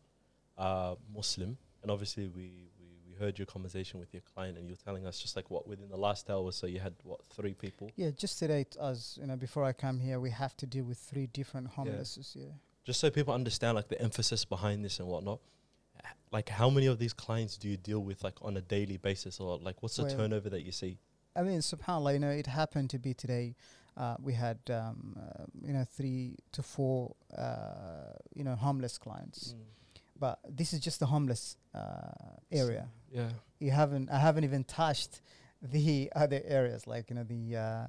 are 0.58 0.98
Muslim, 1.14 1.58
and 1.82 1.92
obviously 1.92 2.28
we, 2.28 2.70
we 2.80 2.94
we 3.14 3.26
heard 3.26 3.38
your 3.38 3.46
conversation 3.46 4.00
with 4.00 4.14
your 4.14 4.22
client, 4.34 4.58
and 4.58 4.68
you're 4.68 4.78
telling 4.78 5.06
us 5.06 5.20
just 5.20 5.36
like 5.36 5.50
what 5.50 5.68
within 5.68 5.90
the 5.90 5.98
last 5.98 6.30
hour, 6.30 6.44
or 6.44 6.52
so 6.52 6.68
you 6.68 6.80
had 6.80 6.94
what 7.04 7.24
three 7.26 7.54
people. 7.54 7.92
Yeah, 7.96 8.12
just 8.12 8.40
today, 8.40 8.66
as 8.82 9.18
you 9.20 9.28
know, 9.28 9.36
before 9.36 9.64
I 9.64 9.74
come 9.74 10.00
here, 10.00 10.20
we 10.20 10.30
have 10.32 10.56
to 10.58 10.66
deal 10.66 10.84
with 10.84 10.98
three 10.98 11.28
different 11.28 11.68
homelesses. 11.68 12.36
Yeah. 12.36 12.46
Just 12.84 13.00
so 13.00 13.10
people 13.10 13.34
understand 13.34 13.76
like 13.76 13.88
the 13.88 14.02
emphasis 14.02 14.46
behind 14.46 14.84
this 14.84 15.00
and 15.00 15.08
whatnot. 15.08 15.40
Like 16.32 16.50
how 16.50 16.70
many 16.70 16.88
of 16.88 16.98
these 16.98 17.14
clients 17.14 17.58
do 17.58 17.70
you 17.70 17.78
deal 17.78 18.00
with 18.00 18.24
like 18.24 18.36
on 18.42 18.58
a 18.58 18.62
daily 18.62 18.98
basis, 18.98 19.40
or 19.40 19.58
like 19.60 19.82
what's 19.82 19.96
the 19.96 20.04
Well, 20.04 20.16
turnover 20.16 20.50
that 20.50 20.64
you 20.64 20.72
see? 20.72 20.98
I 21.36 21.44
mean, 21.44 21.60
subhanAllah, 21.60 22.14
you 22.14 22.20
know, 22.20 22.30
it 22.30 22.48
happened 22.48 22.90
to 22.92 23.00
be 23.00 23.14
today. 23.14 23.56
Uh, 23.96 24.16
we 24.22 24.34
had, 24.34 24.58
um, 24.70 25.16
uh, 25.18 25.44
you 25.62 25.74
know, 25.74 25.86
three 25.86 26.36
to 26.52 26.64
four, 26.64 27.16
uh, 27.38 28.14
you 28.34 28.44
know, 28.44 28.56
homeless 28.56 28.98
clients. 28.98 29.54
But 30.20 30.40
this 30.50 30.74
is 30.74 30.80
just 30.80 31.00
the 31.00 31.06
homeless 31.06 31.58
uh, 31.76 32.40
area. 32.52 32.88
Yeah. 33.12 33.30
You 33.60 33.72
haven't, 33.72 34.10
I 34.10 34.20
haven't 34.20 34.46
even 34.46 34.64
touched 34.64 35.22
the 35.62 36.12
other 36.16 36.42
areas, 36.46 36.88
like 36.88 37.10
you 37.10 37.16
know, 37.16 37.24
the, 37.24 37.58
uh, 37.58 37.88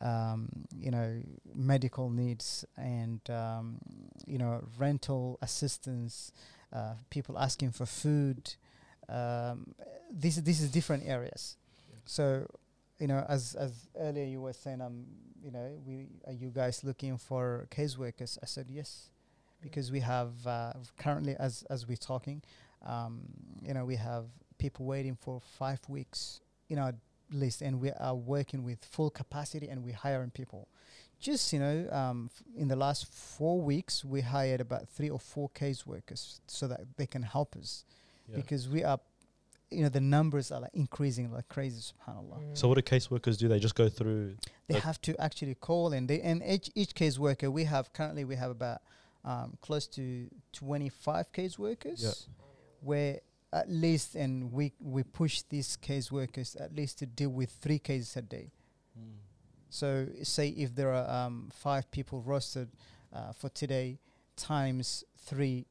um, 0.00 0.48
you 0.78 0.90
know, 0.90 1.22
medical 1.54 2.10
needs 2.10 2.64
and 2.76 3.20
um, 3.30 3.78
you 4.26 4.38
know, 4.38 4.64
rental 4.78 5.38
assistance, 5.42 6.32
uh, 6.72 6.94
people 7.10 7.38
asking 7.38 7.72
for 7.72 7.86
food. 7.86 8.54
Um, 9.08 9.74
this, 10.10 10.36
this 10.36 10.60
is 10.60 10.70
different 10.70 11.04
areas. 11.06 11.56
Yeah. 11.90 11.96
So, 12.04 12.46
you 12.98 13.06
know, 13.06 13.24
as 13.28 13.54
as 13.54 13.88
earlier 13.98 14.24
you 14.24 14.40
were 14.40 14.52
saying, 14.52 14.80
um, 14.80 15.04
you 15.42 15.50
know, 15.50 15.78
we 15.86 16.06
are 16.26 16.32
you 16.32 16.50
guys 16.50 16.82
looking 16.84 17.18
for 17.18 17.66
case 17.70 17.98
workers? 17.98 18.38
I 18.42 18.46
said 18.46 18.66
yes, 18.70 19.10
because 19.60 19.92
we 19.92 20.00
have 20.00 20.46
uh, 20.46 20.72
currently, 20.98 21.36
as 21.38 21.64
as 21.70 21.86
we're 21.86 21.96
talking, 21.96 22.42
um, 22.84 23.20
you 23.62 23.74
know, 23.74 23.84
we 23.84 23.96
have 23.96 24.24
people 24.58 24.86
waiting 24.86 25.16
for 25.16 25.40
five 25.58 25.80
weeks 25.88 26.40
in 26.68 26.78
our 26.78 26.94
list, 27.30 27.62
and 27.62 27.80
we 27.80 27.90
are 27.92 28.14
working 28.14 28.62
with 28.64 28.84
full 28.84 29.10
capacity, 29.10 29.68
and 29.68 29.84
we're 29.84 29.94
hiring 29.94 30.30
people. 30.30 30.68
Just 31.18 31.52
you 31.52 31.58
know, 31.58 31.88
um, 31.90 32.30
f- 32.32 32.42
in 32.56 32.68
the 32.68 32.76
last 32.76 33.12
four 33.12 33.60
weeks, 33.60 34.04
we 34.04 34.20
hired 34.20 34.60
about 34.60 34.88
three 34.88 35.10
or 35.10 35.18
four 35.18 35.48
case 35.50 35.86
workers 35.86 36.40
so 36.46 36.66
that 36.68 36.80
they 36.96 37.06
can 37.06 37.22
help 37.22 37.56
us 37.56 37.84
yeah. 38.28 38.36
because 38.36 38.68
we 38.68 38.84
are, 38.84 39.00
you 39.70 39.82
know, 39.82 39.88
the 39.88 40.00
numbers 40.00 40.52
are 40.52 40.60
like 40.60 40.74
increasing 40.74 41.32
like 41.32 41.48
crazy. 41.48 41.80
Subhanallah. 41.80 42.56
So 42.56 42.68
what 42.68 42.74
do 42.76 42.82
caseworkers 42.82 43.36
do? 43.38 43.48
They 43.48 43.58
just 43.58 43.74
go 43.74 43.88
through. 43.88 44.36
they 44.68 44.74
Like- 44.74 44.82
have 44.84 45.00
to 45.02 45.20
actually 45.20 45.54
call 45.54 45.92
and 45.92 46.08
they 46.08 46.20
and 46.20 46.42
each 46.46 46.70
each 46.74 46.94
case 46.94 47.18
worker 47.18 47.50
we 47.50 47.64
have 47.64 47.92
currently 47.92 48.24
we 48.24 48.36
have 48.36 48.50
about 48.50 48.80
um, 49.24 49.58
close 49.60 49.88
to 49.88 50.28
25 50.52 51.32
caseworkers 51.32 52.26
where 52.80 53.20
at 53.52 53.70
least, 53.70 54.14
and 54.14 54.52
we 54.52 54.72
we 54.80 55.02
push 55.02 55.42
these 55.48 55.76
caseworkers 55.76 56.60
at 56.60 56.74
least 56.74 56.98
to 56.98 57.06
deal 57.06 57.30
with 57.30 57.50
three 57.50 57.78
cases 57.78 58.16
a 58.16 58.22
day. 58.22 58.50
Mm. 58.98 59.14
So 59.70 60.08
say 60.22 60.48
if 60.50 60.74
there 60.74 60.92
are 60.92 61.08
um, 61.26 61.50
five 61.52 61.90
people 61.90 62.22
rostered 62.26 62.68
uh, 63.12 63.32
for 63.32 63.48
today 63.48 63.98
times 64.36 65.04
three, 65.18 65.66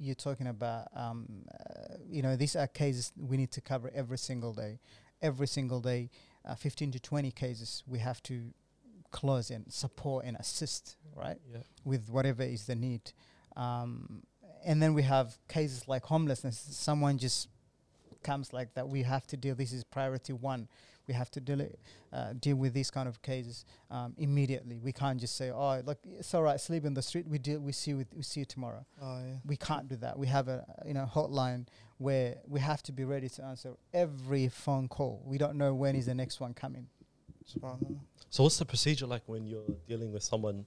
you're 0.00 0.14
talking 0.14 0.46
about 0.46 0.88
um, 0.96 1.26
uh, 1.52 1.94
you 2.08 2.22
know 2.22 2.34
these 2.34 2.56
are 2.56 2.66
cases 2.66 3.12
we 3.16 3.36
need 3.36 3.52
to 3.52 3.60
cover 3.60 3.90
every 3.94 4.18
single 4.18 4.52
day. 4.52 4.80
Every 5.22 5.46
single 5.46 5.80
day, 5.80 6.08
uh, 6.46 6.54
15 6.54 6.92
to 6.92 6.98
20 6.98 7.30
cases 7.32 7.84
we 7.86 7.98
have 7.98 8.22
to 8.24 8.40
close 9.10 9.50
and 9.50 9.70
support 9.70 10.24
and 10.24 10.36
assist, 10.38 10.96
right? 11.14 11.36
Yeah. 11.52 11.58
with 11.84 12.08
whatever 12.08 12.42
is 12.42 12.66
the 12.66 12.74
need. 12.74 13.12
Um, 13.56 14.22
and 14.64 14.82
then 14.82 14.94
we 14.94 15.02
have 15.02 15.36
cases 15.48 15.88
like 15.88 16.04
homelessness. 16.04 16.58
Someone 16.70 17.18
just 17.18 17.48
comes 18.22 18.52
like 18.52 18.74
that. 18.74 18.88
We 18.88 19.02
have 19.02 19.26
to 19.28 19.36
deal. 19.36 19.54
This 19.54 19.72
is 19.72 19.84
priority 19.84 20.32
one. 20.32 20.68
We 21.10 21.14
have 21.14 21.30
to 21.32 21.40
deal 21.40 21.66
uh, 22.12 22.34
deal 22.38 22.54
with 22.54 22.72
these 22.72 22.88
kind 22.88 23.08
of 23.08 23.20
cases 23.20 23.64
um, 23.90 24.14
immediately. 24.16 24.78
We 24.78 24.92
can't 24.92 25.18
just 25.20 25.34
say, 25.34 25.50
"Oh, 25.50 25.82
look, 25.84 25.98
it's 26.20 26.32
all 26.34 26.44
right. 26.44 26.60
Sleep 26.60 26.84
in 26.84 26.94
the 26.94 27.02
street. 27.02 27.26
We 27.26 27.38
deal. 27.38 27.58
We 27.58 27.72
see. 27.72 27.94
With, 27.94 28.06
we 28.14 28.22
see 28.22 28.40
you 28.42 28.46
tomorrow." 28.46 28.86
Oh 29.02 29.18
yeah. 29.18 29.38
We 29.44 29.56
can't 29.56 29.88
do 29.88 29.96
that. 29.96 30.16
We 30.16 30.28
have 30.28 30.46
a 30.46 30.64
you 30.86 30.94
know 30.94 31.10
hotline 31.12 31.66
where 31.98 32.36
we 32.46 32.60
have 32.60 32.80
to 32.84 32.92
be 32.92 33.04
ready 33.04 33.28
to 33.28 33.44
answer 33.44 33.70
every 33.92 34.46
phone 34.48 34.86
call. 34.86 35.20
We 35.24 35.36
don't 35.36 35.56
know 35.56 35.74
when 35.74 35.96
is 35.96 36.06
the 36.06 36.14
next 36.14 36.38
one 36.38 36.54
coming. 36.54 36.86
So 38.30 38.44
what's 38.44 38.58
the 38.58 38.64
procedure 38.64 39.06
like 39.06 39.22
when 39.26 39.48
you're 39.48 39.74
dealing 39.88 40.12
with 40.12 40.22
someone 40.22 40.66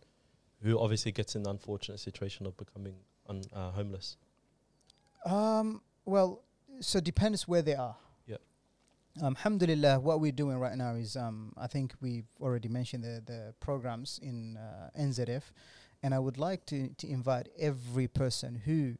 who 0.61 0.77
obviously 0.77 1.13
gets 1.13 1.35
in 1.37 1.43
the 1.43 1.51
unfortunate 1.51 2.01
situation 2.01 2.45
of 2.45 2.57
becoming 2.57 2.95
un- 3.29 3.49
uh, 3.53 3.71
homeless? 3.71 4.17
Um, 5.25 5.81
well, 6.03 6.41
so 6.81 6.99
depends 6.99 7.47
where 7.47 7.61
they 7.61 7.75
are. 7.75 7.95
Alhamdulillah, 9.21 9.99
what 9.99 10.19
we're 10.19 10.31
doing 10.31 10.57
right 10.57 10.75
now 10.75 10.95
is, 10.95 11.15
um, 11.15 11.53
I 11.55 11.67
think 11.67 11.93
we've 12.01 12.25
already 12.41 12.67
mentioned 12.67 13.03
the, 13.03 13.21
the 13.23 13.53
programs 13.59 14.19
in 14.23 14.57
uh, 14.57 14.89
NZF, 14.99 15.43
and 16.01 16.15
I 16.15 16.19
would 16.19 16.39
like 16.39 16.65
to, 16.67 16.89
to 16.89 17.07
invite 17.07 17.49
every 17.59 18.07
person 18.07 18.55
who 18.65 18.95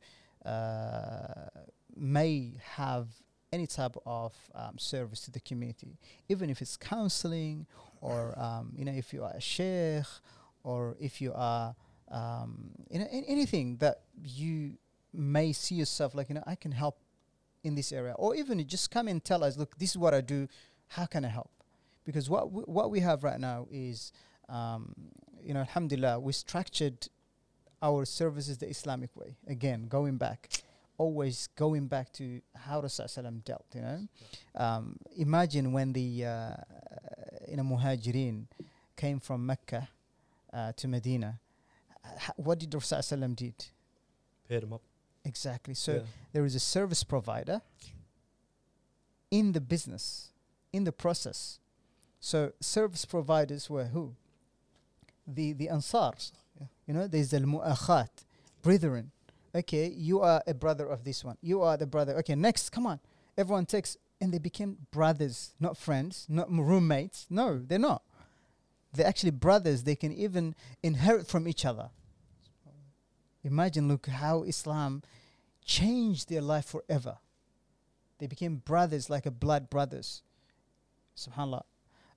uh, 0.48 1.50
may 1.96 2.54
have 2.76 3.08
any 3.52 3.66
type 3.66 3.96
of 4.06 4.34
um, 4.54 4.78
service 4.78 5.22
to 5.22 5.32
the 5.32 5.40
community, 5.40 5.98
even 6.30 6.50
if 6.50 6.62
it's 6.62 6.78
counseling 6.78 7.66
or 8.02 8.38
um, 8.38 8.74
you 8.76 8.84
know 8.84 8.92
if 8.92 9.14
you 9.14 9.24
are 9.24 9.32
a 9.32 9.42
sheikh 9.42 10.06
or 10.64 10.96
if 11.00 11.22
you 11.22 11.32
are 11.34 11.76
um, 12.12 12.72
you 12.90 13.00
know 13.00 13.08
anything 13.12 13.78
that 13.78 14.02
you 14.24 14.74
may 15.14 15.54
see 15.54 15.76
yourself 15.76 16.16
like 16.16 16.30
you 16.30 16.36
know 16.36 16.44
I 16.48 16.56
can 16.56 16.72
help 16.72 16.98
in 17.64 17.76
this 17.76 17.92
area, 17.92 18.14
or 18.18 18.36
even 18.36 18.66
just 18.68 18.92
come 18.92 19.08
and 19.08 19.24
tell 19.24 19.44
us, 19.44 19.58
look, 19.58 19.78
this 19.78 19.92
is 19.92 19.98
what 19.98 20.14
I 20.14 20.22
do. 20.22 20.48
How 20.90 21.06
can 21.06 21.26
I 21.26 21.30
help? 21.30 21.52
Because 22.06 22.30
what 22.30 22.52
what 22.52 22.92
we 22.92 23.00
have 23.00 23.24
right 23.24 23.40
now 23.40 23.68
is, 23.72 24.12
um, 24.50 24.94
you 25.42 25.54
know, 25.54 25.62
Alhamdulillah, 25.62 26.20
we 26.20 26.34
structured 26.34 27.08
our 27.82 28.06
services 28.06 28.58
the 28.58 28.70
Islamic 28.70 29.16
way. 29.16 29.38
Again, 29.48 29.88
going 29.88 30.18
back, 30.18 30.50
always 30.98 31.48
going 31.56 31.88
back 31.88 32.12
to 32.14 32.42
how 32.56 32.82
Rasulullah 32.82 33.44
dealt. 33.44 33.66
You 33.74 33.82
know, 33.82 34.08
um, 34.56 34.98
imagine 35.18 35.72
when 35.72 35.94
the 35.94 36.26
uh, 36.26 36.56
you 37.48 37.58
know 37.58 37.64
Muhajirin 37.64 38.46
came 38.98 39.20
from 39.20 39.46
Mecca 39.46 39.88
uh, 40.54 40.74
to 40.76 40.88
Medina. 40.88 41.40
What 42.36 42.60
did 42.60 42.72
Rasulullah 42.72 43.34
did? 43.36 43.56
Pair 44.48 44.60
them 44.60 44.74
up. 44.74 44.82
Exactly. 45.26 45.74
So 45.74 45.94
Yeah. 45.96 46.02
there 46.34 46.46
is 46.46 46.56
a 46.56 46.60
service 46.60 47.04
provider 47.04 47.62
in 49.32 49.54
the 49.54 49.62
business, 49.62 50.32
in 50.72 50.84
the 50.84 50.92
process. 50.92 51.60
So 52.20 52.54
service 52.60 53.06
providers 53.06 53.70
were 53.70 53.86
who? 53.86 54.16
The 55.26 55.54
the 55.54 55.68
Ansars. 55.70 56.32
Yeah. 56.60 56.68
You 56.88 56.94
know, 56.94 57.08
there's 57.08 57.30
the 57.30 57.40
mu'akhat, 57.40 58.10
brethren. 58.62 59.12
Okay, 59.56 59.88
you 59.88 60.20
are 60.22 60.42
a 60.48 60.54
brother 60.54 60.88
of 60.88 61.04
this 61.04 61.24
one. 61.24 61.38
You 61.42 61.62
are 61.62 61.78
the 61.78 61.86
brother. 61.86 62.16
Okay, 62.18 62.36
next, 62.36 62.72
come 62.72 62.88
on. 62.88 63.00
Everyone 63.38 63.66
takes, 63.66 63.98
and 64.20 64.34
they 64.34 64.40
became 64.40 64.78
brothers, 64.92 65.54
not 65.60 65.78
friends, 65.78 66.26
not 66.28 66.52
roommates. 66.52 67.28
No, 67.30 67.60
they're 67.60 67.80
not. 67.80 68.04
They're 68.94 69.08
actually 69.08 69.32
brothers. 69.32 69.84
They 69.84 69.96
can 69.96 70.12
even 70.12 70.56
inherit 70.82 71.28
from 71.28 71.48
each 71.48 71.66
other. 71.66 71.90
Imagine, 73.44 73.88
look 73.88 74.08
how 74.08 74.44
Islam 74.44 75.02
changed 75.66 76.30
their 76.30 76.42
life 76.42 76.66
forever. 76.66 77.18
They 78.20 78.28
became 78.28 78.58
brothers, 78.58 79.10
like 79.10 79.26
a 79.26 79.32
blood 79.32 79.70
brothers. 79.70 80.22
Subhanallah. 81.18 81.64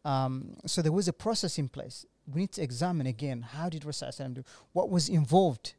Um, 0.04 0.56
so 0.66 0.82
there 0.82 0.92
was 0.92 1.08
a 1.08 1.12
process 1.12 1.58
in 1.58 1.68
place. 1.68 2.06
We 2.32 2.42
need 2.42 2.52
to 2.52 2.62
examine 2.62 3.06
again 3.06 3.42
how 3.42 3.68
did 3.68 3.82
Rasulullah 3.82 4.34
do? 4.34 4.44
What 4.72 4.88
was 4.88 5.08
involved? 5.08 5.74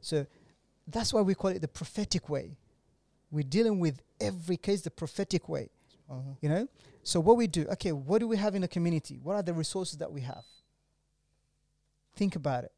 So 0.00 0.26
that's 0.86 1.12
why 1.12 1.22
we 1.22 1.34
call 1.34 1.52
it 1.52 1.60
the 1.60 1.68
prophetic 1.68 2.28
way. 2.28 2.56
We're 3.30 3.44
dealing 3.44 3.80
with 3.80 4.02
every 4.20 4.58
case 4.58 4.82
the 4.82 4.90
prophetic 4.90 5.48
way. 5.48 5.70
Subhanallah. 6.10 6.36
You 6.42 6.48
know? 6.48 6.68
So 7.02 7.18
what 7.18 7.36
we 7.36 7.46
do, 7.46 7.66
okay, 7.72 7.92
what 7.92 8.20
do 8.20 8.28
we 8.28 8.36
have 8.36 8.54
in 8.54 8.62
the 8.62 8.68
community? 8.68 9.18
What 9.22 9.36
are 9.36 9.42
the 9.42 9.54
resources 9.54 9.98
that 9.98 10.12
we 10.12 10.20
have? 10.20 10.44
Think 12.14 12.36
about 12.36 12.64
it. 12.64 12.72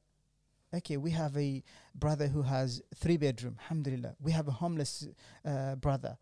Okay, 0.74 0.96
we 0.96 1.10
have 1.12 1.36
a 1.36 1.62
brother 1.94 2.26
who 2.26 2.42
has 2.42 2.82
three 2.96 3.16
bedroom, 3.16 3.56
alhamdulillah. 3.62 4.16
We 4.20 4.32
have 4.32 4.48
a 4.48 4.52
homeless 4.52 5.06
uh, 5.44 5.76
brother. 5.76 6.18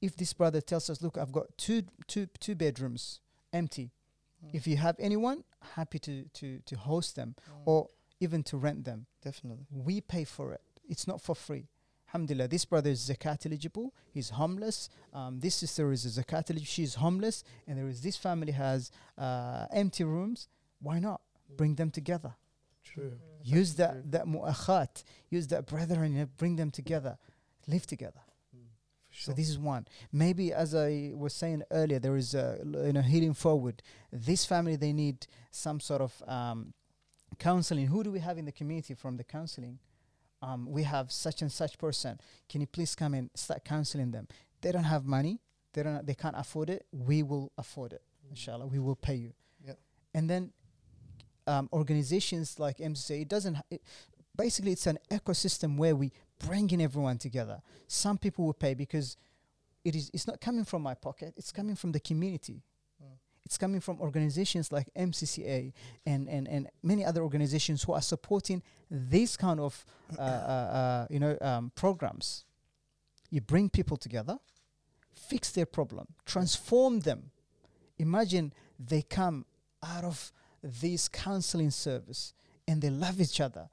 If 0.00 0.16
this 0.16 0.32
brother 0.32 0.60
tells 0.60 0.90
us, 0.90 1.00
look, 1.00 1.16
I've 1.16 1.32
got 1.32 1.56
two, 1.56 1.82
two, 2.06 2.26
two 2.38 2.54
bedrooms 2.54 3.20
empty. 3.52 3.90
Mm. 4.44 4.50
If 4.54 4.66
you 4.66 4.76
have 4.76 4.96
anyone, 4.98 5.44
happy 5.76 5.98
to, 6.00 6.24
to, 6.34 6.58
to 6.66 6.76
host 6.76 7.16
them 7.16 7.34
Mm. 7.48 7.62
or 7.66 7.88
even 8.20 8.42
to 8.44 8.56
rent 8.56 8.84
them. 8.84 9.06
definitely. 9.24 9.66
We 9.70 10.00
pay 10.00 10.24
for 10.24 10.52
it. 10.52 10.60
It's 10.88 11.06
not 11.06 11.20
for 11.20 11.34
free. 11.34 11.66
Alhamdulillah, 12.08 12.48
this 12.48 12.64
brother 12.66 12.90
is 12.90 13.08
zakat 13.08 13.46
eligible. 13.46 13.94
He's 14.12 14.30
homeless. 14.30 14.90
Um, 15.14 15.40
this 15.40 15.54
sister 15.54 15.90
is 15.92 16.04
a 16.04 16.22
zakat 16.22 16.50
eligible. 16.50 16.66
She's 16.66 16.94
homeless, 16.96 17.42
and 17.66 17.78
there 17.78 17.88
is 17.88 18.02
this 18.02 18.16
family 18.18 18.52
has 18.52 18.90
uh, 19.16 19.66
empty 19.72 20.04
rooms. 20.04 20.48
Why 20.80 20.98
not 20.98 21.22
bring 21.56 21.74
them 21.76 21.90
together? 21.90 22.34
True. 22.92 23.12
Use 23.42 23.74
true. 23.74 23.84
that 23.84 24.10
that 24.12 24.26
mu'akhat. 24.26 25.04
Use 25.30 25.46
that 25.48 25.66
brethren. 25.66 26.16
and 26.16 26.36
Bring 26.36 26.56
them 26.56 26.70
together. 26.70 27.18
Live 27.66 27.86
together. 27.86 28.20
So 29.14 29.32
this 29.32 29.48
is 29.48 29.58
one. 29.58 29.86
Maybe 30.10 30.52
as 30.52 30.74
I 30.74 31.12
was 31.14 31.34
saying 31.34 31.62
earlier, 31.70 31.98
there 31.98 32.16
is 32.16 32.34
a 32.34 32.58
you 32.64 32.92
know 32.92 33.02
healing 33.02 33.34
forward. 33.34 33.82
This 34.10 34.44
family 34.44 34.76
they 34.76 34.92
need 34.92 35.26
some 35.50 35.80
sort 35.80 36.00
of 36.00 36.22
um, 36.26 36.72
counseling. 37.38 37.86
Who 37.86 38.02
do 38.02 38.10
we 38.10 38.20
have 38.20 38.38
in 38.38 38.46
the 38.46 38.52
community 38.52 38.94
from 38.94 39.16
the 39.16 39.24
counseling? 39.24 39.78
Um, 40.40 40.66
we 40.66 40.82
have 40.82 41.12
such 41.12 41.42
and 41.42 41.52
such 41.52 41.78
person. 41.78 42.18
Can 42.48 42.60
you 42.60 42.66
please 42.66 42.94
come 42.94 43.14
and 43.14 43.30
start 43.34 43.64
counseling 43.64 44.10
them? 44.10 44.26
They 44.60 44.72
don't 44.72 44.84
have 44.84 45.04
money. 45.04 45.40
They 45.72 45.82
don't. 45.82 46.04
They 46.06 46.14
can't 46.14 46.36
afford 46.36 46.70
it. 46.70 46.86
We 46.90 47.22
will 47.22 47.52
afford 47.58 47.92
it. 47.92 48.02
Inshallah, 48.30 48.66
we 48.66 48.78
will 48.78 48.96
pay 48.96 49.14
you. 49.14 49.32
Yep. 49.66 49.78
And 50.14 50.28
then 50.28 50.52
um, 51.46 51.68
organizations 51.72 52.58
like 52.58 52.78
MCA, 52.78 53.22
it 53.22 53.28
doesn't. 53.28 53.58
It, 53.70 53.82
basically, 54.36 54.72
it's 54.72 54.86
an 54.86 54.98
ecosystem 55.10 55.76
where 55.76 55.94
we 55.96 56.12
bring 56.46 56.70
in 56.70 56.80
everyone 56.80 57.18
together. 57.18 57.60
Some 57.86 58.18
people 58.18 58.44
will 58.44 58.54
pay 58.54 58.74
because 58.74 59.16
it 59.84 59.94
is. 59.94 60.10
It's 60.12 60.26
not 60.26 60.40
coming 60.40 60.64
from 60.64 60.82
my 60.82 60.94
pocket. 60.94 61.34
It's 61.36 61.52
coming 61.52 61.76
from 61.76 61.92
the 61.92 62.00
community. 62.00 62.62
Mm. 63.02 63.16
It's 63.44 63.58
coming 63.58 63.80
from 63.80 64.00
organizations 64.00 64.70
like 64.70 64.88
MCCA 64.96 65.72
and, 66.06 66.28
and, 66.28 66.48
and 66.48 66.68
many 66.82 67.04
other 67.04 67.22
organizations 67.22 67.82
who 67.82 67.92
are 67.92 68.00
supporting 68.00 68.62
these 68.90 69.36
kind 69.36 69.58
of 69.58 69.84
uh, 70.18 70.22
uh, 70.22 70.24
uh, 70.24 71.06
you 71.10 71.20
know 71.20 71.36
um, 71.40 71.72
programs. 71.74 72.44
You 73.30 73.40
bring 73.40 73.70
people 73.70 73.96
together, 73.96 74.38
fix 75.14 75.50
their 75.50 75.66
problem, 75.66 76.06
transform 76.26 77.00
them. 77.00 77.30
Imagine 77.98 78.52
they 78.78 79.02
come 79.02 79.46
out 79.82 80.04
of 80.04 80.32
this 80.62 81.08
counseling 81.08 81.70
service 81.70 82.34
and 82.68 82.80
they 82.80 82.90
love 82.90 83.20
each 83.20 83.40
other, 83.40 83.68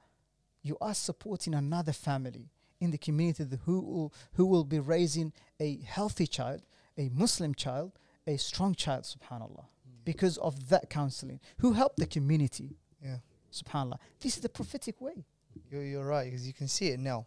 you 0.62 0.76
are 0.80 0.94
supporting 0.94 1.54
another 1.54 1.92
family 1.92 2.50
in 2.80 2.90
the 2.90 2.98
community 2.98 3.44
who 3.64 3.80
will, 3.80 4.14
who 4.34 4.46
will 4.46 4.64
be 4.64 4.78
raising 4.78 5.32
a 5.60 5.80
healthy 5.86 6.26
child, 6.26 6.62
a 6.98 7.08
Muslim 7.10 7.54
child, 7.54 7.92
a 8.26 8.36
strong 8.36 8.74
child, 8.74 9.04
subhanAllah, 9.04 9.64
mm. 9.64 10.04
because 10.04 10.38
of 10.38 10.68
that 10.68 10.90
counseling. 10.90 11.40
Who 11.58 11.72
helped 11.72 11.98
the 11.98 12.06
community? 12.06 12.76
Yeah. 13.02 13.18
SubhanAllah. 13.52 13.98
This 14.20 14.36
is 14.36 14.42
the 14.42 14.48
prophetic 14.48 15.00
way. 15.00 15.24
You're, 15.70 15.82
you're 15.82 16.04
right, 16.04 16.24
because 16.24 16.46
you 16.46 16.52
can 16.52 16.68
see 16.68 16.88
it 16.88 17.00
now. 17.00 17.26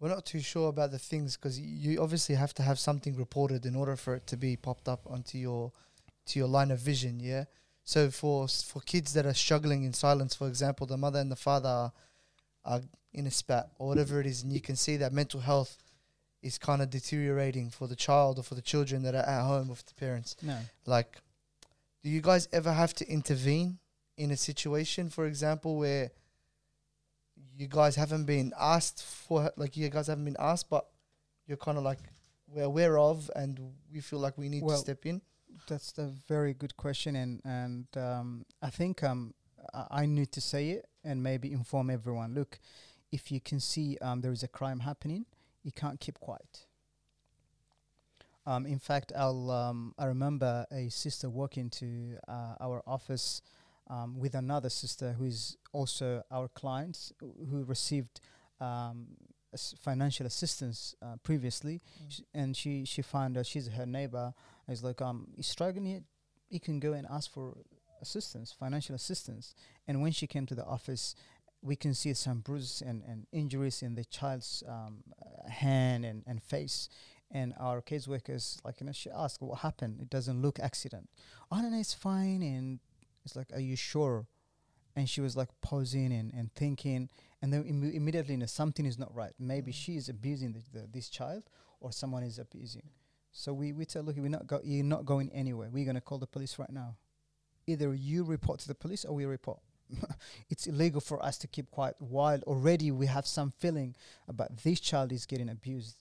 We're 0.00 0.08
not 0.08 0.26
too 0.26 0.40
sure 0.40 0.68
about 0.68 0.90
the 0.90 0.98
things 0.98 1.36
because 1.36 1.60
you 1.60 2.02
obviously 2.02 2.34
have 2.34 2.52
to 2.54 2.62
have 2.62 2.78
something 2.78 3.14
reported 3.14 3.64
in 3.66 3.76
order 3.76 3.94
for 3.94 4.16
it 4.16 4.26
to 4.28 4.36
be 4.36 4.56
popped 4.56 4.88
up 4.88 5.06
onto 5.08 5.38
your 5.38 5.70
to 6.26 6.38
your 6.38 6.48
line 6.48 6.70
of 6.70 6.80
vision, 6.80 7.20
yeah? 7.20 7.44
So 7.84 8.10
for 8.10 8.48
for 8.48 8.80
kids 8.82 9.12
that 9.14 9.26
are 9.26 9.34
struggling 9.34 9.84
in 9.84 9.92
silence, 9.92 10.34
for 10.34 10.48
example, 10.48 10.86
the 10.86 10.96
mother 10.96 11.18
and 11.18 11.30
the 11.30 11.36
father 11.36 11.68
are, 11.68 11.92
are 12.64 12.80
in 13.12 13.26
a 13.26 13.30
spat 13.30 13.70
or 13.78 13.88
whatever 13.88 14.20
it 14.20 14.26
is, 14.26 14.42
and 14.42 14.52
you 14.52 14.60
can 14.60 14.76
see 14.76 14.96
that 14.98 15.12
mental 15.12 15.40
health 15.40 15.78
is 16.42 16.58
kind 16.58 16.82
of 16.82 16.90
deteriorating 16.90 17.70
for 17.70 17.86
the 17.86 17.96
child 17.96 18.38
or 18.38 18.42
for 18.42 18.54
the 18.54 18.62
children 18.62 19.02
that 19.02 19.14
are 19.14 19.18
at 19.28 19.42
home 19.44 19.68
with 19.68 19.84
the 19.86 19.94
parents. 19.94 20.36
No. 20.42 20.58
Like, 20.86 21.18
do 22.02 22.10
you 22.10 22.20
guys 22.20 22.48
ever 22.52 22.72
have 22.72 22.94
to 22.94 23.08
intervene 23.08 23.78
in 24.16 24.30
a 24.30 24.36
situation, 24.36 25.08
for 25.08 25.26
example, 25.26 25.76
where 25.76 26.10
you 27.56 27.68
guys 27.68 27.96
haven't 27.96 28.24
been 28.24 28.52
asked 28.58 29.02
for, 29.04 29.52
like, 29.56 29.76
you 29.76 29.88
guys 29.88 30.08
haven't 30.08 30.24
been 30.24 30.36
asked, 30.38 30.68
but 30.68 30.86
you're 31.46 31.56
kind 31.56 31.78
of 31.78 31.84
like, 31.84 31.98
we're 32.48 32.64
aware 32.64 32.98
of 32.98 33.30
and 33.36 33.58
we 33.92 34.00
feel 34.00 34.18
like 34.18 34.36
we 34.36 34.48
need 34.48 34.62
Well, 34.64 34.76
to 34.76 34.82
step 34.82 35.06
in? 35.06 35.20
That's 35.68 35.96
a 35.98 36.12
very 36.28 36.54
good 36.54 36.76
question, 36.76 37.16
and 37.16 37.40
and 37.44 37.86
um, 37.96 38.44
I 38.60 38.70
think 38.70 39.02
um, 39.02 39.34
I, 39.90 40.06
need 40.06 40.32
to 40.32 40.40
say 40.40 40.70
it 40.70 40.88
and 41.04 41.22
maybe 41.22 41.52
inform 41.52 41.90
everyone. 41.90 42.34
Look, 42.34 42.58
if 43.10 43.30
you 43.30 43.40
can 43.40 43.60
see 43.60 43.96
um, 44.00 44.20
there 44.20 44.32
is 44.32 44.42
a 44.42 44.48
crime 44.48 44.80
happening, 44.80 45.26
you 45.62 45.72
can't 45.72 46.00
keep 46.00 46.18
quiet. 46.18 46.66
Um, 48.44 48.66
in 48.66 48.78
fact, 48.78 49.12
I'll 49.16 49.50
um, 49.50 49.94
I 49.98 50.06
remember 50.06 50.66
a 50.72 50.88
sister 50.88 51.30
walking 51.30 51.70
to 51.70 52.18
uh, 52.26 52.54
our 52.60 52.82
office 52.86 53.40
um, 53.88 54.18
with 54.18 54.34
another 54.34 54.68
sister 54.68 55.12
who 55.12 55.24
is 55.24 55.56
also 55.72 56.22
our 56.30 56.48
client 56.48 57.12
who 57.20 57.64
received 57.64 58.20
um, 58.60 59.06
financial 59.80 60.26
assistance 60.26 60.94
uh, 61.02 61.16
previously, 61.22 61.80
sh- 62.08 62.20
and 62.34 62.56
she 62.56 62.84
she 62.84 63.02
found 63.02 63.38
out 63.38 63.46
she's 63.46 63.68
her 63.68 63.86
neighbor. 63.86 64.34
It's 64.72 64.82
like 64.82 65.00
um 65.00 65.28
he's 65.36 65.46
struggling. 65.46 65.86
He, 65.86 66.00
he 66.48 66.58
can 66.58 66.80
go 66.80 66.92
and 66.92 67.06
ask 67.10 67.32
for 67.32 67.56
assistance, 68.00 68.52
financial 68.52 68.94
assistance. 68.94 69.54
And 69.86 70.02
when 70.02 70.12
she 70.12 70.26
came 70.26 70.44
to 70.46 70.54
the 70.54 70.64
office, 70.64 71.14
we 71.62 71.76
can 71.76 71.94
see 71.94 72.12
some 72.14 72.40
bruises 72.40 72.82
and, 72.82 73.02
and 73.08 73.26
injuries 73.32 73.82
in 73.82 73.94
the 73.94 74.04
child's 74.04 74.64
um, 74.68 75.04
hand 75.48 76.04
and, 76.04 76.24
and 76.26 76.42
face. 76.42 76.88
And 77.30 77.54
our 77.58 77.80
caseworkers, 77.80 78.62
like 78.64 78.80
you 78.80 78.86
know, 78.86 78.92
she 78.92 79.10
asked 79.10 79.40
what 79.40 79.60
happened. 79.60 80.00
It 80.00 80.10
doesn't 80.10 80.42
look 80.42 80.58
accident. 80.60 81.08
Oh 81.50 81.60
no, 81.62 81.68
no, 81.68 81.78
it's 81.78 81.94
fine. 81.94 82.42
And 82.42 82.80
it's 83.24 83.36
like, 83.36 83.52
are 83.54 83.60
you 83.60 83.76
sure? 83.76 84.26
And 84.94 85.08
she 85.08 85.22
was 85.22 85.36
like 85.36 85.48
pausing 85.62 86.12
and, 86.12 86.30
and 86.34 86.52
thinking, 86.54 87.08
and 87.40 87.50
then 87.50 87.64
imme- 87.64 87.94
immediately, 87.94 88.34
you 88.34 88.40
know, 88.40 88.46
something 88.46 88.84
is 88.84 88.98
not 88.98 89.14
right. 89.14 89.32
Maybe 89.38 89.72
she 89.72 89.96
is 89.96 90.10
abusing 90.10 90.52
the, 90.52 90.80
the, 90.80 90.86
this 90.86 91.08
child, 91.08 91.44
or 91.80 91.92
someone 91.92 92.24
is 92.24 92.38
abusing. 92.38 92.90
So 93.32 93.52
we, 93.52 93.72
we 93.72 93.84
tell, 93.84 94.02
look, 94.02 94.16
we're 94.16 94.28
not 94.28 94.46
go- 94.46 94.60
you're 94.62 94.84
not 94.84 95.06
going 95.06 95.30
anywhere. 95.32 95.68
We're 95.70 95.84
going 95.84 95.94
to 95.94 96.00
call 96.00 96.18
the 96.18 96.26
police 96.26 96.58
right 96.58 96.70
now. 96.70 96.96
Either 97.66 97.94
you 97.94 98.24
report 98.24 98.60
to 98.60 98.68
the 98.68 98.74
police 98.74 99.04
or 99.04 99.14
we 99.14 99.24
report. 99.24 99.58
it's 100.50 100.66
illegal 100.66 101.00
for 101.00 101.22
us 101.24 101.38
to 101.38 101.46
keep 101.46 101.70
quiet 101.70 101.96
while 101.98 102.40
already 102.46 102.90
we 102.90 103.06
have 103.06 103.26
some 103.26 103.52
feeling 103.58 103.94
about 104.28 104.56
this 104.58 104.80
child 104.80 105.12
is 105.12 105.26
getting 105.26 105.48
abused. 105.48 105.96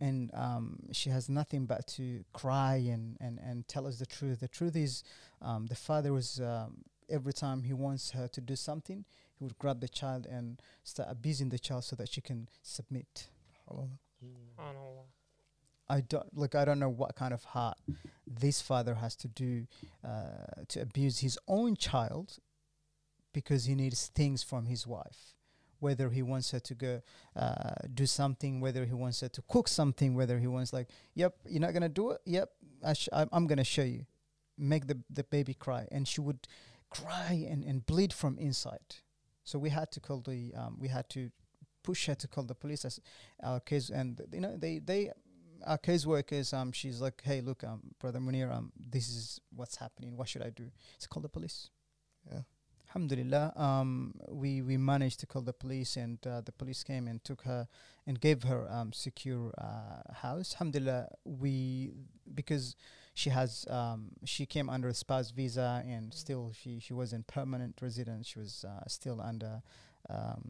And 0.00 0.30
um, 0.34 0.78
she 0.92 1.08
has 1.08 1.28
nothing 1.30 1.64
but 1.64 1.86
to 1.88 2.22
cry 2.34 2.76
and, 2.76 3.16
and, 3.20 3.38
and 3.38 3.66
tell 3.66 3.86
us 3.86 3.98
the 3.98 4.04
truth. 4.04 4.40
The 4.40 4.48
truth 4.48 4.76
is, 4.76 5.02
um, 5.40 5.66
the 5.66 5.74
father 5.74 6.12
was, 6.12 6.38
um, 6.40 6.82
every 7.08 7.32
time 7.32 7.62
he 7.62 7.72
wants 7.72 8.10
her 8.10 8.28
to 8.28 8.40
do 8.42 8.56
something, 8.56 9.06
he 9.38 9.44
would 9.44 9.58
grab 9.58 9.80
the 9.80 9.88
child 9.88 10.26
and 10.26 10.60
start 10.84 11.08
abusing 11.10 11.48
the 11.48 11.58
child 11.58 11.84
so 11.84 11.96
that 11.96 12.10
she 12.10 12.20
can 12.20 12.48
submit. 12.62 13.28
Subhanallah. 13.70 15.06
I 15.88 16.00
don't 16.00 16.36
like. 16.36 16.54
I 16.54 16.64
don't 16.64 16.78
know 16.78 16.88
what 16.88 17.14
kind 17.14 17.32
of 17.32 17.44
heart 17.44 17.78
this 18.26 18.60
father 18.60 18.94
has 18.94 19.14
to 19.16 19.28
do 19.28 19.66
uh, 20.04 20.64
to 20.68 20.80
abuse 20.80 21.20
his 21.20 21.38
own 21.46 21.76
child 21.76 22.38
because 23.32 23.66
he 23.66 23.74
needs 23.74 24.08
things 24.08 24.42
from 24.42 24.66
his 24.66 24.86
wife. 24.86 25.34
Whether 25.78 26.08
he 26.10 26.22
wants 26.22 26.50
her 26.52 26.60
to 26.60 26.74
go 26.74 27.02
uh, 27.36 27.74
do 27.92 28.06
something, 28.06 28.60
whether 28.60 28.84
he 28.84 28.94
wants 28.94 29.20
her 29.20 29.28
to 29.28 29.42
cook 29.42 29.68
something, 29.68 30.14
whether 30.14 30.38
he 30.38 30.46
wants 30.46 30.72
like, 30.72 30.88
yep, 31.14 31.34
you're 31.46 31.60
not 31.60 31.74
gonna 31.74 31.88
do 31.88 32.12
it. 32.12 32.20
Yep, 32.24 32.50
I 32.84 32.92
sh- 32.94 33.08
I'm, 33.12 33.28
I'm 33.32 33.46
gonna 33.46 33.64
show 33.64 33.82
you. 33.82 34.06
Make 34.58 34.86
the 34.86 34.98
the 35.10 35.22
baby 35.24 35.52
cry, 35.52 35.86
and 35.92 36.08
she 36.08 36.22
would 36.22 36.48
cry 36.88 37.46
and, 37.48 37.62
and 37.62 37.84
bleed 37.84 38.12
from 38.12 38.38
inside. 38.38 38.96
So 39.44 39.58
we 39.58 39.68
had 39.68 39.92
to 39.92 40.00
call 40.00 40.20
the 40.20 40.52
um, 40.56 40.78
we 40.80 40.88
had 40.88 41.08
to 41.10 41.30
push 41.82 42.06
her 42.06 42.14
to 42.16 42.26
call 42.26 42.44
the 42.44 42.54
police 42.54 42.84
as 42.84 42.98
our 43.42 43.60
case, 43.60 43.90
and 43.90 44.20
you 44.32 44.40
know 44.40 44.56
they 44.56 44.78
they 44.78 45.12
our 45.64 45.78
caseworkers, 45.78 46.52
um, 46.52 46.72
she's 46.72 47.00
like, 47.00 47.22
"Hey, 47.24 47.40
look, 47.40 47.64
um, 47.64 47.80
brother 47.98 48.18
Munir, 48.18 48.52
um, 48.52 48.72
this 48.78 49.08
is 49.08 49.40
what's 49.54 49.76
happening. 49.76 50.16
What 50.16 50.28
should 50.28 50.42
I 50.42 50.50
do?" 50.50 50.70
It's 50.96 51.06
call 51.06 51.22
the 51.22 51.28
police. 51.28 51.70
Yeah. 52.30 52.40
Alhamdulillah, 52.88 53.52
um, 53.56 54.14
we 54.30 54.62
we 54.62 54.76
managed 54.76 55.20
to 55.20 55.26
call 55.26 55.42
the 55.42 55.52
police, 55.52 55.96
and 55.96 56.18
uh, 56.26 56.40
the 56.40 56.52
police 56.52 56.82
came 56.82 57.08
and 57.08 57.22
took 57.24 57.42
her 57.42 57.68
and 58.06 58.20
gave 58.20 58.44
her 58.44 58.66
um 58.70 58.92
secure 58.92 59.52
uh, 59.58 60.12
house. 60.14 60.54
Alhamdulillah, 60.54 61.08
we 61.24 61.92
because 62.34 62.76
she 63.14 63.30
has 63.30 63.66
um 63.70 64.12
she 64.24 64.46
came 64.46 64.68
under 64.70 64.88
a 64.88 64.94
spouse 64.94 65.30
visa 65.30 65.82
and 65.86 66.14
still 66.14 66.52
she 66.52 66.78
she 66.78 66.94
wasn't 66.94 67.26
permanent 67.26 67.78
resident. 67.82 68.24
She 68.26 68.38
was 68.38 68.64
uh, 68.64 68.84
still 68.88 69.20
under 69.20 69.62
um, 70.08 70.42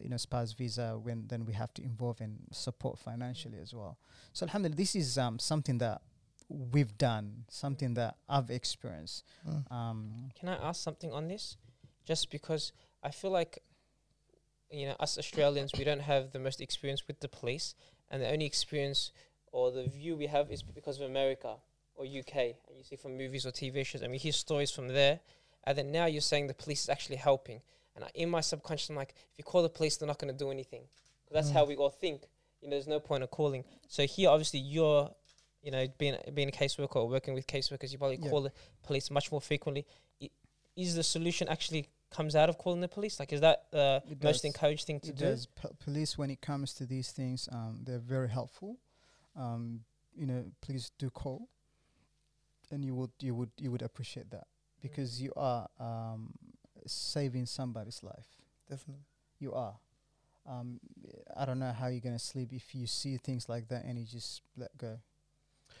you 0.00 0.08
know 0.08 0.16
spouse 0.16 0.52
visa 0.52 0.98
when 1.02 1.26
then 1.28 1.44
we 1.44 1.52
have 1.52 1.72
to 1.74 1.82
involve 1.82 2.20
and 2.20 2.38
support 2.52 2.98
financially 2.98 3.58
as 3.60 3.74
well. 3.74 3.98
So 4.32 4.46
alhamdulillah 4.46 4.76
this 4.76 4.94
is 4.94 5.18
um, 5.18 5.38
something 5.38 5.78
that 5.78 6.02
we've 6.48 6.98
done 6.98 7.44
something 7.48 7.94
that 7.94 8.16
i've 8.28 8.50
experienced. 8.50 9.24
Mm. 9.48 9.72
um, 9.72 10.30
Can 10.38 10.48
I 10.48 10.56
ask 10.56 10.82
something 10.82 11.12
on 11.12 11.28
this? 11.28 11.56
Just 12.04 12.30
because 12.30 12.72
I 13.02 13.10
feel 13.10 13.30
like, 13.30 13.62
you 14.70 14.86
know, 14.86 14.96
us 15.00 15.16
Australians, 15.16 15.72
we 15.78 15.84
don't 15.84 16.00
have 16.00 16.32
the 16.32 16.38
most 16.38 16.60
experience 16.60 17.06
with 17.06 17.20
the 17.20 17.28
police, 17.28 17.74
and 18.10 18.20
the 18.22 18.30
only 18.30 18.46
experience 18.46 19.12
or 19.52 19.70
the 19.70 19.84
view 19.84 20.16
we 20.16 20.26
have 20.26 20.50
is 20.50 20.62
because 20.62 21.00
of 21.00 21.08
America 21.08 21.56
or 21.94 22.04
UK, 22.04 22.36
and 22.36 22.76
you 22.76 22.82
see 22.82 22.96
from 22.96 23.16
movies 23.16 23.46
or 23.46 23.50
TV 23.50 23.84
shows, 23.84 24.02
and 24.02 24.10
we 24.10 24.18
hear 24.18 24.32
stories 24.32 24.70
from 24.70 24.88
there, 24.88 25.20
and 25.64 25.76
then 25.78 25.92
now 25.92 26.06
you're 26.06 26.20
saying 26.20 26.46
the 26.46 26.54
police 26.54 26.82
is 26.82 26.88
actually 26.88 27.16
helping, 27.16 27.60
and 27.94 28.04
I, 28.04 28.10
in 28.14 28.30
my 28.30 28.40
subconscious, 28.40 28.90
I'm 28.90 28.96
like, 28.96 29.14
if 29.32 29.38
you 29.38 29.44
call 29.44 29.62
the 29.62 29.68
police, 29.68 29.96
they're 29.96 30.06
not 30.06 30.18
going 30.18 30.32
to 30.32 30.38
do 30.38 30.50
anything. 30.50 30.82
that's 31.32 31.50
Mm. 31.50 31.52
how 31.52 31.64
we 31.64 31.76
all 31.76 31.90
think. 31.90 32.22
You 32.60 32.68
know, 32.68 32.74
there's 32.76 32.88
no 32.88 32.98
point 32.98 33.22
of 33.22 33.30
calling. 33.30 33.62
So 33.88 34.04
here, 34.04 34.28
obviously, 34.30 34.58
you're, 34.58 35.08
you 35.62 35.70
know, 35.70 35.86
being 35.96 36.16
being 36.34 36.48
a 36.48 36.52
caseworker 36.52 36.96
or 36.96 37.08
working 37.08 37.34
with 37.34 37.46
caseworkers, 37.46 37.92
you 37.92 37.98
probably 37.98 38.16
Yeah. 38.20 38.30
call 38.30 38.42
the 38.42 38.52
police 38.82 39.10
much 39.12 39.30
more 39.30 39.40
frequently. 39.40 39.86
I- 40.20 40.30
Is 40.76 40.94
the 40.96 41.04
solution 41.04 41.46
actually 41.48 41.88
comes 42.10 42.34
out 42.34 42.48
of 42.48 42.58
calling 42.58 42.80
the 42.80 42.88
police? 42.88 43.20
Like, 43.20 43.32
is 43.32 43.40
that 43.42 43.70
the 43.70 44.02
It 44.10 44.20
most 44.24 44.38
does. 44.38 44.44
encouraged 44.46 44.86
thing 44.86 44.98
to 45.00 45.10
it 45.10 45.16
do? 45.16 45.24
does 45.26 45.46
P- 45.46 45.68
police 45.78 46.18
when 46.18 46.30
it 46.30 46.40
comes 46.40 46.74
to 46.74 46.84
these 46.86 47.12
things 47.12 47.48
um, 47.52 47.80
they're 47.84 47.98
very 48.16 48.28
helpful 48.28 48.76
um, 49.36 49.84
you 50.16 50.26
know 50.26 50.42
please 50.60 50.90
do 50.98 51.08
call 51.10 51.48
and 52.72 52.84
you 52.84 52.94
would 52.96 53.10
you 53.20 53.34
would 53.34 53.50
you 53.56 53.70
would 53.70 53.82
appreciate 53.82 54.30
that 54.30 54.46
because 54.80 55.22
you 55.22 55.32
are 55.36 55.68
um, 55.78 56.32
saving 56.86 57.46
somebody's 57.46 58.02
life 58.02 58.26
Definitely. 58.68 59.04
you 59.38 59.52
are. 59.52 59.74
Um, 60.48 60.80
I 61.36 61.44
don't 61.44 61.58
know 61.58 61.72
how 61.72 61.88
you're 61.88 62.00
gonna 62.00 62.18
sleep 62.18 62.52
if 62.52 62.74
you 62.74 62.86
see 62.86 63.16
things 63.16 63.48
like 63.48 63.68
that 63.68 63.84
and 63.84 63.98
you 63.98 64.04
just 64.04 64.42
let 64.56 64.76
go, 64.76 64.98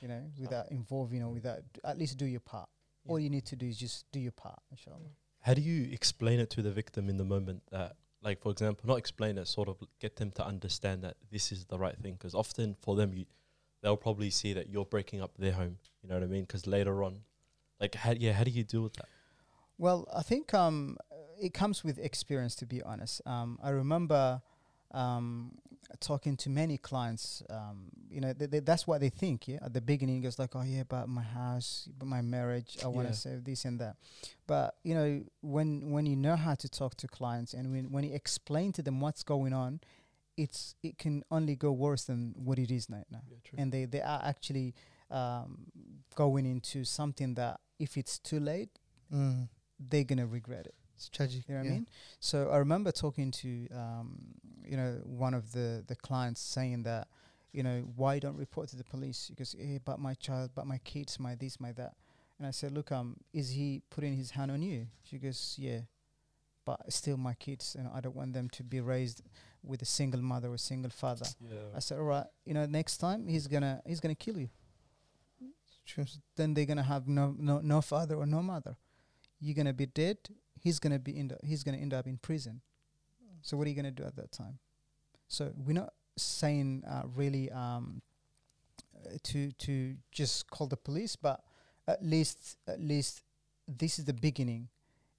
you 0.00 0.08
know, 0.08 0.22
without 0.38 0.70
involving 0.70 1.22
or 1.22 1.30
without 1.30 1.60
at 1.84 1.98
least 1.98 2.18
do 2.18 2.26
your 2.26 2.40
part. 2.40 2.68
All 3.08 3.18
you 3.18 3.30
need 3.30 3.46
to 3.46 3.56
do 3.56 3.66
is 3.66 3.78
just 3.78 4.04
do 4.12 4.20
your 4.20 4.32
part, 4.32 4.60
inshallah. 4.70 4.98
How 5.40 5.54
do 5.54 5.62
you 5.62 5.90
explain 5.92 6.38
it 6.38 6.50
to 6.50 6.62
the 6.62 6.70
victim 6.70 7.08
in 7.08 7.16
the 7.16 7.24
moment 7.24 7.62
that, 7.70 7.96
like, 8.22 8.42
for 8.42 8.52
example, 8.52 8.86
not 8.86 8.98
explain 8.98 9.38
it, 9.38 9.48
sort 9.48 9.68
of 9.68 9.78
get 9.98 10.16
them 10.16 10.30
to 10.32 10.46
understand 10.46 11.02
that 11.02 11.16
this 11.32 11.50
is 11.50 11.64
the 11.64 11.78
right 11.78 11.96
thing? 11.96 12.12
Because 12.12 12.34
often 12.34 12.76
for 12.82 12.94
them, 12.94 13.14
you, 13.14 13.24
they'll 13.82 13.96
probably 13.96 14.30
see 14.30 14.52
that 14.52 14.68
you're 14.68 14.84
breaking 14.84 15.22
up 15.22 15.32
their 15.38 15.52
home. 15.52 15.78
You 16.02 16.10
know 16.10 16.16
what 16.16 16.24
I 16.24 16.26
mean? 16.26 16.42
Because 16.42 16.66
later 16.66 17.02
on, 17.02 17.20
like, 17.80 17.94
how, 17.94 18.12
yeah, 18.12 18.32
how 18.32 18.44
do 18.44 18.50
you 18.50 18.64
deal 18.64 18.82
with 18.82 18.92
that? 18.94 19.08
Well, 19.80 20.06
I 20.14 20.22
think 20.22 20.52
um, 20.52 20.98
it 21.40 21.54
comes 21.54 21.82
with 21.82 21.98
experience, 21.98 22.54
to 22.56 22.66
be 22.66 22.82
honest. 22.82 23.22
Um, 23.24 23.58
I 23.62 23.70
remember 23.70 24.42
um, 24.92 25.52
talking 26.00 26.36
to 26.36 26.50
many 26.50 26.76
clients. 26.76 27.42
Um, 27.48 27.86
you 28.10 28.20
know, 28.20 28.34
th- 28.34 28.50
th- 28.50 28.64
that's 28.66 28.86
what 28.86 29.00
they 29.00 29.08
think. 29.08 29.48
Yeah, 29.48 29.58
at 29.62 29.72
the 29.72 29.80
beginning, 29.80 30.18
it 30.18 30.20
goes 30.20 30.38
like, 30.38 30.54
"Oh 30.54 30.62
yeah, 30.62 30.82
about 30.82 31.08
my 31.08 31.22
house, 31.22 31.88
about 31.96 32.08
my 32.08 32.20
marriage. 32.20 32.76
I 32.84 32.88
want 32.88 33.06
to 33.08 33.12
Yeah. 33.12 33.24
save 33.24 33.44
this 33.44 33.64
and 33.64 33.80
that." 33.80 33.96
But 34.46 34.76
you 34.84 34.94
know, 34.94 35.24
when 35.40 35.90
when 35.90 36.04
you 36.04 36.16
know 36.16 36.36
how 36.36 36.54
to 36.56 36.68
talk 36.68 36.96
to 36.96 37.08
clients 37.08 37.54
and 37.54 37.72
when 37.72 37.90
when 37.90 38.04
you 38.04 38.14
explain 38.14 38.72
to 38.72 38.82
them 38.82 39.00
what's 39.00 39.22
going 39.22 39.54
on, 39.54 39.80
it's 40.36 40.74
it 40.82 40.98
can 40.98 41.22
only 41.30 41.56
go 41.56 41.72
worse 41.72 42.04
than 42.04 42.34
what 42.36 42.58
it 42.58 42.70
is 42.70 42.86
right 42.90 43.06
now 43.10 43.22
Yeah, 43.30 43.62
and 43.62 43.72
they, 43.72 43.86
they 43.86 44.02
are 44.02 44.20
actually 44.22 44.74
um, 45.10 45.72
going 46.14 46.44
into 46.44 46.84
something 46.84 47.34
that 47.36 47.60
if 47.78 47.96
it's 47.96 48.18
too 48.18 48.40
late 48.40 48.78
Mm. 49.12 49.48
They're 49.88 50.04
gonna 50.04 50.26
regret 50.26 50.66
it 50.66 50.74
It's 50.96 51.08
tragic. 51.08 51.48
you 51.48 51.54
know 51.54 51.60
what 51.60 51.66
yeah. 51.66 51.72
I 51.72 51.74
mean? 51.74 51.88
So 52.20 52.50
I 52.50 52.58
remember 52.58 52.92
talking 52.92 53.30
to 53.42 53.68
um, 53.74 54.18
you 54.64 54.76
know 54.76 55.00
one 55.04 55.34
of 55.34 55.52
the 55.52 55.82
the 55.86 55.96
clients 55.96 56.40
saying 56.40 56.82
that 56.84 57.08
you 57.52 57.62
know 57.62 57.82
why 57.96 58.18
don't 58.18 58.36
report 58.36 58.68
to 58.70 58.76
the 58.76 58.84
police 58.84 59.28
because 59.30 59.52
hey, 59.58 59.78
but 59.84 59.98
my 59.98 60.14
child, 60.14 60.50
but 60.54 60.66
my 60.66 60.78
kids, 60.78 61.18
my 61.18 61.34
this, 61.34 61.58
my 61.58 61.72
that, 61.72 61.94
and 62.38 62.46
I 62.46 62.52
said, 62.52 62.72
look, 62.72 62.92
um, 62.92 63.16
is 63.32 63.50
he 63.50 63.82
putting 63.90 64.14
his 64.16 64.30
hand 64.32 64.50
on 64.50 64.62
you? 64.62 64.86
She 65.02 65.18
goes, 65.18 65.56
yeah, 65.58 65.80
but 66.64 66.92
still 66.92 67.16
my 67.16 67.34
kids, 67.34 67.74
and 67.78 67.88
I 67.92 68.00
don't 68.00 68.14
want 68.14 68.32
them 68.34 68.48
to 68.50 68.62
be 68.62 68.80
raised 68.80 69.22
with 69.62 69.82
a 69.82 69.86
single 69.86 70.22
mother 70.22 70.48
or 70.52 70.58
single 70.58 70.90
father. 70.90 71.26
Yeah. 71.40 71.58
I 71.74 71.80
said, 71.80 71.98
all 71.98 72.04
right, 72.04 72.26
you 72.44 72.54
know, 72.54 72.66
next 72.66 72.98
time 72.98 73.26
he's 73.26 73.46
gonna 73.46 73.82
he's 73.86 74.00
gonna 74.00 74.14
kill 74.14 74.38
you. 74.38 74.48
True. 75.86 76.04
Then 76.36 76.54
they're 76.54 76.66
gonna 76.66 76.84
have 76.84 77.08
no 77.08 77.34
no 77.38 77.60
no 77.60 77.80
father 77.80 78.14
or 78.16 78.26
no 78.26 78.42
mother. 78.42 78.76
You're 79.40 79.54
gonna 79.54 79.72
be 79.72 79.86
dead. 79.86 80.18
He's 80.58 80.78
gonna 80.78 80.98
be 80.98 81.18
in 81.18 81.32
he's 81.42 81.64
gonna 81.64 81.78
end 81.78 81.94
up 81.94 82.06
in 82.06 82.18
prison. 82.18 82.60
So 83.42 83.56
what 83.56 83.66
are 83.66 83.70
you 83.70 83.76
gonna 83.76 83.90
do 83.90 84.04
at 84.04 84.16
that 84.16 84.32
time? 84.32 84.58
So 85.28 85.52
we're 85.56 85.72
not 85.72 85.94
saying 86.16 86.84
uh, 86.88 87.02
really 87.14 87.50
um, 87.50 88.02
to 89.22 89.52
to 89.52 89.96
just 90.12 90.50
call 90.50 90.66
the 90.66 90.76
police, 90.76 91.16
but 91.16 91.42
at 91.88 92.04
least 92.04 92.56
at 92.68 92.80
least 92.80 93.22
this 93.66 93.98
is 93.98 94.04
the 94.04 94.12
beginning. 94.12 94.68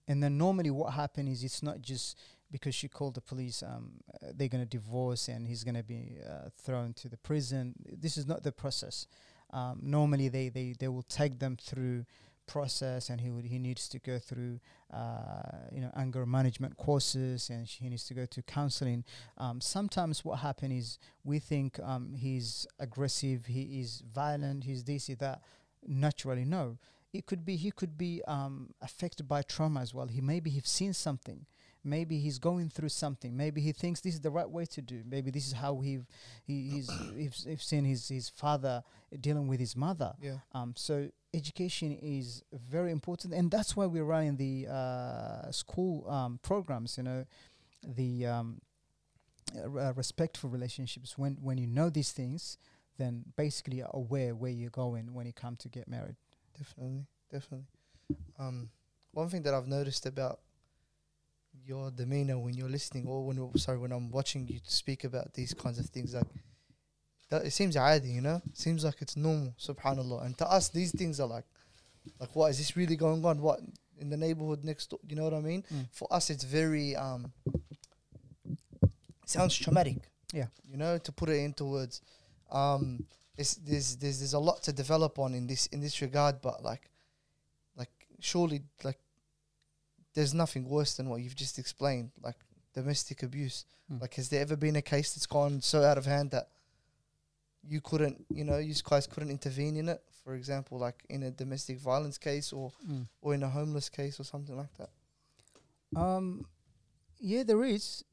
And 0.08 0.22
then 0.22 0.38
normally 0.38 0.72
what 0.72 0.94
happens 0.94 1.38
is 1.38 1.44
it's 1.44 1.64
not 1.64 1.82
just 1.82 2.18
because 2.52 2.76
she 2.76 2.88
called 2.88 3.16
the 3.16 3.22
police, 3.22 3.64
um, 3.64 3.94
they're 4.34 4.50
going 4.50 4.64
to 4.64 4.70
divorce 4.70 5.30
and 5.30 5.48
he's 5.48 5.64
going 5.64 5.76
to 5.76 5.84
be 5.84 6.18
uh, 6.28 6.50
thrown 6.58 6.94
to 6.94 7.08
the 7.08 7.18
prison. 7.18 7.74
This 7.90 8.18
is 8.18 8.28
not 8.28 8.44
the 8.44 8.52
process. 8.52 9.08
Um, 9.52 9.80
normally 9.82 10.28
they, 10.28 10.50
they, 10.50 10.76
they 10.78 10.88
will 10.90 11.04
take 11.04 11.40
them 11.40 11.58
through 11.62 12.06
process 12.48 13.10
and 13.10 13.22
he 13.22 13.30
would 13.30 13.46
he 13.46 13.60
needs 13.60 13.88
to 13.90 14.00
go 14.00 14.20
through 14.20 14.60
uh, 14.94 15.70
you 15.72 15.82
know 15.82 15.92
anger 15.96 16.26
management 16.26 16.78
courses 16.78 17.50
and 17.50 17.68
he 17.68 17.90
needs 17.90 18.06
to 18.06 18.14
go 18.14 18.26
to 18.26 18.42
counseling. 18.42 19.04
Um, 19.38 19.62
sometimes 19.62 20.26
what 20.26 20.40
happens 20.40 20.74
is 20.74 21.00
we 21.24 21.40
think 21.40 21.80
um, 21.80 22.14
he's 22.14 22.68
aggressive 22.80 23.46
he 23.46 23.82
is 23.82 24.04
violent 24.14 24.64
he's 24.64 24.84
this 24.84 25.08
he 25.08 25.16
that. 25.16 25.42
Naturally 25.88 26.46
no. 26.46 26.78
It 27.14 27.26
could 27.26 27.44
be 27.44 27.56
he 27.56 27.72
could 27.72 27.98
be 27.98 28.22
um, 28.28 28.74
affected 28.82 29.28
by 29.28 29.42
trauma 29.42 29.82
as 29.82 29.94
well. 29.94 30.08
He 30.08 30.22
maybe 30.22 30.50
he's 30.50 30.70
seen 30.70 30.94
something. 30.94 31.46
Maybe 31.84 32.20
he's 32.20 32.38
going 32.38 32.70
through 32.70 32.90
something. 32.90 33.36
Maybe 33.36 33.60
he 33.60 33.72
thinks 33.72 34.02
this 34.02 34.14
is 34.14 34.22
the 34.22 34.30
right 34.30 34.50
way 34.50 34.66
to 34.66 34.82
do. 34.82 35.02
Maybe 35.10 35.32
this 35.32 35.48
is 35.48 35.54
how 35.54 35.80
he 35.80 36.00
he 36.44 36.70
he's, 36.70 36.92
he's, 37.18 37.46
he's 37.50 37.64
seen 37.64 37.86
his 37.86 38.08
his 38.08 38.30
father 38.30 38.84
dealing 39.20 39.48
with 39.48 39.60
his 39.60 39.76
mother. 39.76 40.14
Yeah. 40.22 40.38
um, 40.54 40.74
so 40.78 41.10
education 41.34 41.98
is 42.02 42.44
very 42.52 42.92
important, 42.92 43.34
and 43.34 43.50
that's 43.50 43.76
why 43.76 43.86
we're 43.86 44.04
running 44.04 44.38
the 44.38 44.68
uh, 44.68 45.52
school 45.52 46.10
um, 46.10 46.40
programs. 46.42 46.98
You 46.98 47.04
know, 47.04 47.26
the 47.84 48.26
um, 48.26 48.62
uh, 49.56 49.94
respectful 49.94 50.50
relationships. 50.50 51.18
When 51.18 51.38
when 51.42 51.58
you 51.58 51.68
know 51.68 51.90
these 51.90 52.12
things, 52.12 52.58
then 52.98 53.24
basically 53.36 53.78
you're 53.78 53.90
aware 53.94 54.36
where 54.36 54.52
you're 54.52 54.70
going 54.70 55.14
when 55.14 55.26
you 55.26 55.34
come 55.34 55.56
to 55.58 55.70
get 55.70 55.88
married. 55.88 56.16
Definitely, 56.58 57.06
definitely. 57.32 57.66
Um, 58.38 58.70
one 59.12 59.30
thing 59.30 59.44
that 59.44 59.54
I've 59.54 59.68
noticed 59.68 60.06
about 60.06 60.40
your 61.66 61.92
demeanor 61.92 62.38
when 62.38 62.54
you're 62.54 62.70
listening, 62.70 63.08
or 63.08 63.26
when 63.26 63.58
sorry, 63.58 63.78
when 63.78 63.92
I'm 63.92 64.10
watching 64.12 64.48
you 64.48 64.60
speak 64.64 65.04
about 65.04 65.34
these 65.34 65.54
kinds 65.54 65.80
of 65.80 65.86
things, 65.88 66.14
like 66.14 66.28
that, 67.31 67.45
it 67.45 67.53
seems 67.53 67.77
عادي, 67.77 68.15
you 68.15 68.21
know, 68.21 68.41
seems 68.53 68.85
like 68.85 69.01
it's 69.01 69.17
normal. 69.17 69.55
Subhanallah. 69.59 70.25
And 70.25 70.39
to 70.39 70.51
us, 70.51 70.69
these 70.69 70.93
things 70.93 71.19
are 71.21 71.27
like, 71.27 71.45
like 72.21 72.35
what 72.37 72.51
is 72.51 72.59
this 72.59 72.77
really 72.77 72.97
going 72.97 73.25
on? 73.25 73.41
What 73.41 73.61
in 73.99 74.11
the 74.11 74.17
neighborhood 74.17 74.65
next 74.65 74.91
door? 74.91 75.01
You 75.09 75.17
know 75.17 75.25
what 75.25 75.35
I 75.35 75.41
mean? 75.41 75.65
Mm. 75.73 75.87
For 75.91 76.07
us, 76.13 76.31
it's 76.31 76.45
very 76.45 76.95
um, 76.95 77.33
sounds 79.25 79.57
traumatic. 79.57 79.99
Yeah. 80.33 80.47
You 80.71 80.77
know, 80.77 80.99
to 80.99 81.13
put 81.13 81.29
it 81.29 81.39
into 81.39 81.65
words. 81.65 82.01
Um, 82.51 83.07
it's, 83.37 83.55
there's 83.55 83.97
there's 83.97 84.21
there's 84.21 84.35
a 84.35 84.39
lot 84.39 84.63
to 84.63 84.73
develop 84.73 85.19
on 85.19 85.35
in 85.35 85.47
this 85.47 85.67
in 85.67 85.81
this 85.81 86.01
regard, 86.01 86.41
but 86.41 86.63
like, 86.63 86.89
like 87.77 87.91
surely 88.21 88.63
like, 88.85 88.99
there's 90.15 90.33
nothing 90.33 90.69
worse 90.69 90.95
than 90.95 91.09
what 91.09 91.21
you've 91.21 91.37
just 91.37 91.59
explained, 91.59 92.13
like 92.23 92.37
domestic 92.73 93.23
abuse. 93.23 93.65
Mm. 93.93 94.01
Like, 94.01 94.15
has 94.15 94.29
there 94.29 94.41
ever 94.41 94.57
been 94.57 94.77
a 94.77 94.83
case 94.83 95.15
that's 95.15 95.27
gone 95.27 95.61
so 95.61 95.83
out 95.83 95.99
of 95.99 96.07
hand 96.07 96.31
that 96.31 96.49
you 97.68 97.82
couldn't, 97.82 98.26
you 98.30 98.44
know, 98.44 98.58
you 98.58 98.74
guys 98.84 99.08
couldn't 99.08 99.30
intervene 99.30 99.78
in 99.78 99.90
it? 99.90 100.02
For 100.24 100.36
example, 100.36 100.78
like 100.80 101.04
in 101.10 101.24
a 101.24 101.32
domestic 101.32 101.80
violence 101.80 102.18
case 102.18 102.54
or 102.54 102.72
or 103.22 103.34
in 103.34 103.44
a 103.44 103.50
homeless 103.50 103.90
case 103.90 104.20
or 104.20 104.24
something 104.24 104.56
like 104.56 104.74
that. 104.78 104.90
Um, 105.96 106.46
yeah, 107.20 107.44
there 107.44 107.64
is 107.64 108.04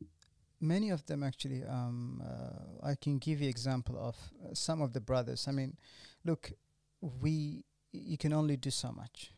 many 0.61 0.90
of 0.90 1.05
them 1.07 1.22
actually. 1.22 1.64
Um, 1.64 2.22
uh, 2.24 2.86
I 2.86 2.94
can 2.94 3.18
give 3.18 3.40
you 3.40 3.49
example 3.49 3.99
of 3.99 4.16
uh, 4.44 4.55
some 4.55 4.82
of 4.82 4.92
the 4.92 5.01
brothers. 5.01 5.46
I 5.49 5.53
mean, 5.53 5.76
look, 6.24 6.53
we 7.01 7.64
you 7.92 8.18
can 8.18 8.32
only 8.32 8.57
do 8.57 8.70
so 8.70 8.92
much. 8.92 9.32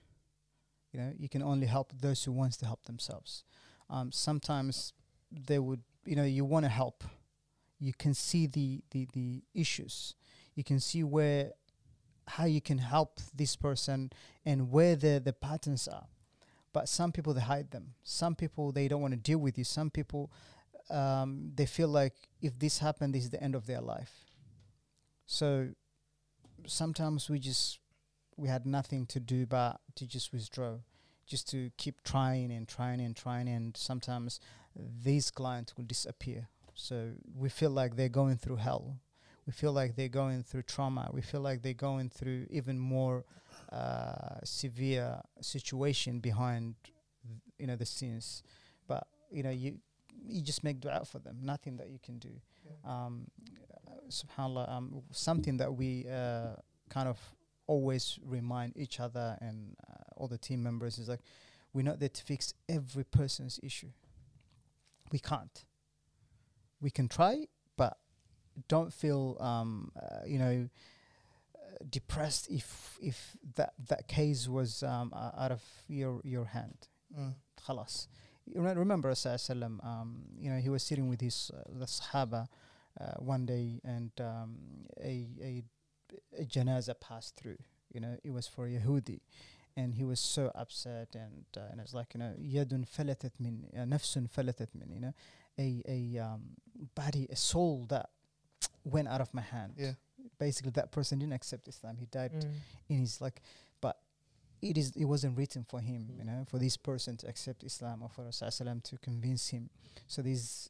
You 0.92 1.00
know, 1.00 1.12
you 1.16 1.28
can 1.28 1.42
only 1.42 1.66
help 1.66 1.92
those 2.00 2.24
who 2.24 2.32
wants 2.32 2.56
to 2.58 2.66
help 2.66 2.84
themselves. 2.84 3.44
Um, 3.88 4.10
sometimes 4.10 4.92
they 5.30 5.58
would, 5.58 5.82
you 6.04 6.16
know, 6.16 6.24
you 6.24 6.44
want 6.44 6.64
to 6.64 6.68
help. 6.68 7.04
You 7.80 7.92
can 7.94 8.14
see 8.14 8.46
the, 8.46 8.82
the 8.90 9.08
the 9.12 9.42
issues. 9.54 10.14
You 10.54 10.62
can 10.62 10.78
see 10.78 11.02
where 11.02 11.52
how 12.28 12.44
you 12.44 12.60
can 12.60 12.78
help 12.78 13.18
this 13.34 13.56
person 13.56 14.12
and 14.44 14.70
where 14.70 14.94
the 14.94 15.20
the 15.24 15.32
patterns 15.32 15.88
are. 15.88 16.06
But 16.72 16.88
some 16.88 17.10
people 17.10 17.34
they 17.34 17.40
hide 17.40 17.70
them. 17.70 17.94
Some 18.04 18.34
people 18.34 18.70
they 18.70 18.86
don't 18.86 19.00
want 19.00 19.14
to 19.14 19.18
deal 19.18 19.38
with 19.38 19.58
you. 19.58 19.64
Some 19.64 19.90
people 19.90 20.30
um, 20.90 21.52
they 21.54 21.66
feel 21.66 21.88
like 21.88 22.14
if 22.42 22.58
this 22.58 22.78
happened 22.78 23.14
this 23.14 23.24
is 23.24 23.30
the 23.30 23.42
end 23.42 23.54
of 23.54 23.66
their 23.66 23.80
life. 23.80 24.12
So 25.26 25.70
sometimes 26.66 27.30
we 27.30 27.38
just 27.38 27.78
we 28.36 28.48
had 28.48 28.66
nothing 28.66 29.06
to 29.06 29.20
do 29.20 29.46
but 29.46 29.80
to 29.96 30.06
just 30.06 30.32
withdraw 30.32 30.76
just 31.26 31.48
to 31.48 31.70
keep 31.76 32.02
trying 32.02 32.50
and 32.50 32.66
trying 32.66 33.00
and 33.00 33.16
trying 33.16 33.48
and 33.48 33.76
sometimes 33.76 34.40
these 35.04 35.30
clients 35.30 35.76
will 35.76 35.84
disappear 35.84 36.48
so 36.80 37.10
we 37.36 37.48
feel 37.48 37.70
like 37.70 37.96
they're 37.96 38.08
going 38.08 38.36
through 38.36 38.56
hell. 38.56 38.96
We 39.46 39.52
feel 39.52 39.72
like 39.72 39.96
they're 39.96 40.08
going 40.08 40.42
through 40.42 40.62
trauma. 40.62 41.10
We 41.12 41.20
feel 41.20 41.40
like 41.40 41.62
they're 41.62 41.74
going 41.74 42.08
through 42.08 42.46
even 42.50 42.78
more 42.78 43.24
uh, 43.70 44.38
severe 44.44 45.20
situation 45.40 46.20
behind 46.20 46.74
you 47.58 47.66
know 47.66 47.76
the 47.76 47.86
scenes. 47.86 48.42
But 48.86 49.06
you 49.30 49.42
know 49.42 49.50
you 49.50 49.78
you 50.26 50.40
just 50.40 50.64
make 50.64 50.80
dua 50.80 51.04
for 51.04 51.18
them. 51.18 51.38
Nothing 51.42 51.76
that 51.76 51.90
you 51.90 51.98
can 52.02 52.18
do. 52.18 52.30
Um, 52.84 53.26
subhanallah 54.08 54.70
um, 54.70 55.02
something 55.10 55.58
that 55.58 55.72
we 55.72 56.06
uh, 56.08 56.54
kind 56.88 57.08
of 57.08 57.18
always 57.66 58.18
remind 58.24 58.76
each 58.76 58.98
other 58.98 59.36
and 59.40 59.76
uh, 59.88 59.94
all 60.16 60.26
the 60.26 60.38
team 60.38 60.62
members 60.62 60.98
is 60.98 61.08
like 61.08 61.20
we're 61.72 61.84
not 61.84 62.00
there 62.00 62.08
to 62.08 62.22
fix 62.22 62.54
every 62.68 63.04
person's 63.04 63.60
issue. 63.62 63.90
We 65.12 65.18
can't 65.18 65.64
we 66.81 66.89
can 66.89 67.07
try 67.07 67.47
but 67.77 67.97
don't 68.67 68.93
feel 68.93 69.37
um, 69.39 69.91
uh, 69.95 70.25
you 70.25 70.39
know 70.39 70.69
uh, 71.55 71.77
depressed 71.89 72.49
if 72.49 72.97
if 73.01 73.35
that 73.55 73.73
that 73.87 74.07
case 74.07 74.47
was 74.47 74.83
um, 74.83 75.11
uh, 75.15 75.31
out 75.37 75.51
of 75.51 75.61
your 75.87 76.21
your 76.23 76.45
hand 76.45 76.87
Mm. 77.17 77.35
خلاص 77.57 78.07
you 78.47 78.61
know, 78.61 78.73
remember 78.73 79.09
Rasul 79.09 79.63
um, 79.63 80.23
you 80.37 80.49
know 80.49 80.59
he 80.59 80.69
was 80.69 80.83
sitting 80.83 81.07
with 81.07 81.21
his 81.21 81.51
uh, 81.53 81.63
the 81.79 81.85
Sahaba 81.85 82.47
uh, 82.99 83.13
one 83.19 83.45
day 83.45 83.79
and 83.83 84.11
um, 84.19 84.57
a, 85.01 85.27
a 85.41 85.63
a 86.37 86.45
janaza 86.45 86.99
passed 86.99 87.35
through 87.35 87.57
you 87.93 87.99
know 87.99 88.17
it 88.23 88.31
was 88.31 88.47
for 88.47 88.67
Yehudi 88.67 89.19
and 89.77 89.95
he 89.95 90.03
was 90.03 90.19
so 90.19 90.51
upset 90.55 91.15
and 91.15 91.45
uh, 91.57 91.71
and 91.71 91.79
it's 91.79 91.93
like 91.93 92.13
you 92.13 92.19
know 92.19 92.33
يد 92.39 92.85
فلتت 92.85 93.33
من 93.39 93.63
uh, 93.73 93.85
نفس 93.85 94.17
فلتت 94.17 94.69
من 94.75 94.91
you 94.93 94.99
know 94.99 95.13
a 95.60 95.68
a 95.96 96.18
um, 96.26 96.42
body 96.94 97.26
a 97.30 97.36
soul 97.36 97.86
that 97.88 98.06
went 98.84 99.08
out 99.08 99.20
of 99.20 99.32
my 99.34 99.42
hand 99.42 99.74
Yeah. 99.76 99.94
basically 100.38 100.72
that 100.72 100.90
person 100.92 101.18
didn't 101.18 101.34
accept 101.40 101.68
Islam 101.68 101.96
he 101.98 102.06
died 102.06 102.32
Mm. 102.32 102.54
in 102.88 102.96
his 103.04 103.20
like 103.20 103.42
but 103.80 103.96
it 104.62 104.76
is 104.78 104.92
it 104.96 105.04
wasn't 105.04 105.36
written 105.38 105.62
for 105.64 105.80
him 105.80 106.00
you 106.16 106.22
Mm. 106.24 106.26
know 106.26 106.44
for 106.48 106.58
this 106.58 106.76
person 106.76 107.16
to 107.18 107.26
accept 107.28 107.62
islam 107.64 108.02
or 108.02 108.08
for 108.08 108.22
Rasulullah 108.24 108.82
to 108.90 108.96
convince 108.98 109.48
him 109.54 109.64
so 110.06 110.22
this 110.22 110.68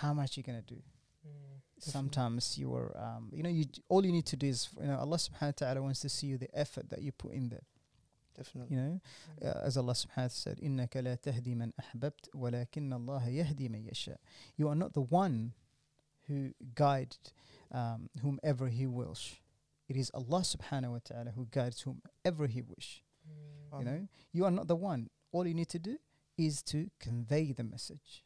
how 0.00 0.12
much 0.20 0.36
you 0.36 0.42
gonna 0.42 0.62
do 0.76 0.80
Mm. 1.26 1.60
sometimes 1.78 2.58
you 2.58 2.74
are 2.74 2.90
um, 3.06 3.30
you 3.32 3.42
know 3.44 3.50
you 3.58 3.64
j- 3.66 3.82
all 3.88 4.04
you 4.06 4.12
need 4.12 4.26
to 4.26 4.36
do 4.36 4.46
is 4.54 4.68
you 4.80 4.86
know 4.90 4.98
allah 5.04 5.18
subhanahu 5.18 5.52
wa 5.54 5.60
ta'ala 5.62 5.80
wants 5.82 6.00
to 6.00 6.08
see 6.08 6.26
you 6.32 6.38
the 6.38 6.50
effort 6.64 6.88
that 6.90 7.00
you 7.02 7.12
put 7.12 7.32
in 7.32 7.48
there 7.48 7.66
Definitely. 8.44 8.76
you 8.76 8.82
know 8.82 9.00
uh, 9.44 9.60
as 9.64 9.76
allah 9.76 9.92
subhanahu 9.94 10.16
wa 10.16 10.22
ta'ala 10.22 10.30
said 10.30 10.58
innaka 10.60 11.02
la 11.04 11.16
tahdi 11.16 11.54
man 11.56 11.72
ahbabt 11.82 12.28
walakin 12.34 12.92
allah 12.92 13.22
yahdi 13.28 13.68
man 13.70 13.84
yasha. 13.84 14.18
You 14.56 14.68
are 14.68 14.74
not 14.74 14.92
the 14.94 15.00
one 15.02 15.52
who 16.28 16.52
guided 16.74 17.32
um, 17.72 18.08
whomever 18.22 18.68
he 18.68 18.86
wills. 18.86 19.36
It 19.88 19.96
is 19.96 20.10
allah 20.14 20.40
subhanahu 20.42 20.92
wa 20.92 20.98
ta'ala 21.04 21.30
who 21.36 21.46
guides 21.50 21.82
whomever 21.82 22.46
he 22.46 22.62
wish 22.62 23.02
Mm. 23.72 23.78
you 23.78 23.84
know? 23.84 24.08
You 24.32 24.44
are 24.46 24.50
not 24.50 24.66
the 24.66 24.74
one. 24.76 25.08
All 25.30 25.46
you 25.46 25.54
need 25.54 25.68
to 25.68 25.78
do 25.78 25.98
is 26.36 26.60
to 26.64 26.90
convey 26.98 27.52
the 27.52 27.62
message. 27.62 28.24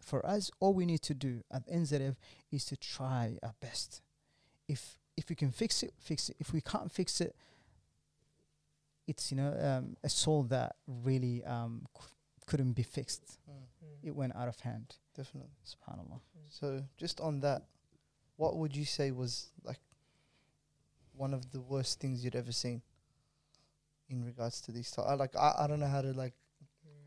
For 0.00 0.24
us 0.26 0.50
all 0.60 0.74
we 0.74 0.84
need 0.84 1.00
to 1.02 1.14
do 1.14 1.40
at 1.50 1.66
NZF 1.66 2.16
is 2.52 2.66
to 2.66 2.76
try 2.76 3.38
our 3.42 3.54
best. 3.60 4.02
If 4.68 4.98
if 5.16 5.28
we 5.30 5.36
can 5.36 5.50
fix 5.52 5.82
it 5.82 5.94
fix 5.98 6.28
it. 6.28 6.36
If 6.38 6.52
we 6.52 6.60
can't 6.60 6.92
fix 6.92 7.20
it 7.20 7.34
it's 9.06 9.30
you 9.30 9.36
know 9.36 9.52
um, 9.60 9.96
a 10.02 10.08
soul 10.08 10.44
that 10.44 10.76
really 10.86 11.44
um, 11.44 11.86
qu- 11.94 12.08
couldn't 12.46 12.72
be 12.72 12.82
fixed. 12.82 13.38
Mm, 13.50 14.08
It 14.08 14.14
went 14.14 14.34
out 14.36 14.48
of 14.48 14.58
hand. 14.60 14.96
definitely. 15.16 15.50
Subhanallah. 15.64 16.20
So 16.48 16.82
just 16.96 17.20
on 17.20 17.40
that, 17.40 17.62
what 18.36 18.56
would 18.56 18.74
you 18.76 18.84
say 18.84 19.10
was 19.10 19.50
like 19.64 19.80
one 21.16 21.32
of 21.34 21.50
the 21.52 21.60
worst 21.60 22.00
things 22.00 22.24
you'd 22.24 22.34
ever 22.36 22.52
seen 22.52 22.82
in 24.08 24.24
regards 24.24 24.60
to 24.62 24.72
these? 24.72 24.90
To- 24.92 25.02
I 25.02 25.14
like 25.14 25.34
I, 25.36 25.54
I 25.60 25.66
don't 25.66 25.80
know 25.80 25.86
how 25.86 26.02
to 26.02 26.12
like 26.12 26.34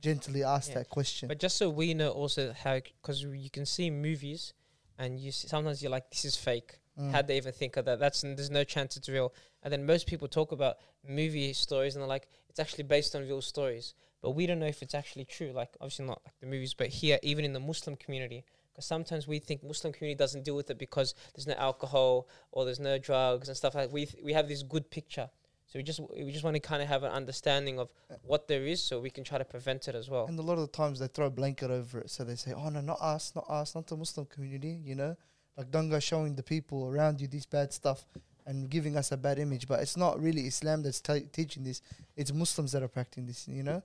gently 0.01 0.43
ask 0.43 0.69
Yeah. 0.69 0.75
that 0.79 0.89
question. 0.89 1.27
But 1.27 1.39
just 1.39 1.57
so 1.57 1.69
we 1.69 1.93
know 1.93 2.11
also 2.11 2.53
how, 2.53 2.75
because 3.01 3.23
you 3.23 3.49
can 3.49 3.65
see 3.65 3.89
movies, 3.89 4.53
and 4.97 5.19
you 5.19 5.31
see, 5.31 5.47
sometimes 5.47 5.81
you're 5.81 5.91
like, 5.91 6.09
this 6.11 6.25
is 6.25 6.35
fake. 6.35 6.79
Mm. 6.99 7.11
How'd 7.11 7.27
they 7.27 7.37
even 7.37 7.53
think 7.53 7.77
of 7.77 7.85
that? 7.85 7.99
That's 7.99 8.21
there's 8.21 8.49
no 8.49 8.63
chance 8.63 8.97
it's 8.97 9.09
real. 9.09 9.33
And 9.63 9.71
then 9.71 9.85
most 9.85 10.07
people 10.07 10.27
talk 10.27 10.51
about 10.51 10.77
movie 11.07 11.53
stories, 11.53 11.95
and 11.95 12.01
they're 12.01 12.09
like, 12.09 12.27
it's 12.49 12.59
actually 12.59 12.85
based 12.85 13.15
on 13.15 13.21
real 13.21 13.41
stories. 13.41 13.93
But 14.21 14.31
we 14.31 14.47
don't 14.47 14.59
know 14.59 14.67
if 14.67 14.81
it's 14.81 14.95
actually 14.95 15.25
true. 15.25 15.51
Like 15.51 15.75
obviously 15.79 16.05
not 16.05 16.21
like 16.25 16.39
the 16.39 16.47
movies, 16.47 16.73
but 16.73 16.87
here 16.87 17.19
even 17.21 17.45
in 17.45 17.53
the 17.53 17.59
Muslim 17.59 17.95
community, 17.95 18.43
because 18.71 18.85
sometimes 18.85 19.27
we 19.27 19.39
think 19.39 19.63
Muslim 19.63 19.93
community 19.93 20.17
doesn't 20.17 20.43
deal 20.43 20.55
with 20.55 20.69
it 20.71 20.79
because 20.79 21.13
there's 21.35 21.47
no 21.47 21.53
alcohol 21.53 22.27
or 22.51 22.65
there's 22.65 22.79
no 22.79 22.97
drugs 22.97 23.47
and 23.47 23.55
stuff 23.55 23.75
like. 23.75 23.91
We 23.91 24.05
th- 24.05 24.23
we 24.23 24.33
have 24.33 24.47
this 24.47 24.63
good 24.63 24.89
picture. 24.89 25.29
So 25.67 25.77
we 25.77 25.83
just 25.83 25.99
we 25.99 26.31
just 26.31 26.45
want 26.45 26.55
to 26.55 26.61
kind 26.61 26.81
of 26.81 26.87
have 26.87 27.03
an 27.03 27.11
understanding 27.11 27.77
of 27.77 27.89
what 28.23 28.47
there 28.47 28.65
is, 28.65 28.81
so 28.81 29.01
we 29.01 29.09
can 29.09 29.25
try 29.25 29.37
to 29.37 29.45
prevent 29.45 29.89
it 29.89 29.95
as 29.95 30.09
well. 30.09 30.25
And 30.25 30.39
a 30.39 30.41
lot 30.41 30.53
of 30.53 30.61
the 30.61 30.67
times 30.67 30.99
they 30.99 31.07
throw 31.07 31.27
a 31.27 31.29
blanket 31.29 31.69
over 31.69 31.99
it, 31.99 32.09
so 32.09 32.23
they 32.23 32.35
say, 32.35 32.53
"Oh 32.53 32.69
no, 32.69 32.79
not 32.79 32.99
us, 33.01 33.33
not 33.35 33.49
us, 33.49 33.75
not 33.75 33.85
the 33.85 33.97
Muslim 33.97 34.27
community." 34.27 34.79
You 34.83 34.95
know, 34.95 35.17
like 35.57 35.71
don't 35.71 35.99
showing 35.99 36.35
the 36.35 36.43
people 36.43 36.87
around 36.87 37.19
you 37.19 37.27
this 37.27 37.45
bad 37.45 37.73
stuff 37.73 38.05
and 38.45 38.69
giving 38.69 38.95
us 38.95 39.11
a 39.11 39.17
bad 39.17 39.39
image. 39.39 39.67
But 39.67 39.81
it's 39.81 39.97
not 39.97 40.21
really 40.21 40.47
Islam 40.47 40.83
that's 40.83 41.01
t- 41.01 41.27
teaching 41.31 41.63
this; 41.63 41.81
it's 42.15 42.31
Muslims 42.31 42.71
that 42.71 42.83
are 42.83 42.87
practicing 42.87 43.25
this. 43.25 43.47
You 43.47 43.63
know, 43.63 43.83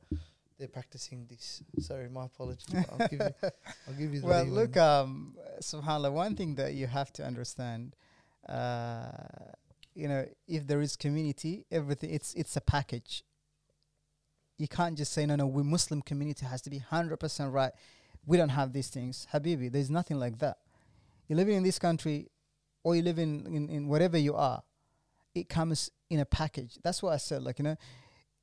they're 0.59 0.69
practicing 0.69 1.27
this. 1.29 1.63
Sorry, 1.81 2.09
my 2.09 2.27
apologies. 2.27 2.67
but 2.73 2.87
I'll 2.93 3.09
give 3.09 3.21
you, 3.21 3.35
I'll 3.89 3.95
give 3.95 4.15
you. 4.15 4.21
the 4.21 4.27
Well, 4.27 4.45
look, 4.45 4.77
um, 4.77 5.35
subhanallah, 5.61 6.13
one 6.13 6.37
thing 6.37 6.55
that 6.57 6.75
you 6.75 6.87
have 6.87 7.13
to 7.15 7.25
understand, 7.25 7.97
uh, 8.49 9.11
you 9.95 10.09
know, 10.09 10.27
if 10.47 10.67
there 10.67 10.81
is 10.81 10.97
community, 10.97 11.67
everything, 11.71 12.11
it's 12.11 12.35
it's 12.35 12.57
a 12.57 12.61
package. 12.61 13.25
You 14.59 14.69
can't 14.69 14.97
just 14.97 15.13
say, 15.13 15.27
no, 15.27 15.35
no, 15.35 15.47
we 15.47 15.65
Muslim 15.65 16.03
community 16.03 16.47
has 16.47 16.63
to 16.63 16.71
be 16.71 16.79
100% 16.79 17.53
right. 17.53 17.73
We 18.25 18.37
don't 18.37 18.51
have 18.51 18.73
these 18.73 18.89
things. 18.89 19.27
Habibi, 19.33 19.73
there's 19.73 19.91
nothing 19.91 20.21
like 20.21 20.39
that. 20.39 20.59
You're 21.29 21.37
living 21.37 21.57
in 21.57 21.63
this 21.63 21.79
country 21.79 22.29
or 22.85 22.97
you 22.97 23.03
live 23.03 23.19
in, 23.19 23.47
in, 23.47 23.69
in 23.69 23.89
whatever 23.89 24.19
you 24.19 24.35
are, 24.35 24.63
it 25.35 25.49
comes 25.49 25.91
in 26.11 26.21
a 26.21 26.25
package. 26.25 26.79
That's 26.83 27.03
what 27.03 27.13
I 27.13 27.17
said. 27.17 27.43
Like, 27.43 27.59
you 27.59 27.65
know, 27.65 27.77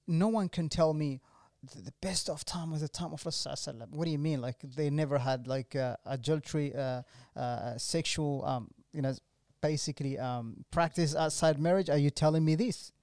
no 0.07 0.27
one 0.27 0.49
can 0.49 0.69
tell 0.69 0.93
me, 0.93 1.21
the, 1.61 1.81
the 1.81 1.93
best 2.01 2.29
of 2.29 2.45
time 2.45 2.71
was 2.71 2.81
the 2.81 2.87
time 2.87 3.11
of 3.11 3.21
Rasulullah. 3.23 3.89
What 3.89 4.05
do 4.05 4.11
you 4.11 4.17
mean? 4.17 4.41
Like 4.41 4.57
they 4.61 4.89
never 4.89 5.17
had 5.17 5.45
like 5.45 5.75
uh, 5.75 5.97
adultery, 6.05 6.73
uh, 6.73 7.01
uh, 7.35 7.77
sexual, 7.77 8.45
um, 8.45 8.69
you 8.93 9.01
know, 9.01 9.13
basically 9.61 10.17
um, 10.17 10.63
practice 10.71 11.15
outside 11.15 11.59
marriage. 11.59 11.89
Are 11.89 11.97
you 11.97 12.09
telling 12.09 12.45
me 12.45 12.55
this? 12.55 12.93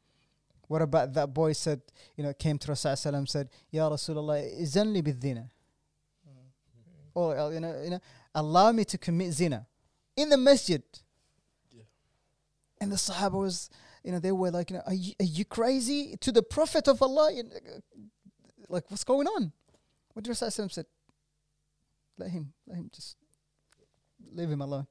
What 0.68 0.82
about 0.82 1.12
that 1.14 1.32
boy 1.32 1.52
said, 1.52 1.82
you 2.16 2.24
know, 2.24 2.32
came 2.32 2.58
to 2.58 2.72
Rasulullah 2.72 3.28
said, 3.28 3.50
Ya 3.70 3.88
Rasulullah, 3.88 4.42
izanli 4.60 5.02
bidhina. 5.02 5.50
Or, 7.14 7.38
uh, 7.38 7.50
you 7.50 7.60
know, 7.60 7.80
you 7.82 7.90
know, 7.90 8.00
allow 8.36 8.70
me 8.70 8.84
to 8.84 8.98
commit 8.98 9.32
zina 9.32 9.66
in 10.14 10.28
the 10.28 10.36
masjid. 10.36 10.82
And 12.78 12.92
the 12.92 12.96
Sahaba 12.96 13.40
was, 13.40 13.70
you 14.04 14.12
know, 14.12 14.18
they 14.18 14.32
were 14.32 14.50
like, 14.50 14.70
you 14.70 14.76
know, 14.76 14.82
are 14.86 14.92
you, 14.94 15.14
are 15.18 15.24
you 15.24 15.46
crazy? 15.46 16.16
To 16.20 16.30
the 16.30 16.42
Prophet 16.42 16.86
of 16.88 17.00
Allah, 17.00 17.32
you 17.32 17.44
know, 17.44 17.50
like, 18.68 18.90
what's 18.90 19.02
going 19.02 19.26
on? 19.26 19.50
What 20.12 20.24
did 20.24 20.32
Rasulullah 20.32 20.70
said? 20.70 20.84
Let 22.18 22.30
him, 22.30 22.52
let 22.66 22.76
him 22.76 22.90
just 22.94 23.16
leave 24.32 24.50
him 24.50 24.60
alone. 24.60 24.86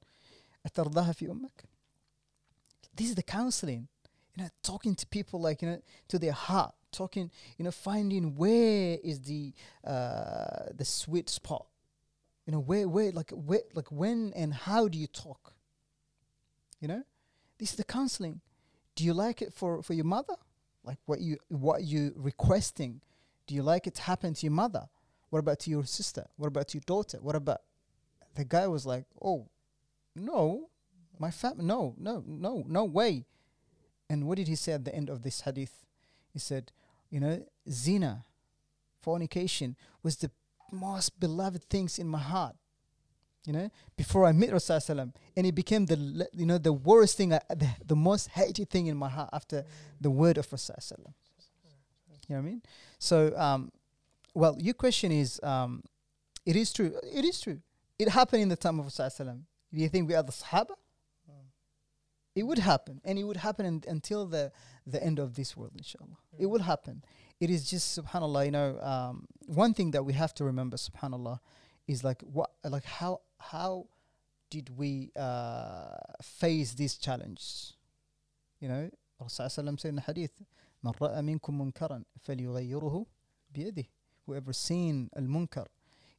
This 2.96 3.10
is 3.10 3.16
the 3.16 3.24
counseling, 3.24 3.88
you 4.36 4.44
know, 4.44 4.50
talking 4.64 4.96
to 4.96 5.06
people 5.06 5.40
like, 5.40 5.62
you 5.62 5.70
know, 5.70 5.82
to 6.08 6.18
their 6.18 6.32
heart, 6.32 6.74
talking, 6.92 7.30
you 7.58 7.66
know, 7.66 7.72
finding 7.72 8.36
where 8.36 8.98
is 9.04 9.22
the 9.22 9.54
uh, 9.86 10.72
the 10.74 10.86
sweet 10.86 11.30
spot 11.30 11.68
you 12.46 12.54
know, 12.54 12.60
where 12.60 12.88
where 12.88 13.12
like 13.12 13.32
where 13.32 13.62
like 13.74 13.92
when 13.92 14.32
and 14.36 14.54
how 14.54 14.88
do 14.88 14.98
you 14.98 15.08
talk? 15.08 15.54
You 16.80 16.88
know, 16.88 17.04
this 17.58 17.72
is 17.72 17.76
the 17.76 17.84
counseling. 17.84 18.42
Do 18.96 19.04
you 19.04 19.14
like 19.14 19.42
it 19.42 19.54
for 19.54 19.82
for 19.82 19.94
your 19.94 20.06
mother? 20.06 20.36
Like 20.84 21.00
what 21.06 21.20
you 21.22 21.38
what 21.50 21.84
you 21.84 22.14
requesting? 22.16 23.02
Do 23.48 23.56
you 23.56 23.64
like 23.64 23.88
it 23.88 23.96
to 23.96 24.02
happen 24.02 24.34
to 24.34 24.46
your 24.46 24.54
mother? 24.54 24.88
What 25.30 25.40
about 25.40 25.60
to 25.62 25.70
your 25.70 25.86
sister? 25.86 26.28
What 26.38 26.48
about 26.48 26.74
your 26.74 26.82
daughter? 26.86 27.18
What 27.22 27.36
about 27.36 27.62
the 28.36 28.46
guy 28.46 28.68
was 28.68 28.86
like, 28.86 29.06
oh, 29.22 29.48
no, 30.16 30.70
my 31.20 31.32
fam, 31.32 31.56
no, 31.60 31.96
no, 31.98 32.24
no, 32.26 32.64
no 32.68 32.84
way. 32.84 33.26
And 34.10 34.28
what 34.28 34.38
did 34.38 34.48
he 34.48 34.56
say 34.56 34.74
at 34.74 34.86
the 34.86 34.94
end 34.94 35.10
of 35.10 35.24
this 35.24 35.42
hadith? 35.42 35.86
He 36.32 36.40
said, 36.40 36.72
you 37.10 37.20
know, 37.20 37.44
zina, 37.70 38.26
fornication 39.02 39.76
was 40.04 40.18
the 40.18 40.32
most 40.72 41.20
beloved 41.20 41.64
things 41.70 42.00
in 42.00 42.08
my 42.08 42.20
heart. 42.20 42.56
You 43.46 43.54
know, 43.54 43.70
before 43.96 44.26
I 44.26 44.32
met 44.32 44.50
Rasulullah, 44.50 45.14
and 45.38 45.46
it 45.46 45.54
became 45.54 45.86
the 45.86 46.28
you 46.34 46.48
know 46.48 46.58
the 46.58 46.74
worst 46.74 47.16
thing, 47.16 47.32
I, 47.32 47.40
the, 47.50 47.70
the 47.86 47.96
most 47.96 48.30
hated 48.30 48.72
thing 48.72 48.88
in 48.88 48.98
my 48.98 49.10
heart 49.10 49.30
after 49.34 49.64
the 50.02 50.10
word 50.10 50.38
of 50.40 50.50
Rasulullah. 50.50 51.14
You 52.28 52.36
know 52.36 52.38
what 52.38 52.38
I 52.38 52.42
mean? 52.42 52.62
So, 52.98 53.38
um, 53.38 53.72
well, 54.34 54.58
your 54.60 54.74
question 54.74 55.12
is, 55.12 55.40
um, 55.44 55.84
it 56.44 56.56
is 56.56 56.74
true. 56.74 56.96
It 57.04 57.24
is 57.24 57.40
true. 57.40 57.60
It 58.00 58.10
happened 58.10 58.42
in 58.42 58.50
the 58.50 58.56
time 58.56 58.80
of 58.80 58.88
Rasulullah. 58.88 59.40
Do 59.72 59.80
you 59.80 59.90
think 59.90 60.08
we 60.08 60.16
are 60.16 60.24
the 60.24 60.32
Sahaba? 60.32 60.76
It 62.36 62.44
would 62.44 62.60
happen, 62.60 63.00
and 63.06 63.18
it 63.18 63.24
would 63.24 63.38
happen 63.38 63.66
un- 63.66 63.84
until 63.88 64.26
the 64.26 64.52
the 64.86 65.02
end 65.02 65.20
of 65.20 65.36
this 65.36 65.56
world, 65.56 65.72
inshallah. 65.78 66.18
It 66.38 66.48
will 66.48 66.64
happen 66.64 67.04
It 67.39 67.51
is 67.51 67.69
just 67.69 67.99
subhanallah. 67.99 68.45
You 68.45 68.51
know, 68.51 68.79
um, 68.81 69.27
one 69.47 69.75
thing 69.75 69.93
that 69.93 70.05
we 70.05 70.13
have 70.13 70.35
to 70.35 70.45
remember, 70.45 70.77
subhanallah, 70.77 71.39
is 71.87 72.05
like 72.05 72.23
what, 72.23 72.51
like 72.65 72.85
how 72.85 73.21
how 73.39 73.87
did 74.51 74.77
we 74.77 75.11
uh, 75.17 75.97
face 76.23 76.75
these 76.75 76.97
challenges? 76.97 77.75
You 78.61 78.69
know, 78.69 78.91
Rasulullah 79.23 79.81
said 79.81 79.89
in 79.89 79.97
the 79.97 80.03
hadith, 80.03 80.43
"Man 80.83 80.93
ra'a 81.01 81.21
minkum 81.23 81.73
munkaran 81.73 82.05
falyughayyirhu 82.27 83.07
biyadihi." 83.55 83.89
Whoever 84.27 84.53
seen 84.53 85.11
al 85.17 85.23
munkar, 85.23 85.67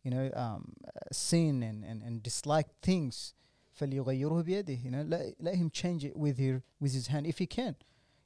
you 0.03 0.11
know, 0.11 0.31
um, 0.33 0.73
uh, 0.85 0.89
seen 1.11 1.63
and, 1.63 1.85
and, 1.85 2.01
and 2.01 2.21
disliked 2.21 2.73
things, 2.81 3.33
فليغيره 3.79 4.41
بيده 4.41 4.83
you 4.83 4.91
know 4.91 5.03
let, 5.03 5.35
let 5.39 5.55
him 5.55 5.69
change 5.69 6.03
it 6.03 6.15
with 6.15 6.39
your 6.39 6.63
with 6.79 6.93
his 6.93 7.07
hand 7.07 7.25
if 7.25 7.37
he 7.37 7.45
can 7.45 7.75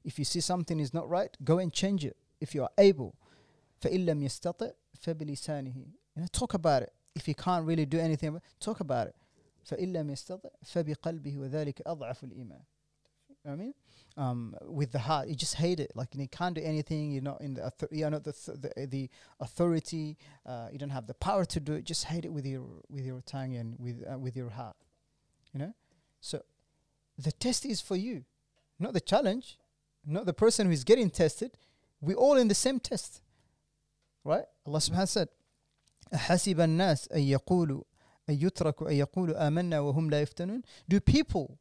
if 0.04 0.20
you 0.20 0.26
see 0.26 0.42
something 0.42 0.80
is 0.80 0.94
not 0.94 1.08
right 1.10 1.38
go 1.44 1.60
and 1.60 1.72
change 1.74 2.04
it 2.04 2.18
if 2.42 2.56
you 2.56 2.64
are 2.64 2.72
able 2.78 3.14
فإن 3.80 4.06
لم 4.06 4.24
يستطع 4.24 4.72
فبلسانه 5.00 5.86
you 6.16 6.22
know 6.22 6.28
talk 6.28 6.54
about 6.54 6.82
it 6.84 6.94
if 7.16 7.28
you 7.28 7.36
can't 7.36 7.66
really 7.66 7.86
do 7.86 8.00
anything 8.00 8.30
about 8.30 8.44
talk 8.60 8.80
about 8.80 9.08
it 9.08 9.16
فإن 9.64 9.94
لم 9.94 10.10
يستطع 10.10 10.50
فبقلبه 10.64 11.38
وذلك 11.38 11.82
أضعف 11.88 12.24
الإيمان 12.24 12.62
you 13.30 13.36
know 13.44 13.52
what 13.52 13.54
I 13.54 13.56
mean 13.56 13.74
um, 14.18 14.56
with 14.62 14.92
the 14.92 15.00
heart 15.00 15.28
you 15.28 15.36
just 15.36 15.56
hate 15.56 15.80
it 15.80 15.92
like 15.96 16.16
you 16.16 16.28
can't 16.28 16.56
do 16.56 16.62
anything 16.62 17.12
you're 17.12 17.22
not 17.22 17.42
in 17.42 17.54
the 17.56 17.66
author- 17.66 17.90
you're 17.92 18.10
not 18.10 18.24
the, 18.24 18.34
th- 18.34 18.58
the 18.62 18.88
the 18.88 19.10
authority 19.40 20.18
uh, 20.46 20.68
you 20.72 20.80
don't 20.80 20.96
have 21.00 21.08
the 21.08 21.14
power 21.14 21.46
to 21.46 21.60
do 21.60 21.74
it 21.74 21.84
just 21.84 22.06
hate 22.06 22.26
it 22.26 22.32
with 22.32 22.46
your 22.46 22.66
with 22.90 23.06
your 23.06 23.22
tongue 23.22 23.56
and 23.56 23.76
with 23.80 23.98
uh, 24.12 24.18
with 24.18 24.36
your 24.36 24.50
heart 24.50 24.76
you 25.54 25.60
know 25.60 25.74
so 26.22 26.42
the 27.18 27.32
test 27.32 27.66
is 27.66 27.82
for 27.82 27.96
you 27.96 28.24
not 28.80 28.94
the 28.94 29.02
challenge 29.02 29.58
not 30.06 30.26
the 30.26 30.34
person 30.34 30.68
who 30.68 30.72
is 30.72 30.84
getting 30.84 31.10
tested 31.10 31.52
we 32.02 32.14
all 32.14 32.38
in 32.38 32.48
the 32.48 32.56
same 32.56 32.80
test 32.80 33.22
right 34.24 34.46
Allah 34.66 34.80
subhanahu 34.80 34.92
wa 34.92 35.06
ta'ala 35.06 35.08
said 35.08 35.30
أحسب 36.14 36.60
الناس 36.60 37.08
أن 37.08 37.22
يقولوا 37.22 37.84
أن 38.30 38.36
يتركوا 38.42 38.90
أن 38.90 38.96
يقولوا 38.96 39.48
آمنا 39.48 39.80
وهم 39.80 40.10
لا 40.10 40.22
يفتنون 40.22 40.62
do 40.88 41.00
people 41.00 41.58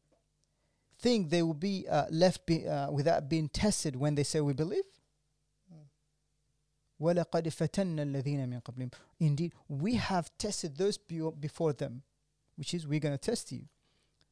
think 0.98 1.30
they 1.30 1.42
will 1.42 1.54
be 1.54 1.86
uh, 1.88 2.06
left 2.10 2.46
be, 2.46 2.66
uh, 2.66 2.90
without 2.90 3.28
being 3.28 3.48
tested 3.48 3.96
when 3.96 4.14
they 4.14 4.24
say 4.24 4.40
we 4.40 4.52
believe 4.52 4.84
وَلَقَدْ 7.00 7.48
فَتَنَّ 7.48 7.98
الَّذِينَ 7.98 8.48
مِنْ 8.48 8.62
قَبْلِهِمْ 8.62 8.92
Indeed, 9.20 9.52
we 9.68 9.94
have 9.96 10.30
tested 10.38 10.76
those 10.76 10.96
be- 10.96 11.28
before 11.40 11.72
them, 11.72 12.02
which 12.56 12.72
is 12.72 12.86
we're 12.86 13.00
going 13.00 13.12
to 13.14 13.18
test 13.18 13.52
you. 13.52 13.64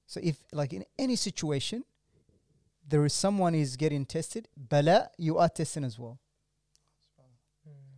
So 0.07 0.21
if, 0.23 0.37
like 0.53 0.73
in 0.73 0.85
any 0.99 1.17
situation, 1.17 1.85
there 2.88 3.06
is 3.06 3.14
someone 3.14 3.54
is 3.54 3.76
getting 3.76 4.06
tested, 4.06 4.48
bala, 4.56 5.10
you 5.18 5.38
are 5.38 5.50
testing 5.50 5.84
as 5.84 6.00
well. 6.00 6.20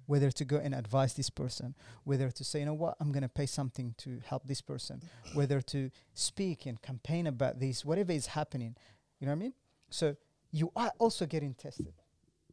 Whether 0.07 0.31
to 0.31 0.45
go 0.45 0.57
and 0.57 0.73
advise 0.73 1.13
this 1.13 1.29
person, 1.29 1.75
whether 2.03 2.31
to 2.31 2.43
say, 2.43 2.61
you 2.61 2.65
know 2.65 2.73
what, 2.73 2.95
I'm 2.99 3.11
going 3.11 3.21
to 3.21 3.29
pay 3.29 3.45
something 3.45 3.93
to 3.99 4.19
help 4.25 4.47
this 4.47 4.59
person, 4.59 5.03
whether 5.33 5.61
to 5.61 5.91
speak 6.15 6.65
and 6.65 6.81
campaign 6.81 7.27
about 7.27 7.59
this, 7.59 7.85
whatever 7.85 8.11
is 8.11 8.25
happening. 8.25 8.75
You 9.19 9.27
know 9.27 9.33
what 9.33 9.37
I 9.37 9.39
mean? 9.39 9.53
So 9.91 10.15
you 10.51 10.71
are 10.75 10.91
also 10.97 11.27
getting 11.27 11.53
tested. 11.53 11.93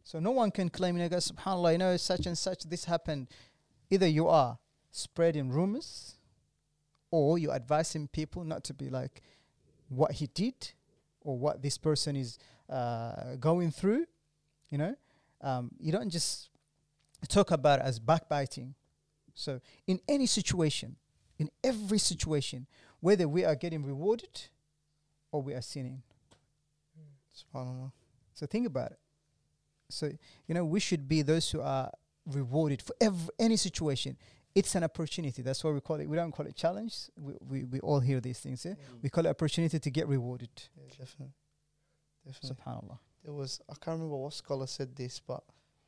So 0.04 0.20
no 0.20 0.32
one 0.32 0.50
can 0.50 0.68
claim, 0.68 0.98
you 0.98 1.08
know, 1.08 1.16
subhanAllah, 1.16 1.72
you 1.72 1.78
know, 1.78 1.96
such 1.96 2.26
and 2.26 2.36
such, 2.36 2.64
this 2.64 2.84
happened. 2.84 3.28
either 3.90 4.06
you 4.06 4.28
are 4.28 4.58
spreading 4.90 5.50
rumors 5.50 6.16
or 7.10 7.38
you're 7.38 7.54
advising 7.54 8.08
people 8.08 8.44
not 8.44 8.64
to 8.64 8.74
be 8.74 8.90
like 8.90 9.22
what 9.88 10.12
he 10.12 10.26
did 10.28 10.72
or 11.26 11.36
what 11.36 11.60
this 11.60 11.76
person 11.76 12.14
is 12.16 12.38
uh, 12.70 13.34
going 13.40 13.70
through. 13.70 14.06
You 14.70 14.78
know, 14.78 14.94
um, 15.40 15.72
you 15.78 15.92
don't 15.92 16.08
just 16.08 16.48
talk 17.28 17.50
about 17.50 17.80
as 17.80 17.98
backbiting. 17.98 18.74
So, 19.34 19.60
in 19.86 20.00
any 20.08 20.26
situation, 20.26 20.96
in 21.38 21.50
every 21.62 21.98
situation, 21.98 22.66
whether 23.00 23.28
we 23.28 23.44
are 23.44 23.54
getting 23.54 23.84
rewarded 23.84 24.48
or 25.32 25.42
we 25.42 25.52
are 25.52 25.60
sinning. 25.60 26.02
Subhanallah. 27.36 27.92
So 28.32 28.46
think 28.46 28.66
about 28.66 28.92
it. 28.92 28.98
So 29.88 30.10
you 30.46 30.54
know 30.54 30.64
we 30.64 30.80
should 30.80 31.06
be 31.06 31.22
those 31.22 31.50
who 31.50 31.60
are 31.60 31.90
rewarded 32.26 32.82
for 32.82 32.94
every, 33.00 33.28
any 33.38 33.56
situation. 33.56 34.16
It's 34.56 34.74
an 34.74 34.84
opportunity. 34.84 35.42
That's 35.42 35.62
why 35.62 35.70
we 35.70 35.80
call 35.80 36.00
it. 36.00 36.08
We 36.08 36.16
don't 36.16 36.32
call 36.32 36.46
it 36.46 36.56
challenge. 36.56 37.10
We 37.16 37.34
we, 37.46 37.64
we 37.64 37.80
all 37.80 38.00
hear 38.00 38.20
these 38.20 38.40
things. 38.40 38.64
Yeah? 38.64 38.74
We 39.02 39.10
call 39.10 39.26
it 39.26 39.28
opportunity 39.28 39.78
to 39.78 39.90
get 39.90 40.08
rewarded. 40.08 40.48
Yeah, 40.74 40.88
definitely. 40.98 41.34
Definitely. 42.26 42.56
Subhanallah. 42.56 42.98
There 43.22 43.34
was 43.34 43.60
I 43.68 43.74
can't 43.74 43.98
remember 43.98 44.16
what 44.16 44.32
scholar 44.32 44.66
said 44.66 44.96
this, 44.96 45.20
but 45.20 45.42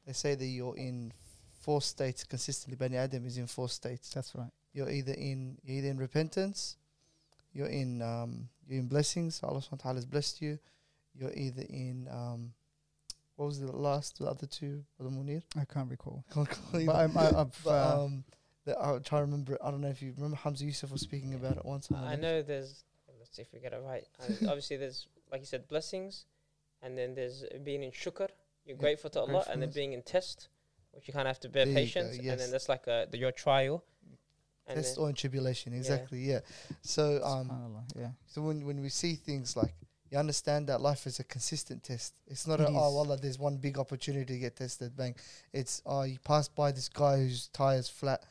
they 0.06 0.12
say 0.12 0.34
that 0.34 0.44
you're 0.44 0.76
in 0.76 1.12
four 1.60 1.80
states 1.80 2.24
consistently. 2.24 2.76
Bani 2.76 2.98
Adam 2.98 3.24
is 3.24 3.38
in 3.38 3.46
four 3.46 3.70
states. 3.70 4.10
That's 4.10 4.34
right. 4.34 4.50
You're 4.74 4.90
either 4.90 5.12
in 5.14 5.56
you're 5.64 5.78
either 5.78 5.88
in 5.88 5.96
repentance, 5.96 6.76
you're 7.54 7.68
in 7.68 8.02
um, 8.02 8.50
you're 8.66 8.80
in 8.80 8.88
blessings. 8.88 9.40
Allah 9.42 9.60
subhanahu 9.60 9.72
wa 9.72 9.78
ta'ala 9.78 9.94
has 9.96 10.06
blessed 10.06 10.42
you. 10.42 10.58
You're 11.14 11.32
either 11.34 11.62
in 11.62 12.06
um, 12.10 12.52
what 13.36 13.46
was 13.46 13.60
the 13.60 13.72
last 13.74 14.18
the 14.18 14.26
other 14.26 14.46
two? 14.46 14.84
I 15.56 15.64
can't 15.64 15.88
recall. 15.88 16.24
Can't 16.34 16.48
recall 16.48 16.84
But. 16.86 16.96
I'm, 16.96 17.16
I, 17.16 17.40
I've, 17.40 17.64
But 17.64 17.70
uh, 17.70 18.04
um, 18.04 18.24
the, 18.68 18.78
I'll 18.78 19.00
try 19.00 19.18
to 19.18 19.24
remember. 19.24 19.54
it. 19.54 19.60
I 19.62 19.70
don't 19.70 19.80
know 19.80 19.88
if 19.88 20.00
you 20.02 20.12
remember 20.16 20.36
Hamza 20.36 20.64
Yusuf 20.64 20.90
was 20.92 21.00
speaking 21.00 21.34
about 21.34 21.56
it 21.56 21.64
once. 21.64 21.88
I 21.94 22.16
the- 22.16 22.22
know 22.22 22.42
there's. 22.42 22.84
Let's 23.18 23.34
see 23.36 23.42
if 23.42 23.52
we 23.52 23.58
get 23.60 23.72
it 23.72 23.82
right. 23.84 24.04
Uh, 24.20 24.24
obviously, 24.48 24.76
there's 24.76 25.06
like 25.32 25.40
you 25.40 25.46
said, 25.46 25.68
blessings, 25.68 26.24
and 26.82 26.96
then 26.96 27.14
there's 27.14 27.44
being 27.64 27.82
in 27.82 27.90
shukr. 27.90 28.28
You're 28.64 28.76
Yeah, 28.76 28.80
grateful 28.86 29.10
to 29.10 29.20
Allah, 29.20 29.44
and 29.50 29.60
then 29.62 29.70
being 29.70 29.92
in 29.92 30.02
test, 30.02 30.48
which 30.92 31.08
you 31.08 31.12
kind 31.14 31.26
of 31.26 31.30
have 31.34 31.40
to 31.40 31.48
bear 31.48 31.64
There 31.64 31.72
you 31.82 31.86
go, 31.86 32.02
patience, 32.02 32.18
and 32.18 32.40
then 32.40 32.50
that's 32.50 32.68
like 32.68 32.86
a, 32.86 33.06
the, 33.10 33.18
your 33.18 33.32
trial. 33.32 33.84
Test 34.72 34.98
or 34.98 35.08
in 35.08 35.14
tribulation, 35.14 35.72
exactly. 35.72 36.18
Yeah. 36.20 36.40
So 36.82 37.20
um. 37.24 37.50
Yeah. 37.96 38.10
So 38.26 38.42
when 38.42 38.66
when 38.66 38.82
we 38.82 38.90
see 38.90 39.14
things 39.14 39.56
like 39.56 39.74
you 40.10 40.18
understand 40.18 40.66
that 40.68 40.80
life 40.80 41.06
is 41.06 41.18
a 41.20 41.24
consistent 41.24 41.82
test. 41.82 42.14
It's 42.26 42.46
not 42.46 42.60
It 42.60 42.64
a 42.64 42.68
oh 42.68 42.88
is. 42.88 42.94
wallah, 42.94 43.16
there's 43.16 43.38
one 43.38 43.56
big 43.56 43.78
opportunity 43.78 44.34
to 44.34 44.38
get 44.38 44.56
tested, 44.56 44.94
bang. 44.96 45.14
It's 45.52 45.82
oh 45.86 46.02
you 46.02 46.18
passed 46.18 46.54
by 46.54 46.72
this 46.72 46.88
guy 46.88 47.16
whose 47.16 47.48
tires 47.48 47.88
flat 47.88 48.22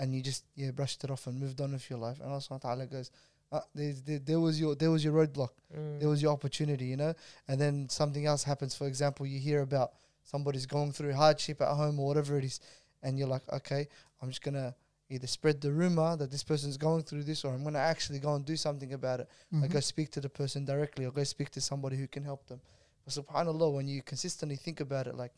and 0.00 0.14
you 0.14 0.20
just 0.22 0.44
yeah 0.56 0.70
brushed 0.72 1.04
it 1.04 1.10
off 1.10 1.26
and 1.28 1.38
moved 1.38 1.60
on 1.60 1.72
with 1.72 1.88
your 1.90 1.98
life. 1.98 2.18
And 2.20 2.28
Allah 2.30 2.40
subhanahu 2.40 2.64
wa 2.64 2.70
ta'ala 2.70 2.86
goes, 2.86 3.10
ah, 3.52 3.64
there, 3.74 3.92
there 4.30 4.40
was 4.40 4.58
your 4.62 4.74
there 4.74 4.90
was 4.90 5.04
your 5.04 5.14
roadblock. 5.20 5.50
Mm. 5.76 6.00
There 6.00 6.08
was 6.08 6.20
your 6.24 6.32
opportunity, 6.32 6.86
you 6.86 6.96
know? 6.96 7.14
And 7.48 7.60
then 7.60 7.88
something 7.88 8.24
else 8.26 8.42
happens. 8.44 8.74
For 8.74 8.86
example, 8.88 9.26
you 9.26 9.38
hear 9.38 9.60
about 9.60 9.92
somebody's 10.24 10.66
going 10.66 10.92
through 10.92 11.12
hardship 11.12 11.60
at 11.60 11.68
home 11.82 12.00
or 12.00 12.06
whatever 12.06 12.38
it 12.38 12.44
is, 12.44 12.60
and 13.02 13.18
you're 13.18 13.28
like, 13.36 13.46
okay, 13.52 13.86
I'm 14.20 14.30
just 14.30 14.42
gonna 14.42 14.74
either 15.12 15.26
spread 15.26 15.60
the 15.60 15.72
rumor 15.72 16.16
that 16.16 16.30
this 16.30 16.44
person's 16.44 16.76
going 16.76 17.02
through 17.02 17.24
this 17.24 17.44
or 17.44 17.52
I'm 17.52 17.64
gonna 17.64 17.80
actually 17.94 18.20
go 18.20 18.34
and 18.36 18.44
do 18.44 18.56
something 18.56 18.92
about 18.92 19.20
it. 19.20 19.28
I 19.52 19.56
Mhm. 19.56 19.70
go 19.76 19.80
speak 19.80 20.08
to 20.12 20.20
the 20.20 20.28
person 20.40 20.64
directly 20.64 21.04
or 21.04 21.10
go 21.10 21.24
speak 21.24 21.50
to 21.56 21.60
somebody 21.60 21.96
who 21.96 22.06
can 22.06 22.22
help 22.22 22.46
them. 22.46 22.60
But 23.04 23.12
subhanAllah, 23.18 23.74
when 23.74 23.88
you 23.88 24.02
consistently 24.02 24.56
think 24.56 24.78
about 24.80 25.08
it, 25.08 25.16
like 25.16 25.34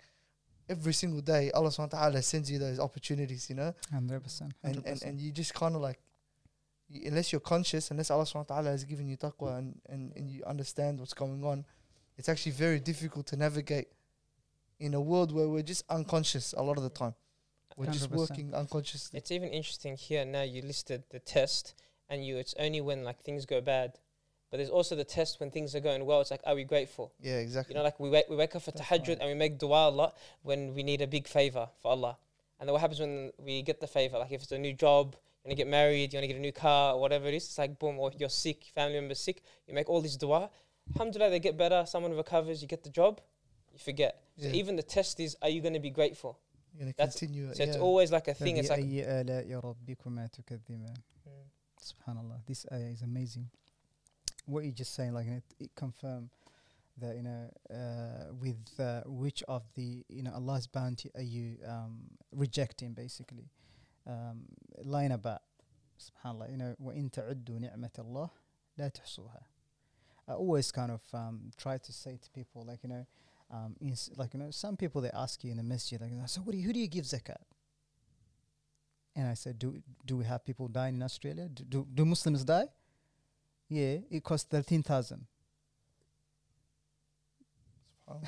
every 0.68 0.92
single 0.92 1.20
day, 1.20 1.50
Allah 1.52 1.70
subhanahu 1.70 1.92
wa 1.92 1.98
ta'ala 1.98 2.22
sends 2.22 2.50
you 2.50 2.58
those 2.58 2.78
opportunities, 2.78 3.48
you 3.48 3.56
know? 3.56 3.74
100%. 3.92 4.40
And 4.62 4.76
and, 4.76 4.84
100%. 4.84 5.02
and 5.04 5.20
you 5.20 5.32
just 5.32 5.54
kind 5.54 5.74
of 5.74 5.82
like, 5.82 5.98
y- 6.92 7.02
unless 7.06 7.32
you're 7.32 7.40
conscious, 7.40 7.90
unless 7.90 8.10
Allah 8.10 8.24
subhanahu 8.24 8.48
wa 8.50 8.54
ta'ala 8.56 8.70
has 8.70 8.84
given 8.84 9.06
you 9.06 9.16
taqwa 9.16 9.58
and, 9.58 9.80
and, 9.88 10.12
and 10.16 10.30
you 10.30 10.42
understand 10.44 10.98
what's 11.00 11.14
going 11.14 11.44
on, 11.44 11.64
it's 12.16 12.28
actually 12.28 12.52
very 12.52 12.80
difficult 12.80 13.26
to 13.28 13.36
navigate 13.36 13.88
in 14.78 14.94
a 14.94 15.00
world 15.00 15.32
where 15.32 15.48
we're 15.48 15.62
just 15.62 15.84
unconscious 15.88 16.54
a 16.56 16.62
lot 16.62 16.76
of 16.76 16.82
the 16.82 16.90
time. 16.90 17.14
We're 17.76 17.86
just 17.86 18.10
100%. 18.10 18.16
working 18.16 18.54
unconsciously. 18.54 19.18
It's 19.18 19.30
even 19.30 19.48
interesting 19.48 19.96
here 19.96 20.24
now. 20.24 20.42
You 20.42 20.62
listed 20.62 21.04
the 21.10 21.18
test, 21.20 21.74
and 22.08 22.24
you. 22.24 22.36
It's 22.36 22.54
only 22.58 22.80
when 22.82 23.02
like 23.02 23.22
things 23.22 23.46
go 23.46 23.60
bad, 23.62 23.98
but 24.52 24.58
there's 24.58 24.68
also 24.68 24.94
the 24.94 25.02
test 25.02 25.40
when 25.40 25.50
things 25.50 25.74
are 25.74 25.80
going 25.80 26.04
well. 26.04 26.20
It's 26.20 26.30
like, 26.30 26.42
are 26.44 26.54
we 26.54 26.64
grateful? 26.64 27.14
Yeah, 27.22 27.38
exactly. 27.38 27.72
You 27.72 27.78
know, 27.78 27.84
like 27.84 27.98
we 27.98 28.10
wake, 28.10 28.26
we 28.28 28.36
wake 28.36 28.54
up 28.54 28.60
for 28.60 28.70
That's 28.70 28.86
tahajjud 28.86 29.08
right. 29.08 29.18
and 29.20 29.28
we 29.28 29.34
make 29.34 29.58
dua 29.58 29.88
a 29.88 29.90
lot 29.90 30.14
when 30.42 30.74
we 30.74 30.82
need 30.82 31.00
a 31.00 31.06
big 31.06 31.26
favor 31.26 31.70
for 31.80 31.92
Allah. 31.92 32.18
And 32.60 32.68
then 32.68 32.74
what 32.74 32.82
happens 32.82 33.00
when 33.00 33.32
we 33.38 33.62
get 33.62 33.80
the 33.80 33.86
favor? 33.86 34.18
Like 34.18 34.30
if 34.30 34.42
it's 34.42 34.52
a 34.52 34.58
new 34.58 34.74
job, 34.74 35.16
you 35.16 35.48
want 35.48 35.56
to 35.56 35.64
get 35.64 35.68
married, 35.68 36.12
you 36.12 36.18
want 36.18 36.24
to 36.24 36.28
get 36.28 36.36
a 36.36 36.40
new 36.40 36.52
car, 36.52 36.94
or 36.94 37.00
whatever 37.00 37.28
it 37.28 37.34
is. 37.34 37.44
It's 37.44 37.56
like 37.56 37.78
boom, 37.78 37.98
or 37.98 38.12
you're 38.18 38.28
sick, 38.28 38.70
family 38.74 39.00
member 39.00 39.14
sick. 39.14 39.42
You 39.66 39.72
make 39.72 39.88
all 39.88 40.02
these 40.02 40.18
dua. 40.18 40.50
Alhamdulillah, 40.94 41.30
they 41.30 41.40
get 41.40 41.56
better. 41.56 41.84
Someone 41.86 42.14
recovers. 42.14 42.60
You 42.60 42.68
get 42.68 42.84
the 42.84 42.90
job. 42.90 43.22
You 43.72 43.78
forget. 43.78 44.20
Yeah. 44.36 44.50
So 44.50 44.54
even 44.54 44.76
the 44.76 44.82
test 44.82 45.18
is, 45.18 45.34
are 45.40 45.48
you 45.48 45.62
going 45.62 45.72
to 45.72 45.80
be 45.80 45.88
grateful? 45.88 46.38
You're 46.74 46.84
going 46.84 46.92
to 46.92 47.02
continue. 47.02 47.54
So 47.54 47.62
yeah. 47.62 47.70
it's 47.70 47.78
always 47.78 48.12
like 48.12 48.28
a 48.28 48.34
thing. 48.34 48.58
It's 48.58 48.68
like. 48.68 48.84
Hmm. 51.24 51.48
Subhanallah, 51.82 52.44
this 52.46 52.66
ayah 52.70 52.90
is 52.92 53.00
amazing 53.02 53.48
What 54.45 54.63
you 54.63 54.71
just 54.71 54.93
saying, 54.95 55.13
like 55.13 55.27
it, 55.27 55.43
it 55.59 55.75
confirm 55.75 56.29
that 56.99 57.15
you 57.15 57.23
know 57.23 57.49
uh, 57.69 58.33
with 58.39 58.57
uh, 58.79 59.01
which 59.05 59.43
of 59.47 59.63
the 59.75 60.03
you 60.09 60.23
know 60.23 60.31
Allah's 60.33 60.67
bounty 60.67 61.11
are 61.15 61.21
you 61.21 61.57
um, 61.67 62.01
rejecting, 62.31 62.93
basically. 62.93 63.49
Um, 64.07 64.45
line 64.85 65.11
about 65.11 65.41
Subhanallah, 65.99 66.49
you 66.49 66.57
know, 66.57 66.75
وإن 66.81 67.11
تعدوا 67.11 67.59
نعمة 67.59 67.91
الله 67.99 68.29
لا 68.77 68.89
تحصوها. 68.89 69.41
I 70.29 70.33
always 70.33 70.71
kind 70.71 70.91
of 70.91 71.01
um, 71.13 71.51
try 71.57 71.77
to 71.77 71.93
say 71.93 72.17
to 72.21 72.29
people, 72.31 72.63
like 72.65 72.83
you 72.83 72.89
know, 72.89 73.05
um, 73.51 73.75
ins- 73.81 74.09
like 74.15 74.33
you 74.33 74.39
know, 74.39 74.51
some 74.51 74.77
people 74.77 75.01
they 75.01 75.11
ask 75.11 75.43
you 75.43 75.51
in 75.51 75.57
the 75.57 75.63
masjid, 75.63 75.99
like, 76.01 76.11
so 76.27 76.41
what 76.41 76.51
do 76.51 76.57
you, 76.57 76.65
who 76.65 76.73
do 76.73 76.79
you 76.79 76.87
give 76.87 77.05
zakat? 77.05 77.43
And 79.15 79.27
I 79.27 79.33
said, 79.33 79.57
do 79.57 79.81
do 80.05 80.17
we 80.17 80.25
have 80.25 80.45
people 80.45 80.67
dying 80.67 80.95
in 80.95 81.03
Australia? 81.03 81.49
Do 81.49 81.63
do, 81.63 81.87
do 81.93 82.05
Muslims 82.05 82.43
die? 82.43 82.67
Yeah, 83.74 83.98
it 84.10 84.22
costs 84.22 84.46
thirteen 84.50 84.82
thousand. 84.82 85.26
For- 88.06 88.20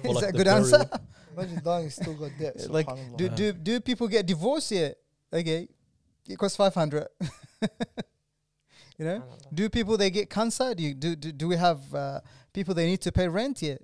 Is 0.08 0.14
like 0.14 0.24
that 0.24 0.28
a 0.30 0.32
good 0.32 0.48
answer? 0.48 0.90
Imagine 1.36 1.60
dying, 1.64 1.90
still 1.90 2.14
got 2.14 2.30
debt. 2.38 2.68
Like. 2.70 2.88
Do 3.16 3.28
do 3.28 3.52
do 3.52 3.80
people 3.80 4.08
get 4.08 4.26
divorced? 4.26 4.72
Yeah, 4.72 4.90
okay, 5.32 5.68
it 6.28 6.36
costs 6.38 6.56
five 6.56 6.74
hundred. 6.74 7.06
you 8.98 9.04
know, 9.04 9.22
do 9.54 9.68
people 9.68 9.96
they 9.96 10.10
get 10.10 10.28
cancer? 10.30 10.74
Do 10.74 10.82
you, 10.82 10.94
do, 10.94 11.14
do 11.14 11.30
do 11.32 11.46
we 11.48 11.56
have 11.56 11.80
uh, 11.94 12.20
people 12.52 12.74
they 12.74 12.86
need 12.86 13.00
to 13.02 13.12
pay 13.12 13.28
rent? 13.28 13.62
Yeah, 13.62 13.76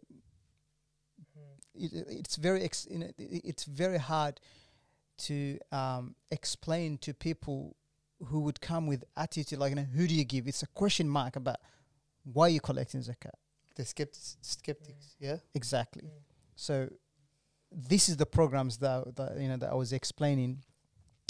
Mm. 1.39 1.85
it, 1.85 1.93
it- 1.93 2.07
it's 2.20 2.37
very 2.37 2.62
ex- 2.62 2.87
you 2.91 2.99
know, 2.99 3.11
it's 3.18 3.64
very 3.64 3.99
hard 3.99 4.41
to 5.16 5.59
um, 5.70 6.14
explain 6.33 6.99
to 6.99 7.14
people 7.14 7.77
who 8.28 8.41
would 8.41 8.59
come 8.61 8.86
with 8.88 9.03
attitude 9.15 9.59
like, 9.59 9.70
you 9.70 9.76
know, 9.76 9.84
who 9.95 10.07
do 10.07 10.13
you 10.15 10.24
give? 10.26 10.47
It's 10.47 10.63
a 10.63 10.67
question 10.67 11.07
mark 11.07 11.36
about 11.36 11.57
why 12.24 12.49
you 12.49 12.59
collecting 12.59 13.01
zakat. 13.01 13.32
the 13.76 13.86
skeptics, 13.86 14.38
skeptics, 14.41 15.15
yeah. 15.20 15.38
Exactly. 15.55 16.03
Mm. 16.03 16.09
So 16.55 16.89
this 17.72 18.09
is 18.09 18.17
the 18.17 18.26
programs 18.26 18.78
that, 18.80 19.15
that 19.15 19.38
you 19.39 19.47
know 19.47 19.57
that 19.57 19.70
I 19.72 19.76
was 19.76 19.93
explaining. 19.93 20.63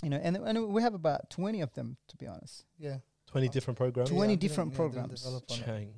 You 0.04 0.10
know, 0.10 0.18
and 0.24 0.36
and 0.38 0.70
we 0.74 0.82
have 0.82 0.94
about 0.96 1.30
twenty 1.30 1.62
of 1.62 1.72
them 1.74 1.98
to 2.08 2.18
be 2.18 2.26
honest. 2.28 2.66
Yeah. 2.80 2.98
20 3.28 3.50
different 3.50 3.78
programs. 3.78 4.10
20 4.10 4.22
I'm 4.22 4.28
gonna- 4.30 4.38
different 4.38 4.74
yeah, 4.74 4.82
I'm 4.82 4.92
gonna 4.92 5.02
programs. 5.08 5.22
develop 5.22 5.44
on 5.52 5.58
it. 5.60 5.66
Chang. 5.66 5.94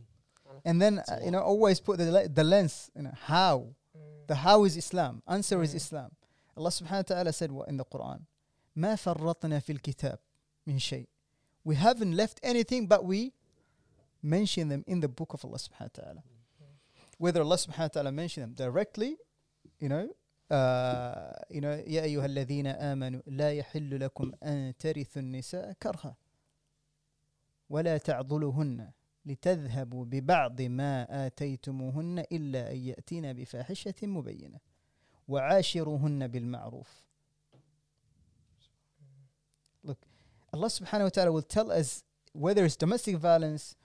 And 0.65 0.81
then 0.81 0.95
That's 0.95 1.11
a 1.11 1.13
uh, 1.15 1.19
you 1.19 1.23
lot. 1.25 1.31
know 1.31 1.39
always 1.39 1.79
put 1.79 1.97
the 1.99 2.11
le- 2.11 2.27
the 2.27 2.43
lens. 2.43 2.91
You 2.95 3.03
know 3.03 3.13
how 3.23 3.55
Mm. 3.97 4.27
the 4.27 4.35
how 4.35 4.65
is 4.65 4.75
Islam. 4.75 5.21
Answer 5.27 5.61
is 5.63 5.71
Mm. 5.73 5.75
Islam. 5.83 6.11
Allah 6.57 6.69
subhanahu 6.71 7.03
wa 7.05 7.09
ta'ala 7.13 7.31
said 7.31 7.49
what 7.51 7.69
in 7.69 7.77
the 7.77 7.85
Quran. 7.85 8.19
ما 8.75 8.95
فرطنا 8.95 9.59
في 9.61 9.71
الكتاب 9.71 10.19
من 10.66 10.78
شيء. 10.78 11.06
We 11.64 11.74
haven't 11.74 12.12
left 12.14 12.38
anything 12.42 12.86
but 12.86 13.04
we 13.04 13.32
mention 14.22 14.68
them 14.68 14.84
in 14.86 15.00
the 15.00 15.08
book 15.08 15.34
of 15.34 15.44
Allah 15.44 15.58
subhanahu 15.58 15.90
wa 15.98 16.02
ta'ala. 16.02 16.22
Whether 17.18 17.40
Allah 17.40 17.56
subhanahu 17.56 17.78
wa 17.78 17.88
ta'ala 17.88 18.12
mention 18.12 18.42
them 18.42 18.52
directly, 18.54 19.16
you 19.80 19.88
know, 19.88 20.08
uh, 20.50 21.32
you 21.50 21.60
know, 21.60 21.76
يا 21.86 22.02
أيها 22.02 22.26
الذين 22.26 22.66
آمنوا 22.66 23.22
لا 23.26 23.52
يحل 23.52 24.00
لكم 24.00 24.32
أن 24.42 24.74
ترثوا 24.78 25.22
النساء 25.22 25.72
كرها 25.72 26.16
ولا 27.70 27.98
تعضلوهن 27.98 28.90
لتذهبوا 29.26 30.04
ببعض 30.04 30.62
ما 30.62 31.26
آتيتموهن 31.26 32.18
إلا 32.32 32.70
أن 32.72 32.76
يأتين 32.76 33.32
بفاحشة 33.32 33.94
مبينة 34.02 34.58
وعاشروهن 35.28 36.26
بالمعروف 36.26 37.06
Look, 39.84 39.98
Allah 40.55 40.67
subhanahu 40.67 41.03
wa 41.03 41.09
ta'ala 41.09 41.31
will 41.31 41.41
tell 41.41 41.71
us 41.71 42.03
whether 42.33 42.65
it's 42.65 42.75
domestic 42.75 43.17
violence, 43.17 43.75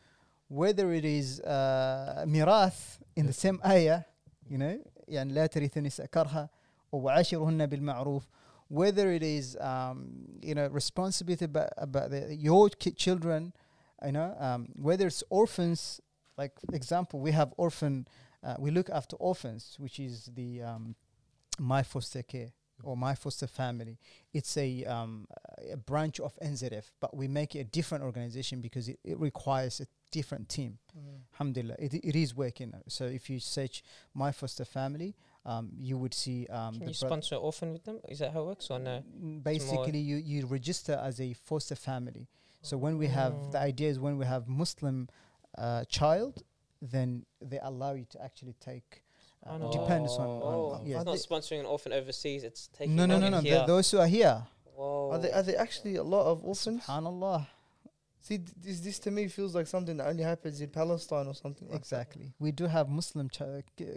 whether 0.49 0.93
it 0.93 1.05
is 1.05 1.41
uh, 1.41 2.25
mirath 2.27 2.99
in 3.15 3.27
the 3.27 3.33
same 3.33 3.61
ayah, 3.65 4.03
you 4.49 4.59
know, 4.59 4.79
يعني 5.09 5.33
لا 5.33 5.47
ترث 5.47 5.77
النساء 5.77 6.07
كرها 6.07 6.49
وعاشرهن 6.93 7.67
بالمعروف 7.67 8.27
whether 8.69 9.13
it 9.13 9.23
is 9.23 9.57
um, 9.61 10.09
you 10.43 10.55
know 10.55 10.67
responsibility 10.69 11.45
about, 11.45 11.71
about 11.77 12.11
the, 12.11 12.35
your 12.35 12.69
ki- 12.69 12.91
children, 12.91 13.53
you 14.05 14.13
know, 14.13 14.35
um, 14.41 14.69
whether 14.75 15.07
it's 15.07 15.23
orphans. 15.31 16.01
Like 16.37 16.53
example, 16.73 17.21
we 17.21 17.31
have 17.31 17.55
orphan. 17.57 18.09
Uh, 18.45 18.57
we 18.59 18.71
look 18.71 18.91
after 18.91 19.17
orphans, 19.17 19.77
which 19.79 19.99
is 20.01 20.31
the 20.35 20.63
um, 20.63 20.97
my 21.59 21.83
foster 21.83 22.23
care 22.23 22.51
or 22.84 22.98
my 22.98 23.16
foster 23.16 23.48
family. 23.48 23.98
It's 24.34 24.58
a 24.58 24.84
um, 24.86 25.28
a 25.72 25.78
branch 25.78 26.20
of 26.20 26.38
NZF, 26.42 26.86
but 27.00 27.16
we 27.16 27.28
make 27.28 27.56
it 27.56 27.60
a 27.60 27.64
different 27.64 28.04
organization 28.04 28.62
because 28.62 28.88
it, 28.90 29.00
it 29.04 29.20
requires 29.20 29.80
a 29.82 29.88
different 30.12 30.50
team. 30.50 30.78
Alhamdulillah, 31.34 31.76
it, 31.80 31.94
it 31.94 32.16
is 32.16 32.36
working. 32.36 32.74
So 32.88 33.06
if 33.06 33.30
you 33.30 33.40
search 33.40 33.84
my 34.14 34.32
foster 34.32 34.66
family, 34.66 35.16
um, 35.46 35.70
you 35.78 35.98
would 35.98 36.14
see 36.14 36.46
um, 36.48 36.76
Can 36.80 36.88
you 36.90 36.94
sponsor 36.94 37.36
orphan 37.36 37.72
with 37.74 37.84
them? 37.86 38.00
Is 38.10 38.20
that 38.20 38.34
how 38.34 38.42
it 38.42 38.46
works 38.46 38.70
or 38.70 38.80
no? 38.80 39.02
Mm, 39.24 39.44
Basically, 39.44 40.00
you, 40.00 40.18
you 40.18 40.46
register 40.46 41.00
as 41.02 41.20
a 41.20 41.34
foster 41.34 41.76
family. 41.76 42.28
So 42.62 42.78
when 42.78 42.98
we 42.98 43.08
have 43.08 43.52
the 43.52 43.58
Mm. 43.58 43.62
idea 43.72 43.90
is 43.90 44.00
when 44.00 44.18
we 44.18 44.26
have 44.26 44.48
Muslim 44.48 45.10
uh, 45.58 45.84
child, 45.86 46.44
then 46.82 47.26
they 47.42 47.60
allow 47.62 47.94
you 47.94 48.06
to 48.12 48.22
actually 48.24 48.54
take. 48.60 49.04
Uh, 49.46 49.58
Oh, 49.62 49.72
depends 49.72 50.12
on, 50.14 50.28
Oh, 50.28 50.72
on, 50.80 50.86
yeah. 50.86 50.98
It's 50.98 51.06
not 51.06 51.16
sponsoring 51.18 51.62
an 51.62 51.66
orphan 51.66 51.94
overseas. 51.94 52.44
It's 52.44 52.68
taking 52.68 52.96
No, 52.96 53.06
no, 53.06 53.18
no, 53.20 53.30
no. 53.30 53.40
here. 53.42 53.56
th- 53.58 53.68
those 53.68 53.90
who 53.92 53.98
are 54.00 54.08
here, 54.08 54.44
Whoa. 54.76 55.12
Are 55.12 55.18
there, 55.20 55.34
are 55.36 55.44
there 55.44 55.60
actually 55.60 55.96
a 55.96 56.04
lot 56.04 56.26
of 56.26 56.44
orphans? 56.44 56.84
Subhanallah. 56.84 57.48
See, 58.20 58.38
th- 58.38 58.50
this, 58.62 58.80
this 58.82 59.00
to 59.00 59.12
me 59.12 59.28
feels 59.28 59.56
like 59.56 59.66
something 59.68 59.98
that 59.98 60.08
only 60.08 60.24
happens 60.24 60.62
in 60.62 60.70
Palestine 60.70 61.26
or 61.28 61.34
something 61.34 61.68
like 61.70 61.78
Exactly. 61.80 62.34
We 62.40 62.52
do 62.52 62.68
have 62.68 62.88
Muslim 62.88 63.30
ch- 63.30 63.42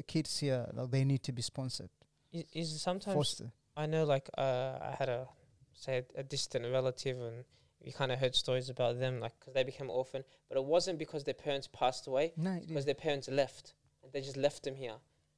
kids 0.07 0.38
here. 0.38 0.66
Like 0.72 0.90
they 0.90 1.05
need 1.05 1.22
to 1.24 1.32
be 1.32 1.42
sponsored. 1.42 1.90
is, 2.32 2.45
is 2.55 2.80
sometimes 2.80 3.14
Foster. 3.14 3.53
I 3.76 3.84
know, 3.86 4.05
like, 4.05 4.30
uh, 4.38 4.78
I 4.80 4.95
had 4.99 5.09
a 5.11 5.26
say 5.74 6.05
a, 6.16 6.20
a 6.20 6.22
distant 6.22 6.64
relative, 6.72 7.20
and 7.20 7.45
we 7.84 7.92
kind 7.92 8.12
of 8.12 8.18
heard 8.18 8.34
stories 8.34 8.70
about 8.70 8.99
them, 8.99 9.20
like, 9.20 9.32
because 9.38 9.53
they 9.53 9.64
became 9.64 9.90
orphan, 9.90 10.24
but 10.49 10.57
it 10.57 10.64
wasn't 10.64 10.99
because 10.99 11.24
their 11.24 11.34
parents 11.34 11.68
passed 11.70 12.07
away, 12.07 12.32
No, 12.36 12.53
it 12.53 12.66
because 12.68 12.84
their 12.86 12.95
parents 12.95 13.28
left, 13.28 13.74
and 14.03 14.11
they 14.12 14.20
just 14.22 14.36
left 14.38 14.62
them 14.62 14.76
here. 14.76 14.95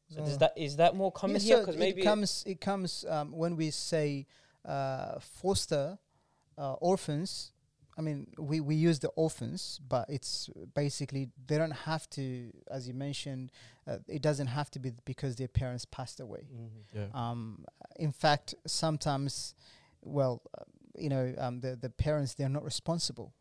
So 0.08 0.16
that. 0.20 0.24
does 0.26 0.38
that 0.38 0.52
is 0.56 0.76
that 0.76 0.94
more 0.94 1.12
common 1.12 1.36
Yeah, 1.36 1.42
here? 1.42 1.56
so 1.56 1.60
Because 1.62 1.74
it 1.76 1.78
maybe 1.78 2.02
comes. 2.02 2.44
It 2.46 2.60
comes 2.60 3.04
um, 3.08 3.32
when 3.32 3.56
we 3.56 3.70
say 3.70 4.26
uh, 4.64 5.18
foster 5.20 5.98
uh, 6.58 6.74
orphans. 6.74 7.52
I 7.98 8.02
mean, 8.02 8.26
we, 8.38 8.60
we 8.60 8.74
use 8.74 8.98
the 8.98 9.08
orphans, 9.16 9.80
but 9.88 10.04
it's 10.10 10.50
basically 10.74 11.30
they 11.46 11.56
don't 11.56 11.70
have 11.70 12.08
to, 12.10 12.52
as 12.70 12.86
you 12.86 12.92
mentioned, 12.92 13.50
uh, 13.88 13.96
it 14.06 14.20
doesn't 14.20 14.48
have 14.48 14.70
to 14.72 14.78
be 14.78 14.92
because 15.06 15.36
their 15.36 15.48
parents 15.48 15.86
passed 15.86 16.20
away. 16.20 16.46
Yeah. 16.94 17.06
Um, 17.14 17.64
in 17.98 18.12
fact, 18.12 18.54
sometimes, 18.66 19.54
well, 20.02 20.42
uh, 20.58 20.64
you 20.98 21.08
know, 21.08 21.34
um, 21.38 21.60
the 21.60 21.74
the 21.74 21.88
parents 21.88 22.34
they're 22.34 22.50
not 22.50 22.64
responsible. 22.64 23.32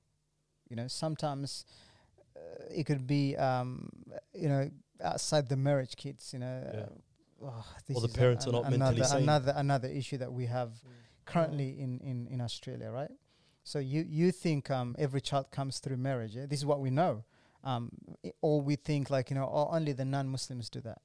You 0.69 0.77
know, 0.77 0.87
sometimes 0.87 1.65
uh, 2.37 2.63
it 2.73 2.85
could 2.85 3.05
be, 3.05 3.35
um, 3.35 3.89
you 4.33 4.47
know, 4.47 4.71
outside 5.03 5.49
the 5.49 5.57
marriage 5.57 5.95
kids. 5.95 6.33
You 6.33 6.39
know, 6.39 6.71
Yeah. 6.73 7.45
uh, 7.47 7.49
oh, 7.51 7.65
this 7.87 7.97
Or 7.97 8.01
the 8.01 8.07
a- 8.13 8.17
parents 8.17 8.47
are 8.47 8.51
not 8.51 8.65
another 8.65 8.77
mentally 8.77 9.03
sane. 9.03 9.23
another 9.23 9.53
another 9.55 9.87
issue 9.87 10.17
that 10.17 10.31
we 10.31 10.45
have 10.47 10.71
currently 11.25 11.79
in, 11.79 11.99
in, 12.01 12.27
in 12.27 12.41
Australia, 12.41 12.91
right? 12.91 13.11
So 13.63 13.79
you 13.79 14.05
you 14.07 14.31
think 14.31 14.69
um, 14.69 14.95
every 14.99 15.21
child 15.21 15.49
comes 15.51 15.79
through 15.79 15.97
marriage? 15.97 16.35
Yeah? 16.35 16.45
This 16.45 16.59
is 16.59 16.65
what 16.65 16.79
we 16.79 16.89
know, 16.91 17.23
um, 17.63 17.89
i- 18.23 18.31
or 18.41 18.61
we 18.61 18.75
think 18.75 19.09
like 19.09 19.29
you 19.31 19.35
know 19.35 19.49
oh, 19.51 19.67
only 19.71 19.93
the 19.93 20.05
non-Muslims 20.05 20.69
do 20.69 20.81
that. 20.81 21.01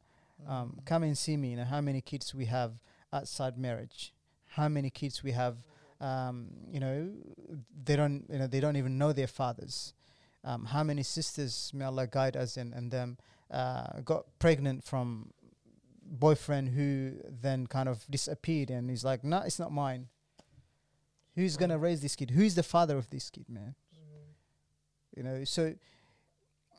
Um, 0.46 0.76
Mm. 0.78 0.86
come 0.86 1.02
and 1.02 1.16
see 1.18 1.36
me. 1.36 1.50
You 1.50 1.56
know 1.56 1.64
how 1.64 1.80
many 1.80 2.00
kids 2.00 2.34
we 2.34 2.46
have 2.46 2.72
outside 3.12 3.56
marriage, 3.58 4.14
how 4.56 4.68
many 4.68 4.90
kids 4.90 5.22
we 5.22 5.32
have. 5.32 5.56
Um, 6.00 6.48
you 6.70 6.80
know, 6.80 7.12
they 7.84 7.96
don't 7.96 8.24
you 8.30 8.38
know 8.38 8.46
they 8.46 8.60
don't 8.60 8.76
even 8.76 8.96
know 8.98 9.12
their 9.12 9.26
fathers. 9.26 9.94
Um, 10.44 10.64
how 10.66 10.82
many 10.82 11.02
sisters 11.02 11.70
may 11.74 11.84
Allah 11.84 12.06
guide 12.06 12.36
us 12.36 12.56
and 12.56 12.72
and 12.74 12.90
them 12.90 13.18
uh, 13.50 14.00
got 14.04 14.24
pregnant 14.38 14.84
from 14.84 15.30
boyfriend 16.12 16.68
who 16.70 17.12
then 17.42 17.66
kind 17.66 17.88
of 17.88 18.04
disappeared 18.10 18.70
and 18.70 18.90
he's 18.90 19.04
like, 19.04 19.22
no, 19.24 19.38
it's 19.42 19.58
not 19.58 19.72
mine. 19.72 20.08
Who's 21.36 21.56
gonna 21.56 21.78
raise 21.78 22.00
this 22.00 22.16
kid? 22.16 22.30
Who's 22.30 22.54
the 22.54 22.62
father 22.62 22.96
of 22.98 23.08
this 23.10 23.30
kid, 23.30 23.48
man? 23.48 23.74
You 25.16 25.22
know, 25.22 25.44
so 25.44 25.74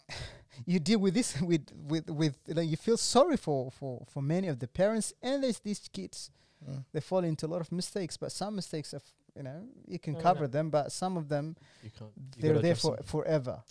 you 0.65 0.79
deal 0.79 0.99
with 0.99 1.13
this 1.13 1.39
with 1.51 1.67
with 1.87 2.09
with 2.09 2.37
you, 2.47 2.61
you 2.61 2.77
feel 2.77 2.97
sorry 2.97 3.37
for 3.37 3.71
for 3.71 4.05
for 4.09 4.21
many 4.21 4.47
of 4.47 4.59
the 4.59 4.67
parents 4.67 5.13
and 5.21 5.43
there's 5.43 5.59
these 5.59 5.87
kids. 5.91 6.29
Mm. 6.69 6.85
They 6.93 6.99
fall 6.99 7.23
into 7.23 7.45
a 7.45 7.47
lot 7.49 7.61
of 7.61 7.71
mistakes, 7.71 8.17
but 8.17 8.31
some 8.31 8.55
mistakes 8.55 8.93
are, 8.93 8.97
f- 8.97 9.13
you 9.35 9.41
know, 9.41 9.63
you 9.87 9.97
can 9.97 10.15
Oh, 10.15 10.19
cover 10.19 10.47
them, 10.47 10.69
but 10.69 10.91
some 10.91 11.17
of 11.17 11.27
them 11.27 11.55
You 11.81 11.89
can't. 11.97 12.11
you 12.37 12.41
they're 12.41 12.59
there 12.61 12.75
for 12.75 12.97
forever. 13.03 13.63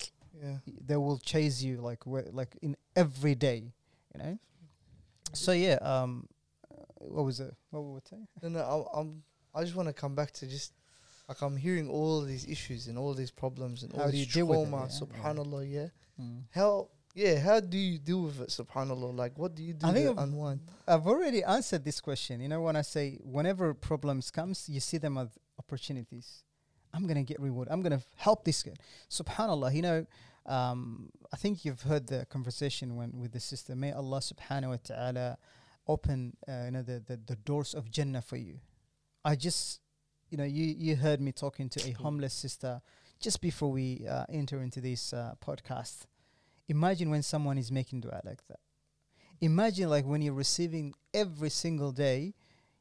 Yeah. 0.42 0.56
They 0.86 0.96
will 0.96 1.18
chase 1.18 1.62
you 1.62 1.78
like 1.78 2.06
like 2.06 2.56
in 2.62 2.76
every 2.96 3.34
day, 3.34 3.72
you 4.14 4.22
know. 4.22 4.38
So 5.32 5.52
yeah, 5.52 5.74
um, 5.82 6.26
uh, 6.70 6.82
what 6.98 7.24
was 7.24 7.40
it? 7.40 7.54
What 7.70 7.80
were 7.84 7.92
we 7.94 8.00
saying? 8.08 8.26
No, 8.42 8.48
no, 8.48 8.60
I, 8.94 9.00
I'm. 9.00 9.22
I 9.54 9.62
just 9.64 9.74
want 9.76 9.88
to 9.88 9.92
come 9.92 10.14
back 10.14 10.30
to 10.32 10.46
just 10.46 10.72
like 11.28 11.40
I'm 11.42 11.56
hearing 11.56 11.88
all 11.90 12.22
these 12.22 12.46
issues 12.46 12.86
and 12.88 12.96
all 12.98 13.14
these 13.14 13.30
problems 13.30 13.82
and 13.82 13.92
How 13.92 14.00
all 14.02 14.06
do 14.06 14.12
this 14.12 14.20
you 14.20 14.26
deal 14.32 14.46
with 14.46 14.60
it, 14.60 14.68
trauma. 14.70 14.88
yeah? 14.88 15.00
Subhanallah, 15.00 15.72
yeah. 15.72 15.86
Mm. 16.20 16.42
How? 16.50 16.88
Yeah. 17.14 17.38
How 17.40 17.60
do 17.60 17.76
you 17.76 17.98
deal 17.98 18.22
with 18.22 18.40
it? 18.40 18.48
Subhanallah. 18.48 19.14
Like, 19.16 19.36
what 19.38 19.54
do 19.54 19.62
you 19.62 19.74
do 19.74 19.86
I 19.86 19.92
think 19.92 20.06
to 20.06 20.12
I've- 20.12 20.22
unwind? 20.22 20.60
I've 20.88 21.06
already 21.06 21.42
answered 21.44 21.84
this 21.84 22.00
question. 22.00 22.40
You 22.40 22.48
know, 22.48 22.60
when 22.62 22.76
I 22.76 22.82
say 22.82 23.18
whenever 23.22 23.74
problems 23.74 24.30
comes, 24.30 24.68
you 24.68 24.80
see 24.80 24.98
them 24.98 25.18
as 25.18 25.28
opportunities. 25.58 26.42
I'm 26.92 27.06
gonna 27.06 27.22
get 27.22 27.38
reward. 27.40 27.68
I'm 27.70 27.82
gonna 27.82 27.96
f- 27.96 28.06
help 28.16 28.44
this 28.44 28.62
kid. 28.64 28.78
Subhanallah. 29.08 29.72
You 29.74 29.82
know, 29.82 30.06
um, 30.46 31.10
I 31.32 31.36
think 31.36 31.64
you've 31.64 31.82
heard 31.82 32.06
the 32.06 32.26
conversation 32.26 32.96
when 32.96 33.12
with 33.18 33.32
the 33.32 33.40
sister. 33.40 33.74
May 33.76 33.92
Allah 33.92 34.20
Subhanahu 34.20 34.68
wa 34.70 34.76
Taala 34.76 35.36
open, 35.86 36.36
uh, 36.48 36.64
you 36.64 36.70
know, 36.72 36.82
the, 36.82 37.02
the 37.06 37.20
the 37.26 37.36
doors 37.36 37.74
of 37.74 37.90
Jannah 37.90 38.22
for 38.22 38.36
you. 38.36 38.60
I 39.24 39.36
just, 39.36 39.80
you 40.30 40.38
know, 40.38 40.44
you 40.44 40.64
you 40.64 40.96
heard 40.96 41.20
me 41.20 41.32
talking 41.32 41.68
to 41.70 41.88
a 41.88 41.92
homeless 41.92 42.34
sister 42.34 42.80
just 43.20 43.40
before 43.40 43.70
we 43.70 44.06
uh, 44.08 44.24
enter 44.28 44.62
into 44.62 44.80
this 44.80 45.12
uh, 45.12 45.34
podcast. 45.44 46.06
Imagine 46.68 47.10
when 47.10 47.22
someone 47.22 47.58
is 47.58 47.70
making 47.70 48.00
dua 48.00 48.20
like 48.24 48.46
that 48.48 48.60
imagine 49.40 49.88
like 49.88 50.04
when 50.04 50.22
you're 50.22 50.34
receiving 50.34 50.94
every 51.14 51.50
single 51.50 51.92
day 51.92 52.34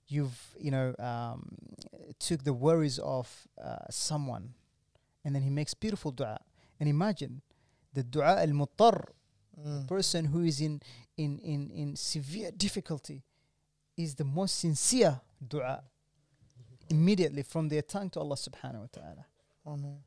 you've 0.07 0.53
you 0.60 0.72
know 0.72 0.93
um, 0.99 1.55
took 2.20 2.43
the 2.43 2.53
worries 2.53 2.99
of 2.99 3.47
uh, 3.64 3.78
someone 3.89 4.53
and 5.24 5.36
then 5.36 5.41
he 5.41 5.49
makes 5.49 5.74
beautiful 5.74 6.12
dua 6.12 6.39
and 6.80 6.89
imagine 6.89 7.41
the 7.93 8.03
dua 8.03 8.41
al-muttar 8.41 9.05
Mm. 9.59 9.87
person 9.87 10.23
who 10.25 10.43
is 10.45 10.61
in 10.61 10.79
in 11.17 11.37
in 11.39 11.69
in 11.71 11.95
severe 11.97 12.49
difficulty 12.51 13.21
is 13.97 14.15
the 14.15 14.23
most 14.23 14.55
sincere 14.59 15.19
dua 15.45 15.83
immediately 16.89 17.43
from 17.43 17.67
their 17.67 17.81
tongue 17.81 18.09
to 18.09 18.19
Allah 18.21 18.35
subhanahu 18.37 18.81
wa 18.81 18.87
ta'ala 18.91 19.25
Oh, 19.65 19.75
no. 19.75 19.97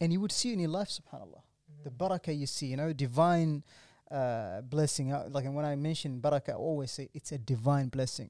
and 0.00 0.12
you 0.12 0.20
would 0.20 0.32
see 0.32 0.52
in 0.52 0.60
your 0.60 0.68
life 0.70 0.88
subhanallah 0.90 1.40
the 1.82 1.88
barakah 1.90 2.36
you 2.36 2.46
see, 2.46 2.66
you 2.66 2.76
know, 2.76 2.92
divine 2.92 3.64
uh, 4.10 4.60
blessing. 4.60 5.12
Uh, 5.14 5.28
like 5.30 5.46
when 5.46 5.64
I 5.64 5.76
mention 5.76 6.20
barakah, 6.20 6.50
I 6.50 6.54
always 6.60 6.90
say 6.90 7.08
it's 7.14 7.32
a 7.32 7.38
divine 7.38 7.88
blessing. 7.88 8.28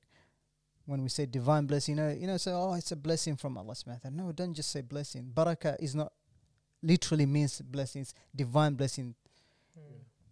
When 0.87 1.03
we 1.03 1.09
say 1.09 1.27
divine 1.27 1.67
blessing, 1.67 1.97
you 1.97 2.03
know, 2.03 2.11
you 2.11 2.27
know, 2.29 2.37
say, 2.37 2.53
oh, 2.53 2.75
it's 2.75 2.93
a 2.93 2.97
blessing 2.97 3.35
from 3.37 3.59
Allah 3.59 3.75
subhanahu 3.75 4.05
wa 4.05 4.11
ta'ala. 4.11 4.17
No, 4.17 4.33
don't 4.33 4.55
just 4.55 4.71
say 4.71 4.83
blessing. 4.83 5.33
Barakah 5.35 5.77
is 5.81 5.97
not 5.97 6.13
literally 6.83 7.27
means 7.27 7.61
blessings, 7.61 8.15
divine 8.35 8.75
blessing. 8.75 9.15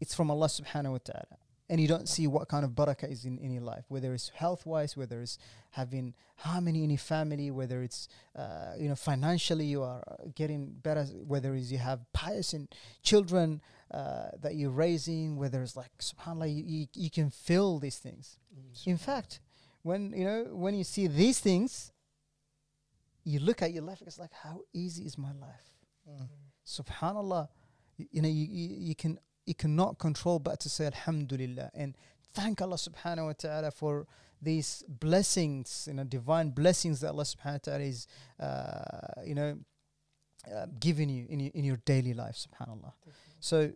It's 0.01 0.15
from 0.15 0.31
Allah 0.31 0.47
subhanahu 0.47 0.93
wa 0.93 0.99
ta'ala. 1.05 1.39
And 1.71 1.81
you 1.81 1.89
don't 1.89 2.09
see 2.09 2.27
what 2.27 2.49
kind 2.49 2.65
of 2.65 2.71
barakah 2.71 3.11
is 3.13 3.27
in, 3.27 3.37
in 3.39 3.51
your 3.53 3.63
life, 3.63 3.85
whether 3.89 4.15
it's 4.15 4.31
health 4.31 4.65
wise, 4.65 4.97
whether 4.97 5.21
it's 5.21 5.37
having 5.73 6.15
harmony 6.37 6.83
in 6.83 6.89
your 6.89 6.99
family, 6.99 7.51
whether 7.51 7.83
it's 7.83 8.09
uh, 8.35 8.73
you 8.79 8.89
know 8.89 8.95
financially 8.95 9.67
you 9.67 9.83
are 9.83 10.03
getting 10.35 10.73
better, 10.83 11.05
whether 11.05 11.55
it's 11.55 11.71
you 11.71 11.77
have 11.77 12.01
pious 12.15 12.55
and 12.55 12.69
children 13.03 13.61
uh, 13.91 14.29
that 14.41 14.55
you're 14.55 14.71
raising, 14.71 15.37
whether 15.37 15.63
it's 15.63 15.77
like 15.77 15.91
subhanallah, 16.01 16.49
you, 16.55 16.63
you, 16.65 16.87
you 16.95 17.11
can 17.11 17.29
feel 17.29 17.79
these 17.79 17.99
things. 17.99 18.39
In 18.87 18.97
fact, 18.97 19.41
when 19.83 20.15
you 20.17 20.25
know 20.25 20.45
when 20.53 20.75
you 20.75 20.85
see 20.85 21.07
these 21.07 21.39
things, 21.39 21.93
you 23.25 23.41
look 23.41 23.61
at 23.61 23.75
your 23.75 23.83
life. 23.83 24.03
It's 24.07 24.19
like 24.19 24.33
how 24.33 24.61
easy 24.73 25.05
is 25.05 25.19
my 25.19 25.33
life? 25.33 25.78
Mm. 26.09 26.29
Subhanallah, 26.67 27.49
you, 27.97 28.23
know 28.23 28.29
you, 28.29 28.47
you, 28.51 28.77
you 28.79 28.95
can 28.95 29.19
you 29.47 29.55
cannot 29.55 29.99
control 29.99 30.39
but 30.39 30.61
to 30.61 30.69
say 30.69 30.87
Alhamdulillah 30.87 31.71
and 31.75 31.97
thank 32.35 32.61
Allah 32.61 32.77
Subhanahu 32.77 33.27
wa 33.27 33.33
Taala 33.33 33.73
for 33.73 34.07
these 34.41 34.85
blessings, 34.89 35.87
you 35.89 35.95
know, 35.95 36.05
divine 36.05 36.51
blessings 36.51 37.01
that 37.01 37.09
Allah 37.09 37.25
Subhanahu 37.25 37.67
wa 37.67 37.73
Taala 37.73 37.89
is, 37.89 38.07
uh, 38.39 39.23
you 39.25 39.35
know, 39.35 39.59
uh, 40.55 40.67
giving 40.79 41.09
you 41.09 41.27
in 41.29 41.41
your, 41.41 41.51
in 41.55 41.65
your 41.65 41.79
daily 41.85 42.15
life. 42.15 42.37
Subhanallah. 42.47 42.93
So, 43.41 43.73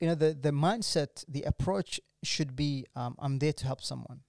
you 0.00 0.08
know, 0.08 0.14
the 0.14 0.34
the 0.34 0.50
mindset, 0.50 1.24
the 1.28 1.42
approach 1.44 2.00
should 2.22 2.54
be, 2.56 2.84
um, 2.94 3.14
I'm 3.18 3.38
there 3.38 3.52
to 3.52 3.66
help 3.66 3.82
someone. 3.82 4.20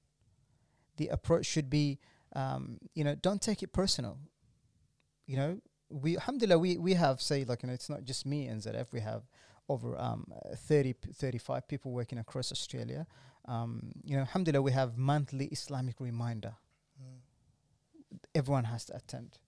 The 0.97 1.07
approach 1.09 1.45
should 1.45 1.69
be, 1.69 1.99
um, 2.35 2.77
you 2.93 3.03
know, 3.03 3.15
don't 3.15 3.41
take 3.41 3.61
it 3.63 3.73
personal. 3.73 4.17
You 5.25 5.37
know, 5.37 5.61
we 5.89 6.15
alhamdulillah 6.15 6.59
we 6.59 6.77
we 6.77 6.93
have 6.93 7.21
say 7.21 7.45
like 7.45 7.63
you 7.63 7.67
know 7.67 7.73
it's 7.73 7.89
not 7.89 8.03
just 8.03 8.25
me 8.25 8.47
NZF 8.47 8.87
we 8.91 8.99
have 8.99 9.23
over 9.69 9.97
um, 9.99 10.25
uh, 10.31 10.55
30 10.55 10.93
p- 10.93 11.11
35 11.11 11.67
people 11.67 11.91
working 11.91 12.17
across 12.19 12.51
Australia. 12.51 13.05
Um, 13.45 13.91
you 14.03 14.15
know, 14.15 14.21
alhamdulillah 14.21 14.61
we 14.61 14.71
have 14.71 14.97
monthly 14.97 15.45
Islamic 15.47 15.99
reminder. 15.99 16.55
Mm. 17.01 17.19
Everyone 18.33 18.63
has 18.65 18.85
to 18.85 18.95
attend, 18.95 19.39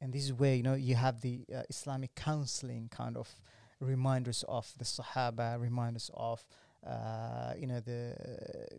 and 0.00 0.12
this 0.12 0.24
is 0.24 0.32
where 0.32 0.54
you 0.54 0.62
know 0.62 0.74
you 0.74 0.94
have 0.94 1.20
the 1.20 1.44
uh, 1.54 1.62
Islamic 1.68 2.14
counseling 2.14 2.88
kind 2.90 3.16
of 3.16 3.28
reminders 3.80 4.44
of 4.48 4.72
the 4.78 4.84
Sahaba, 4.84 5.60
reminders 5.60 6.10
of 6.14 6.44
uh, 6.86 7.54
you 7.58 7.66
know 7.66 7.80
the 7.80 8.14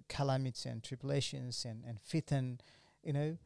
calamities 0.08 0.66
and 0.66 0.84
tribulations 0.84 1.66
and 1.66 1.84
and 1.86 2.00
fitan, 2.00 2.60
you 3.04 3.14
know 3.14 3.38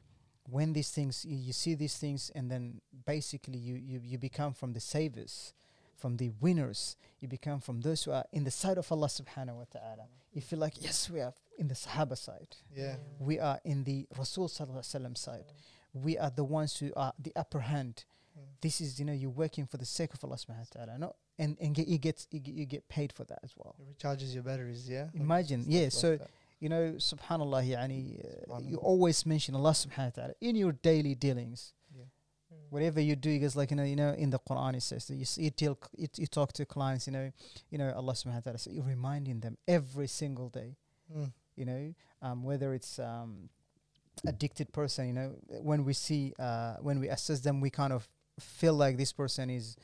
when 0.49 0.73
these 0.73 0.89
things 0.89 1.25
you, 1.25 1.37
you 1.37 1.53
see 1.53 1.73
these 1.75 1.97
things 1.97 2.31
and 2.35 2.49
then 2.51 2.81
basically 3.05 3.57
you, 3.57 3.75
you 3.75 4.01
you 4.03 4.17
become 4.17 4.53
from 4.53 4.73
the 4.73 4.79
savers 4.79 5.53
from 5.95 6.17
the 6.17 6.31
winners 6.41 6.95
you 7.21 7.27
become 7.27 7.59
from 7.59 7.81
those 7.81 8.03
who 8.03 8.11
are 8.11 8.25
in 8.33 8.43
the 8.43 8.51
side 8.51 8.77
of 8.77 8.91
Allah 8.91 9.07
subhanahu 9.07 9.55
wa 9.55 9.65
ta'ala 9.71 10.07
you 10.33 10.41
feel 10.41 10.59
like 10.59 10.73
yes 10.83 11.09
we 11.09 11.21
are 11.21 11.33
in 11.57 11.67
the 11.67 11.75
Sahaba 11.75 12.17
side 12.17 12.55
Yeah. 12.75 12.95
we 13.19 13.39
are 13.39 13.59
in 13.63 13.83
the 13.85 14.07
Rasul 14.17 14.47
sallallahu 14.47 14.79
alaihi 14.79 15.01
wasallam 15.01 15.17
side 15.17 15.45
we 15.93 16.17
are 16.17 16.29
the 16.31 16.43
ones 16.43 16.77
who 16.77 16.91
are 16.95 17.13
the 17.19 17.31
upper 17.35 17.59
hand 17.61 18.05
Mm. 18.35 18.41
this 18.61 18.81
is 18.81 18.97
you 18.99 19.05
know 19.05 19.13
you're 19.13 19.29
working 19.29 19.67
for 19.67 19.77
the 19.77 19.85
sake 19.85 20.11
of 20.15 20.23
Allah 20.23 20.37
subhanahu 20.37 20.65
wa 20.75 20.85
ta'ala 20.85 20.97
no 20.97 21.15
and 21.37 21.55
and 21.61 21.75
get, 21.75 21.87
you 21.87 21.99
get 21.99 22.25
you 22.31 22.65
get, 22.65 22.89
paid 22.89 23.13
for 23.13 23.23
that 23.25 23.37
as 23.43 23.53
well 23.55 23.75
It 23.79 23.85
recharges 23.95 24.33
your 24.33 24.41
batteries, 24.41 24.89
yeah. 24.89 25.09
Imagine, 25.13 25.61
stuff 25.61 25.71
yeah, 25.71 25.89
so 25.89 26.17
that. 26.17 26.31
You 26.63 26.69
know, 26.69 26.85
subhanallah, 26.97 27.61
yani, 27.75 28.23
uh, 28.49 28.59
you 28.63 28.77
always 28.77 29.25
mention 29.25 29.53
Allah 29.53 29.75
subhanahu 29.75 30.11
wa 30.15 30.23
ta'ala 30.23 30.33
in 30.39 30.55
your 30.55 30.71
daily 30.71 31.13
dealings. 31.13 31.73
yeah. 31.93 32.05
Whatever 32.69 33.01
you 33.01 33.15
do, 33.17 33.31
because 33.35 33.57
like 33.59 33.71
you 33.71 33.75
know, 33.75 33.83
you 33.83 33.97
know, 33.97 34.11
in 34.25 34.29
the 34.29 34.39
Quran 34.39 34.75
it 34.79 34.83
says 34.83 35.05
that 35.07 35.15
you 35.15 35.25
see, 35.25 35.43
you, 35.43 35.49
tell, 35.51 35.77
you, 35.97 36.07
you 36.15 36.25
talk 36.25 36.53
to 36.53 36.65
clients, 36.65 37.05
you 37.07 37.13
know, 37.17 37.31
you 37.69 37.77
know, 37.77 37.91
Allah 37.91 38.13
subhanahu 38.13 38.41
wa 38.41 38.45
ta'ala, 38.47 38.57
so 38.63 38.71
you're 38.71 38.91
reminding 38.97 39.41
them 39.41 39.57
every 39.67 40.07
single 40.07 40.47
day, 40.49 40.77
Mm. 41.13 41.33
you 41.57 41.65
know, 41.65 41.93
um, 42.21 42.43
whether 42.43 42.73
it's 42.73 42.97
um, 42.97 43.49
addicted 44.25 44.71
person, 44.71 45.07
you 45.07 45.13
know, 45.13 45.35
when 45.61 45.83
we 45.83 45.91
see, 45.91 46.33
uh, 46.39 46.75
when 46.79 46.97
we 47.03 47.09
assess 47.09 47.41
them, 47.41 47.59
we 47.59 47.69
kind 47.69 47.91
of 47.91 48.07
feel 48.39 48.73
like 48.73 48.95
this 48.95 49.11
person 49.11 49.49
is 49.49 49.75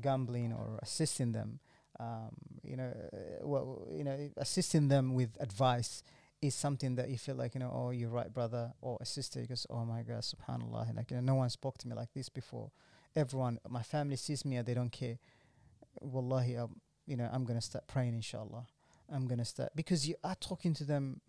gambling 0.00 0.50
or 0.52 0.78
assisting 0.82 1.32
them. 1.32 1.60
Um, 2.00 2.32
you 2.64 2.76
know, 2.80 2.90
uh, 3.12 3.46
well, 3.46 3.86
you 3.92 4.02
know, 4.02 4.16
assisting 4.38 4.88
them 4.88 5.12
with 5.14 5.36
advice 5.38 6.02
is 6.42 6.54
something 6.54 6.96
that 6.96 7.08
you 7.08 7.16
feel 7.16 7.36
like, 7.36 7.54
you 7.54 7.60
know, 7.60 7.72
oh, 7.72 7.90
you're 7.90 8.10
right, 8.10 8.32
brother, 8.34 8.72
or 8.80 8.98
a 9.00 9.06
sister, 9.06 9.40
because, 9.40 9.64
oh 9.70 9.84
my 9.84 10.02
God, 10.02 10.22
subhanAllah, 10.22 10.94
like, 10.96 11.10
you 11.10 11.16
know, 11.16 11.22
no 11.22 11.36
one 11.36 11.48
spoke 11.48 11.78
to 11.78 11.88
me 11.88 11.94
like 11.94 12.12
this 12.12 12.28
before. 12.28 12.72
Everyone, 13.14 13.60
my 13.68 13.82
family 13.82 14.16
sees 14.16 14.44
me 14.44 14.56
and 14.56 14.66
they 14.66 14.74
don't 14.74 14.90
care. 14.90 15.18
Wallahi, 16.00 16.56
um, 16.56 16.80
you 17.06 17.16
know, 17.16 17.30
I'm 17.32 17.44
going 17.44 17.58
to 17.58 17.64
start 17.64 17.86
praying, 17.86 18.14
inshallah. 18.14 18.66
I'm 19.10 19.28
going 19.28 19.38
to 19.38 19.44
start, 19.44 19.70
because 19.76 20.08
you 20.08 20.16
are 20.24 20.34
talking 20.34 20.74
to 20.74 20.84
them, 20.84 21.20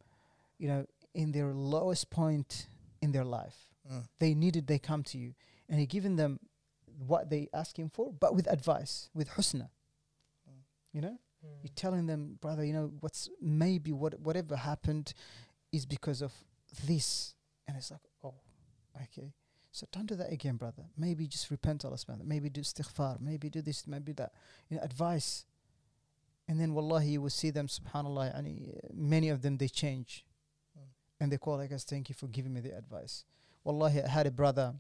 you 0.57 0.67
know, 0.67 0.85
in 1.13 1.31
their 1.31 1.53
lowest 1.53 2.09
point 2.09 2.67
in 3.01 3.11
their 3.11 3.25
life. 3.25 3.55
Mm. 3.91 4.05
They 4.19 4.33
needed, 4.33 4.65
they 4.65 4.79
come 4.79 5.03
to 5.03 5.17
you, 5.17 5.35
and 5.69 5.77
you're 5.77 5.85
giving 5.85 6.15
them 6.15 6.39
what 7.05 7.29
they 7.29 7.49
asking 7.53 7.89
for, 7.89 8.13
but 8.19 8.33
with 8.33 8.51
advice, 8.51 9.09
with 9.13 9.29
husna. 9.31 9.69
Mm. 10.49 10.63
You 10.91 11.01
know, 11.01 11.17
Mm. 11.45 11.49
you're 11.63 11.71
telling 11.75 12.07
them, 12.07 12.37
brother, 12.41 12.63
you 12.63 12.73
know, 12.73 12.91
what's 13.01 13.29
maybe 13.41 13.91
what 13.91 14.19
whatever 14.19 14.55
happened 14.55 15.13
is 15.71 15.85
because 15.85 16.21
of 16.21 16.31
this, 16.85 17.35
and 17.67 17.77
it's 17.77 17.91
like, 17.91 18.01
oh, 18.23 18.35
okay. 19.01 19.33
So 19.71 19.87
don't 19.91 20.05
do 20.05 20.15
that 20.15 20.31
again, 20.31 20.57
brother. 20.57 20.83
Maybe 20.95 21.25
just 21.25 21.49
repent 21.49 21.83
Allah 21.83 21.95
subhanahu. 21.95 22.25
Maybe 22.25 22.47
do 22.47 22.61
istighfar. 22.61 23.19
Maybe 23.19 23.49
do 23.49 23.59
this. 23.63 23.87
Maybe 23.87 24.11
that. 24.13 24.31
You 24.69 24.77
know, 24.77 24.83
advice. 24.83 25.45
And 26.47 26.59
then, 26.59 26.73
wallahi, 26.73 27.11
you 27.11 27.21
will 27.21 27.31
see 27.31 27.49
them, 27.49 27.67
subhanallah, 27.67 28.35
yani, 28.35 28.77
many 28.93 29.29
of 29.29 29.41
them, 29.41 29.57
they 29.57 29.69
change. 29.69 30.25
Mm. 30.77 30.83
And 31.21 31.31
they 31.31 31.37
call 31.37 31.57
like 31.57 31.71
us, 31.71 31.85
thank 31.85 32.09
you 32.09 32.15
for 32.15 32.27
giving 32.27 32.53
me 32.53 32.59
the 32.59 32.77
advice. 32.77 33.23
Wallahi, 33.63 34.03
I 34.03 34.09
had 34.09 34.27
a 34.27 34.31
brother, 34.31 34.73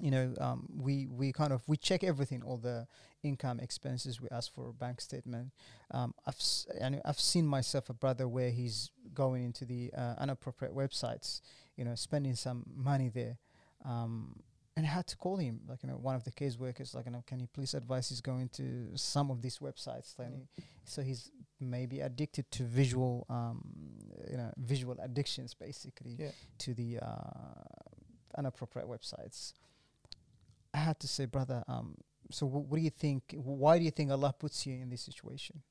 you 0.00 0.10
know, 0.10 0.34
um, 0.40 0.66
we, 0.76 1.06
we 1.06 1.32
kind 1.32 1.52
of, 1.52 1.62
we 1.66 1.76
check 1.76 2.02
everything, 2.04 2.42
all 2.42 2.56
the 2.56 2.86
income 3.22 3.60
expenses, 3.60 4.20
we 4.20 4.28
ask 4.30 4.52
for 4.54 4.68
a 4.70 4.72
bank 4.72 5.00
statement. 5.00 5.50
Um, 5.90 6.14
I've, 6.26 6.36
s- 6.36 6.66
yani, 6.80 7.00
I've 7.04 7.20
seen 7.20 7.46
myself 7.46 7.90
a 7.90 7.92
brother 7.94 8.26
where 8.28 8.50
he's 8.50 8.90
going 9.14 9.44
into 9.44 9.64
the 9.64 9.92
uh, 9.96 10.14
inappropriate 10.22 10.74
websites, 10.74 11.40
you 11.76 11.84
know, 11.84 11.94
spending 11.96 12.34
some 12.34 12.64
money 12.74 13.08
there. 13.08 13.36
Um, 13.84 14.36
and 14.76 14.86
I 14.86 14.88
had 14.90 15.06
to 15.08 15.16
call 15.16 15.36
him, 15.36 15.60
like, 15.68 15.82
you 15.82 15.88
know, 15.90 15.96
one 15.96 16.14
of 16.14 16.24
the 16.24 16.30
case 16.30 16.58
workers, 16.58 16.94
like, 16.94 17.04
you 17.06 17.12
know, 17.12 17.22
can 17.26 17.40
you 17.40 17.48
please 17.52 17.74
advise 17.74 18.08
he's 18.08 18.20
going 18.22 18.48
to 18.54 18.88
some 18.94 19.30
of 19.30 19.42
these 19.42 19.58
websites? 19.58 20.18
Like, 20.18 20.28
Mm. 20.28 20.46
so 20.84 21.02
he's 21.02 21.30
maybe 21.60 22.00
addicted 22.00 22.50
to 22.52 22.62
visual, 22.62 23.26
um, 23.28 23.60
you 24.30 24.36
know, 24.38 24.50
visual 24.56 24.96
addictions, 25.02 25.52
basically, 25.52 26.16
Yeah. 26.18 26.30
to 26.58 26.72
the 26.72 27.00
uh, 27.00 28.38
inappropriate 28.38 28.88
websites. 28.88 29.52
I 30.72 30.78
had 30.78 31.00
to 31.00 31.08
say, 31.08 31.26
brother, 31.26 31.64
um, 31.68 31.96
so 32.30 32.46
wh- 32.46 32.70
what 32.70 32.76
do 32.78 32.82
you 32.82 32.90
think? 32.90 33.34
Why 33.36 33.78
do 33.78 33.84
you 33.84 33.90
think 33.90 34.10
Allah 34.10 34.32
puts 34.38 34.66
you 34.66 34.74
in 34.74 34.88
this 34.90 35.02
situation? 35.02 35.62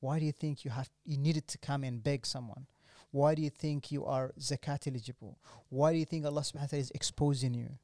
Why 0.00 0.18
do 0.18 0.24
you 0.24 0.32
think 0.32 0.64
you 0.64 0.70
have 0.70 0.90
you 1.04 1.16
needed 1.18 1.48
to 1.48 1.58
come 1.58 1.82
and 1.82 2.02
beg 2.02 2.26
someone? 2.26 2.66
Why 3.10 3.34
do 3.34 3.42
you 3.42 3.50
think 3.50 3.90
you 3.90 4.04
are 4.04 4.32
zakat 4.38 4.86
eligible? 4.86 5.38
Why 5.68 5.92
do 5.92 5.98
you 5.98 6.04
think 6.04 6.26
Allah 6.26 6.42
subhanahu 6.42 6.60
wa 6.60 6.66
ta'ala 6.66 6.80
is 6.80 6.90
exposing 6.94 7.54
you? 7.54 7.78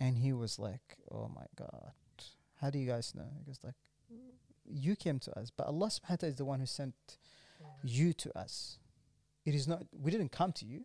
And 0.00 0.18
he 0.18 0.32
was 0.32 0.58
like, 0.58 0.98
Oh 1.10 1.30
my 1.34 1.46
God. 1.56 1.92
How 2.60 2.70
do 2.70 2.78
you 2.78 2.86
guys 2.86 3.14
know? 3.14 3.26
He 3.38 3.44
goes 3.44 3.58
like, 3.64 3.74
You 4.66 4.96
came 4.96 5.18
to 5.20 5.38
us, 5.38 5.50
but 5.50 5.66
Allah 5.66 5.86
subhanahu 5.86 6.10
wa 6.10 6.16
ta'ala 6.16 6.30
is 6.30 6.36
the 6.36 6.44
one 6.44 6.60
who 6.60 6.66
sent 6.66 6.94
you 7.82 8.12
to 8.12 8.38
us. 8.38 8.78
It 9.46 9.54
is 9.54 9.66
not 9.66 9.84
we 9.92 10.10
didn't 10.10 10.30
come 10.32 10.52
to 10.52 10.64
you. 10.66 10.84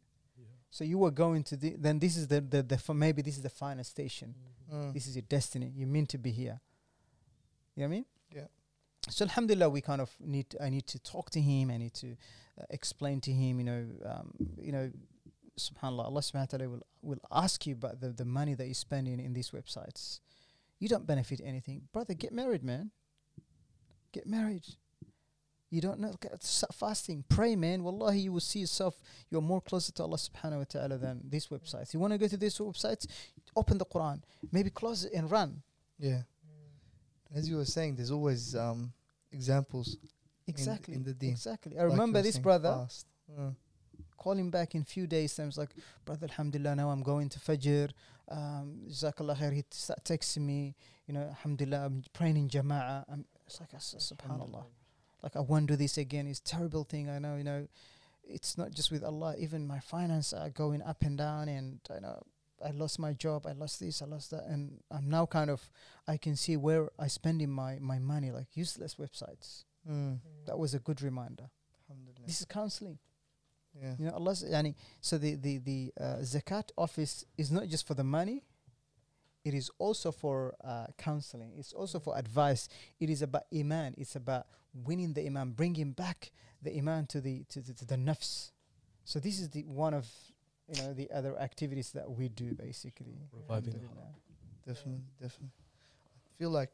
So 0.69 0.83
you 0.83 0.97
were 0.97 1.11
going 1.11 1.43
to 1.45 1.57
the 1.57 1.75
then 1.77 1.99
this 1.99 2.15
is 2.15 2.27
the 2.27 2.41
the, 2.41 2.61
the 2.63 2.93
maybe 2.93 3.21
this 3.21 3.37
is 3.37 3.43
the 3.43 3.49
final 3.49 3.83
station. 3.83 4.35
Mm. 4.71 4.93
This 4.93 5.07
is 5.07 5.15
your 5.15 5.23
destiny. 5.27 5.71
You 5.75 5.87
mean 5.87 6.05
to 6.07 6.17
be 6.17 6.31
here. 6.31 6.59
You 7.75 7.83
know 7.83 7.87
what 7.87 7.93
I 7.93 7.97
mean? 7.97 8.05
Yeah. 8.35 8.47
So 9.09 9.25
Alhamdulillah, 9.25 9.69
we 9.69 9.81
kind 9.81 10.01
of 10.01 10.11
need. 10.19 10.55
I 10.61 10.69
need 10.69 10.85
to 10.87 10.99
talk 10.99 11.31
to 11.31 11.41
him. 11.41 11.71
I 11.71 11.77
need 11.77 11.93
to 11.95 12.11
uh, 12.59 12.65
explain 12.69 13.21
to 13.21 13.31
him. 13.31 13.59
You 13.59 13.65
know, 13.65 13.85
um, 14.05 14.33
you 14.61 14.71
know, 14.71 14.91
Subhanallah, 15.57 16.05
Allah 16.05 16.21
Subhanahu 16.21 16.53
wa 16.53 16.57
Taala 16.57 16.71
will 16.71 16.83
will 17.01 17.21
ask 17.31 17.65
you 17.65 17.73
about 17.73 17.99
the 18.01 18.09
the 18.09 18.25
money 18.25 18.53
that 18.53 18.65
you're 18.65 18.73
spending 18.73 19.19
in 19.19 19.33
these 19.33 19.51
websites. 19.51 20.19
You 20.79 20.87
don't 20.87 21.05
benefit 21.05 21.41
anything, 21.43 21.87
brother. 21.91 22.13
Get 22.13 22.31
married, 22.31 22.63
man. 22.63 22.91
Get 24.11 24.27
married. 24.27 24.65
You 25.69 25.81
don't 25.81 25.99
know. 25.99 26.13
fasting. 26.73 27.23
Pray, 27.29 27.55
man. 27.55 27.83
Wallahi, 27.83 28.21
you 28.21 28.33
will 28.33 28.39
see 28.39 28.59
yourself. 28.59 28.99
You're 29.29 29.41
more 29.41 29.61
closer 29.61 29.91
to 29.93 30.03
Allah 30.03 30.17
Subhanahu 30.17 30.57
wa 30.57 30.63
Taala 30.63 30.99
than 30.99 31.21
these 31.29 31.47
websites. 31.47 31.93
You 31.93 31.99
want 31.99 32.13
to 32.13 32.17
go 32.17 32.27
to 32.27 32.37
these 32.37 32.57
websites? 32.57 33.05
Open 33.55 33.77
the 33.77 33.85
Quran. 33.85 34.21
Maybe 34.51 34.69
close 34.69 35.05
it 35.05 35.13
and 35.13 35.29
run. 35.29 35.61
Yeah. 35.99 36.21
As 37.35 37.47
you 37.47 37.57
were 37.57 37.65
saying, 37.65 37.95
there's 37.95 38.09
always 38.09 38.55
um, 38.55 38.91
examples. 39.31 39.97
Exactly. 40.47 40.95
in 40.95 41.03
the 41.03 41.13
deen. 41.13 41.31
Exactly. 41.31 41.77
I 41.77 41.83
like 41.83 41.91
remember 41.91 42.21
this 42.23 42.39
brother. 42.39 42.87
Mm. 43.39 43.55
calling 44.17 44.49
back 44.49 44.73
in 44.73 44.83
few 44.83 45.05
days. 45.05 45.37
And 45.37 45.45
I 45.45 45.47
was 45.47 45.57
like, 45.57 45.69
brother, 46.03 46.25
alhamdulillah, 46.27 46.75
now 46.75 46.89
I'm 46.89 47.03
going 47.03 47.29
to 47.29 47.39
Fajr. 47.39 47.91
Um, 48.27 48.81
Jazakallah 48.87 49.37
khair. 49.37 49.53
He 49.53 49.63
start 49.69 50.03
texting 50.03 50.41
me, 50.41 50.75
you 51.07 51.13
know, 51.13 51.21
alhamdulillah, 51.21 51.85
I'm 51.85 52.03
praying 52.13 52.37
in 52.37 52.49
Jama'ah. 52.49 53.05
I'm, 53.11 53.25
it's 53.45 53.59
like, 53.59 53.71
subhanallah. 53.77 54.65
Like, 55.21 55.35
I 55.35 55.41
won't 55.41 55.67
do 55.67 55.75
this 55.75 55.97
again. 55.97 56.27
It's 56.27 56.39
terrible 56.39 56.83
thing. 56.83 57.09
I 57.09 57.19
know, 57.19 57.35
you 57.35 57.43
know, 57.43 57.67
it's 58.23 58.57
not 58.57 58.71
just 58.71 58.91
with 58.91 59.03
Allah. 59.03 59.35
Even 59.37 59.67
my 59.67 59.79
finance 59.79 60.33
are 60.33 60.49
going 60.49 60.81
up 60.81 61.01
and 61.01 61.17
down. 61.17 61.49
And 61.49 61.79
I 61.95 61.99
know 61.99 62.21
I 62.65 62.71
lost 62.71 62.99
my 62.99 63.13
job. 63.13 63.45
I 63.47 63.53
lost 63.53 63.79
this. 63.79 64.01
I 64.01 64.05
lost 64.05 64.31
that. 64.31 64.45
And 64.45 64.79
I'm 64.91 65.09
now 65.09 65.25
kind 65.25 65.49
of, 65.49 65.69
I 66.07 66.17
can 66.17 66.35
see 66.35 66.57
where 66.57 66.89
I 66.97 67.07
spending 67.07 67.49
my, 67.49 67.77
my 67.79 67.99
money, 67.99 68.31
like 68.31 68.47
useless 68.53 68.95
websites. 68.95 69.65
Mm. 69.89 70.19
That 70.45 70.57
was 70.57 70.73
a 70.73 70.79
good 70.79 71.01
reminder. 71.01 71.49
This 72.25 72.39
is 72.41 72.45
counseling. 72.45 72.99
Yeah. 73.81 73.95
You 73.97 74.05
know, 74.05 74.11
Allah's 74.13 74.43
yani, 74.43 74.75
so 75.01 75.17
the 75.17 75.35
the 75.35 75.57
the 75.59 75.93
uh, 75.99 76.17
zakat 76.21 76.71
office 76.77 77.25
is 77.37 77.51
not 77.51 77.67
just 77.67 77.87
for 77.87 77.93
the 77.93 78.03
money. 78.03 78.43
It 79.45 79.53
is 79.53 79.69
also 79.79 80.11
for 80.11 80.53
uh, 80.63 80.87
counseling. 80.97 81.53
It's 81.57 81.71
also 81.73 81.99
for 81.99 82.17
advice. 82.17 82.67
It 82.99 83.09
is 83.09 83.21
about 83.21 83.43
iman. 83.55 83.95
It's 83.97 84.15
about 84.15 84.47
winning 84.73 85.13
the 85.13 85.25
iman, 85.25 85.51
bringing 85.51 85.91
back 85.93 86.31
the 86.61 86.77
iman 86.77 87.05
to 87.07 87.21
the 87.21 87.43
to 87.49 87.61
the, 87.61 87.73
to 87.73 87.85
the 87.85 87.95
nafs. 87.95 88.51
So 89.05 89.19
this 89.19 89.39
is 89.39 89.49
the 89.49 89.63
one 89.63 89.93
of 89.93 90.07
you 90.67 90.81
know 90.81 90.93
the 90.93 91.09
other 91.11 91.37
activities 91.39 91.91
that 91.91 92.09
we 92.11 92.27
do 92.29 92.53
basically. 92.53 93.17
Reviving 93.33 93.71
the 93.73 93.79
Alhamdulillah. 93.79 94.13
Definitely, 94.67 95.03
definitely. 95.21 95.51
I 96.27 96.37
feel 96.37 96.49
like 96.51 96.71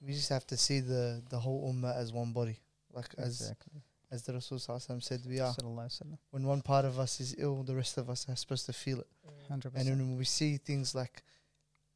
we 0.00 0.12
just 0.12 0.30
have 0.30 0.46
to 0.48 0.56
see 0.56 0.80
the 0.80 1.22
the 1.28 1.38
whole 1.38 1.72
ummah 1.72 1.94
as 1.96 2.12
one 2.12 2.32
body, 2.32 2.58
like 2.92 3.14
as 3.18 3.40
Exactly. 3.40 3.82
as 4.10 4.22
the 4.22 4.32
Rasul 4.32 4.58
Sallallahu 4.58 4.86
Alaihi 4.86 4.96
Wasallam 4.96 5.02
said 5.02 5.20
we 5.28 5.38
are. 5.40 5.52
Sallallahu 5.54 5.86
Alaihi 5.86 6.02
Wasallam. 6.02 6.18
When 6.30 6.44
one 6.46 6.62
part 6.62 6.84
of 6.84 6.98
us 6.98 7.20
is 7.20 7.34
ill, 7.38 7.62
the 7.62 7.74
rest 7.74 7.98
of 7.98 8.08
us 8.10 8.26
are 8.28 8.36
supposed 8.36 8.66
to 8.66 8.72
feel 8.72 9.00
it. 9.00 9.06
Mm. 9.50 9.62
100%. 9.62 9.74
And 9.76 9.88
when 9.88 10.16
we 10.16 10.24
see 10.24 10.56
things 10.56 10.94
like 10.94 11.22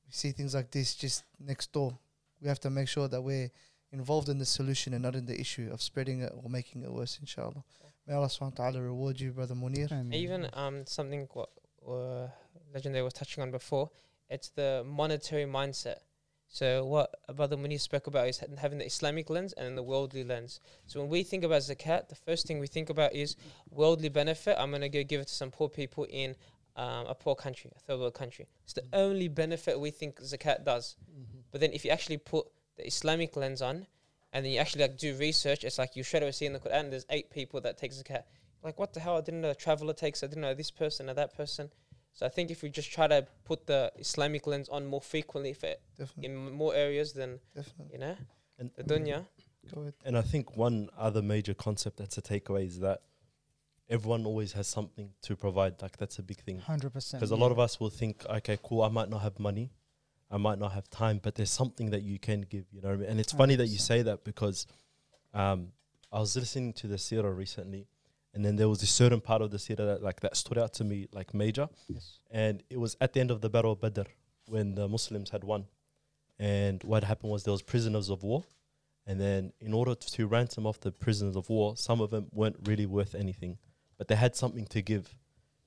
we 0.07 0.13
see 0.13 0.33
things 0.33 0.55
like 0.55 0.71
this 0.71 0.95
just 0.95 1.25
next 1.39 1.73
door, 1.73 1.97
we 2.41 2.49
have 2.49 2.61
to 2.61 2.71
make 2.71 2.89
sure 2.89 3.09
that 3.09 3.23
we're 3.23 3.51
involved 3.93 4.29
in 4.29 4.39
the 4.39 4.47
solution 4.47 4.95
and 4.95 5.03
not 5.03 5.15
in 5.15 5.27
the 5.27 5.39
issue 5.41 5.69
of 5.73 5.83
spreading 5.83 6.21
it 6.21 6.33
or 6.35 6.49
making 6.49 6.83
it 6.83 6.93
worse, 6.93 7.19
inshallah. 7.21 7.63
May 8.07 8.15
Allah 8.15 8.27
subhanahu 8.27 8.59
wa 8.59 8.71
ta'ala 8.71 8.83
reward 8.83 9.21
you, 9.21 9.31
Brother 9.33 9.55
Munir. 9.55 9.91
Ameen. 9.91 10.15
Even 10.15 10.49
um 10.55 10.87
something 10.87 11.29
what 11.33 11.51
uh, 11.87 12.29
legendary 12.75 13.03
was 13.03 13.13
touching 13.13 13.43
on 13.43 13.51
before, 13.51 13.91
it's 14.29 14.49
the 14.51 14.85
monetary 14.87 15.45
mindset. 15.45 15.99
So 16.53 16.85
what 16.85 17.15
Brother 17.37 17.57
Munir 17.57 17.81
spoke 17.81 18.09
about 18.09 18.27
is 18.27 18.43
having 18.59 18.79
the 18.79 18.87
Islamic 18.87 19.31
lens 19.31 19.53
and 19.53 19.79
the 19.79 19.85
worldly 19.85 20.25
lens. 20.25 20.59
So 20.87 20.99
when 21.01 21.09
we 21.09 21.23
think 21.23 21.45
about 21.45 21.63
zakat, 21.63 22.09
the 22.09 22.17
first 22.17 22.47
thing 22.47 22.59
we 22.59 22.67
think 22.67 22.91
about 22.91 23.15
is 23.15 23.37
worldly 23.71 24.09
benefit. 24.09 24.57
I'm 24.59 24.73
gonna 24.73 24.89
go 24.89 25.05
give 25.05 25.21
it 25.21 25.29
to 25.29 25.35
some 25.35 25.53
poor 25.53 25.69
people 25.69 26.07
in 26.11 26.35
um, 26.77 27.07
a 27.07 27.15
poor 27.15 27.35
country, 27.35 27.71
a 27.77 27.79
third 27.81 27.99
world 28.01 28.15
country. 28.15 28.47
It's 28.65 28.73
the 28.75 28.85
only 28.93 29.29
benefit 29.29 29.79
we 29.79 29.91
think 29.91 30.21
zakat 30.21 30.65
does. 30.65 30.97
But 31.51 31.61
then 31.61 31.73
if 31.73 31.85
you 31.85 31.91
actually 31.91 32.19
put 32.19 32.47
the 32.77 32.87
Islamic 32.87 33.37
lens 33.37 33.61
on, 33.63 33.87
and 34.33 34.45
then 34.45 34.53
you 34.53 34.59
actually 34.59 34.83
like 34.83 34.97
do 34.97 35.17
research, 35.17 35.65
it's 35.65 35.79
like 35.79 35.97
you 35.97 36.03
should 36.05 36.23
away 36.23 36.33
see 36.33 36.47
in 36.47 36.53
the 36.53 36.61
Quran 36.61 36.91
there's 36.91 37.07
eight 37.11 37.31
people 37.31 37.61
that 37.63 37.77
take 37.79 37.93
zakat. 37.93 38.23
Like 38.63 38.79
what 38.79 38.93
the 38.93 39.01
hell? 39.01 39.17
I 39.17 39.21
didn't 39.23 39.41
know 39.41 39.51
a 39.51 39.55
traveler 39.55 39.93
takes. 39.95 40.23
I 40.23 40.27
didn't 40.29 40.43
know 40.43 40.55
this 40.55 40.71
person 40.71 41.11
or 41.11 41.15
that 41.15 41.37
person. 41.37 41.71
So 42.13 42.27
I 42.27 42.29
think 42.29 42.51
if 42.51 42.63
we 42.63 42.69
just 42.71 42.91
try 42.93 43.07
to 43.09 43.27
put 43.45 43.67
the 43.67 43.91
Islamic 43.99 44.47
lens 44.47 44.69
on 44.69 44.87
more 44.87 45.01
frequently, 45.01 45.53
for 45.53 45.75
Definitely, 45.99 46.25
in 46.27 46.53
more 46.53 46.75
areas, 46.75 47.13
then 47.13 47.41
definitely. 47.55 47.93
you 47.95 47.99
know 47.99 48.17
And, 48.59 48.71
the 48.77 48.85
dunya. 48.85 49.27
Go 49.75 49.83
ahead. 49.83 49.95
and 50.05 50.17
I 50.17 50.23
think 50.23 50.57
one 50.57 50.89
other 50.99 51.23
major 51.23 51.55
concept 51.55 51.99
that's 51.99 52.17
a 52.19 52.23
takeaway 52.23 52.67
is 52.67 52.81
that 52.81 53.03
everyone 53.91 54.25
always 54.25 54.53
has 54.53 54.67
something 54.69 55.11
to 55.23 55.37
provide. 55.37 55.83
Like 55.83 55.97
that's 55.99 56.19
a 56.19 56.23
big 56.23 56.39
thing. 56.39 56.61
100%. 56.67 57.13
Because 57.13 57.31
a 57.33 57.37
lot 57.37 57.51
of 57.53 57.59
us 57.59 57.79
will 57.81 57.91
think, 57.91 58.25
okay, 58.27 58.59
cool, 58.63 58.83
I 58.83 58.89
might 58.89 59.11
not 59.11 59.21
have 59.23 59.39
money, 59.39 59.73
I 60.31 60.37
might 60.37 60.59
not 60.59 60.73
have 60.73 60.89
time, 60.89 61.19
but 61.23 61.35
there's 61.35 61.51
something 61.51 61.91
that 61.91 62.03
you 62.03 62.19
can 62.19 62.43
give, 62.43 62.65
you 62.73 62.81
know 62.81 62.89
what 62.91 62.95
I 62.95 62.99
mean? 62.99 63.11
And 63.11 63.21
it's 63.21 63.33
funny 63.33 63.57
that 63.57 63.67
you 63.67 63.79
say 63.79 64.03
that 64.03 64.23
because 64.25 64.67
um, 65.35 65.73
I 66.13 66.21
was 66.21 66.37
listening 66.37 66.73
to 66.75 66.87
the 66.87 66.97
seerah 66.97 67.37
recently, 67.37 67.89
and 68.33 68.45
then 68.45 68.55
there 68.55 68.69
was 68.69 68.81
a 68.83 68.87
certain 68.87 69.21
part 69.21 69.43
of 69.43 69.51
the 69.51 69.57
seerah 69.59 69.87
that 69.89 70.03
like 70.05 70.21
that 70.21 70.37
stood 70.37 70.57
out 70.57 70.73
to 70.75 70.85
me 70.85 71.09
like 71.13 71.35
major, 71.35 71.69
Yes. 71.89 72.21
and 72.31 72.63
it 72.71 72.79
was 72.79 72.97
at 73.01 73.13
the 73.13 73.21
end 73.21 73.33
of 73.33 73.41
the 73.41 73.51
battle 73.51 73.73
of 73.73 73.81
Badr 73.81 74.03
when 74.47 74.77
the 74.77 74.87
Muslims 74.89 75.31
had 75.31 75.43
won, 75.43 75.67
and 76.39 76.83
what 76.85 77.03
happened 77.05 77.33
was 77.33 77.43
there 77.43 77.53
was 77.53 77.63
prisoners 77.63 78.09
of 78.09 78.23
war, 78.23 78.45
and 79.07 79.21
then 79.21 79.53
in 79.61 79.73
order 79.75 79.95
to 79.97 80.27
ransom 80.29 80.65
off 80.65 80.79
the 80.81 80.93
prisoners 80.93 81.35
of 81.35 81.49
war, 81.51 81.77
some 81.77 82.01
of 82.01 82.11
them 82.11 82.27
weren't 82.33 82.57
really 82.67 82.87
worth 82.87 83.15
anything, 83.17 83.59
but 84.01 84.09
they 84.09 84.15
had 84.15 84.35
something 84.35 84.65
to 84.65 84.81
give, 84.81 85.15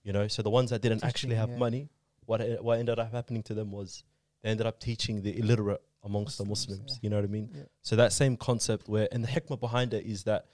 you 0.04 0.12
know. 0.12 0.28
So 0.28 0.42
the 0.42 0.50
ones 0.50 0.72
that 0.72 0.82
didn't 0.82 1.04
actually 1.04 1.36
have 1.36 1.52
yeah. 1.52 1.58
money, 1.58 1.90
what 2.26 2.42
e- 2.42 2.58
what 2.60 2.80
ended 2.80 2.98
up 2.98 3.12
happening 3.12 3.44
to 3.44 3.54
them 3.54 3.72
was 3.72 4.04
they 4.42 4.50
ended 4.50 4.66
up 4.66 4.80
teaching 4.80 5.22
the 5.22 5.38
illiterate 5.38 5.84
amongst 6.04 6.40
the 6.40 6.46
Muslims, 6.46 6.94
yeah. 6.94 6.98
You 7.04 7.10
know 7.12 7.18
what 7.18 7.26
I 7.26 7.28
mean? 7.28 7.52
Yeah. 7.54 7.62
So 7.84 7.96
that 7.98 8.12
same 8.12 8.36
concept 8.36 8.90
where, 8.90 9.08
and 9.12 9.24
the 9.24 9.28
hikmah 9.28 9.60
behind 9.60 9.94
it 9.94 10.08
is 10.08 10.24
that, 10.24 10.48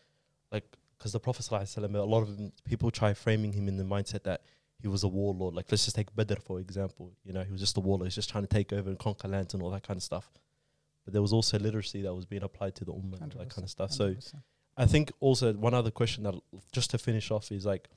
like, 0.52 0.66
because 0.98 1.14
the 1.14 1.22
Prophet 1.22 1.48
ﷺ, 1.50 1.96
a 1.96 2.04
lot 2.04 2.22
of 2.22 2.36
them, 2.36 2.52
people 2.66 2.92
try 2.92 3.14
framing 3.14 3.54
him 3.54 3.70
in 3.70 3.78
the 3.78 3.86
mindset 3.86 4.24
that 4.24 4.42
he 4.82 4.90
was 4.90 5.04
a 5.04 5.08
warlord. 5.08 5.54
Like, 5.54 5.68
let's 5.72 5.86
just 5.86 5.96
take 5.96 6.14
Badr 6.14 6.42
for 6.46 6.60
example. 6.60 7.14
You 7.24 7.32
know, 7.32 7.44
he 7.44 7.52
was 7.54 7.62
just 7.62 7.78
a 7.78 7.80
warlord. 7.80 8.08
He's 8.08 8.16
just 8.16 8.30
trying 8.30 8.44
to 8.44 8.54
take 8.54 8.74
over 8.74 8.90
and 8.90 9.00
conquer 9.00 9.30
lands 9.30 9.54
and 9.54 9.64
all 9.64 9.70
that 9.70 9.84
kind 9.88 9.96
of 9.96 10.04
stuff. 10.04 10.30
But 11.06 11.14
there 11.14 11.22
was 11.22 11.32
also 11.32 11.58
literacy 11.58 12.02
that 12.02 12.14
was 12.14 12.26
being 12.26 12.44
applied 12.44 12.76
to 12.76 12.84
the 12.84 12.92
ummah 12.92 13.22
and 13.22 13.32
that 13.32 13.50
kind 13.50 13.64
of 13.64 13.70
stuff. 13.70 13.94
So 13.94 14.10
100%. 14.10 14.34
I 14.79 14.87
think 14.87 15.13
also 15.21 15.53
one 15.53 15.75
other 15.75 15.91
question 15.91 16.25
that 16.25 16.35
just 16.73 16.91
to 16.91 16.99
finish 16.99 17.31
off 17.31 17.53
is 17.53 17.65
like, 17.65 17.89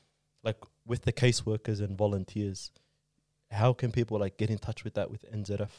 like 0.43 0.57
with 0.85 1.03
the 1.03 1.13
caseworkers 1.13 1.81
and 1.81 1.97
volunteers, 1.97 2.71
how 3.51 3.73
can 3.73 3.91
people 3.91 4.19
like 4.19 4.37
get 4.37 4.49
in 4.49 4.57
touch 4.57 4.83
with 4.83 4.93
that 4.93 5.09
with 5.09 5.25
NZF? 5.31 5.69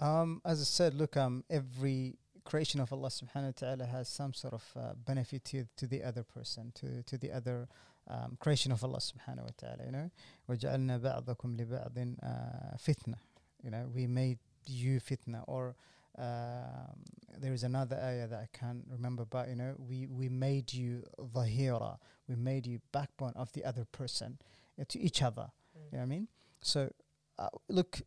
Um, 0.00 0.42
as 0.44 0.60
I 0.60 0.64
said, 0.64 0.94
look, 0.94 1.16
um, 1.16 1.44
every 1.48 2.16
creation 2.44 2.80
of 2.80 2.92
Allah 2.92 3.08
subhanahu 3.08 3.46
wa 3.46 3.52
ta'ala 3.56 3.86
has 3.86 4.08
some 4.08 4.34
sort 4.34 4.54
of 4.54 4.64
uh, 4.76 4.92
benefit 4.94 5.44
to, 5.46 5.66
to 5.76 5.86
the 5.86 6.02
other 6.02 6.22
person, 6.22 6.72
to, 6.74 7.02
to 7.04 7.16
the 7.16 7.32
other 7.32 7.68
um, 8.08 8.36
creation 8.38 8.70
of 8.72 8.84
Allah 8.84 8.98
subhanahu 8.98 9.44
wa 9.44 9.54
ta'ala, 9.56 9.84
you 9.86 9.92
know. 9.92 10.10
وَجَعَلْنَا 10.48 11.00
بَعْضَكُمْ 11.00 11.56
لِبَعْضٍ 11.56 12.16
uh, 12.22 12.76
fitna. 12.76 13.16
You 13.62 13.70
know, 13.70 13.88
we 13.94 14.06
made 14.06 14.38
you 14.66 15.00
fitna. 15.00 15.42
Or 15.46 15.74
um, 16.19 17.03
there 17.39 17.53
is 17.53 17.63
another 17.63 17.97
ayah 18.03 18.27
that 18.27 18.39
I 18.39 18.57
can't 18.57 18.83
remember, 18.89 19.25
but, 19.25 19.47
you 19.47 19.55
know, 19.55 19.75
we, 19.77 20.07
we 20.07 20.27
made 20.27 20.73
you 20.73 21.03
dhahira. 21.17 21.97
We 22.27 22.35
made 22.35 22.67
you 22.67 22.81
backbone 22.91 23.33
of 23.35 23.51
the 23.53 23.63
other 23.63 23.85
person 23.85 24.37
uh, 24.79 24.83
to 24.89 24.99
each 24.99 25.21
other. 25.21 25.49
You 25.75 25.97
know 25.97 25.99
what 25.99 26.03
I 26.03 26.07
mean? 26.07 26.27
So, 26.61 26.91
uh, 27.37 27.47
look, 27.69 28.01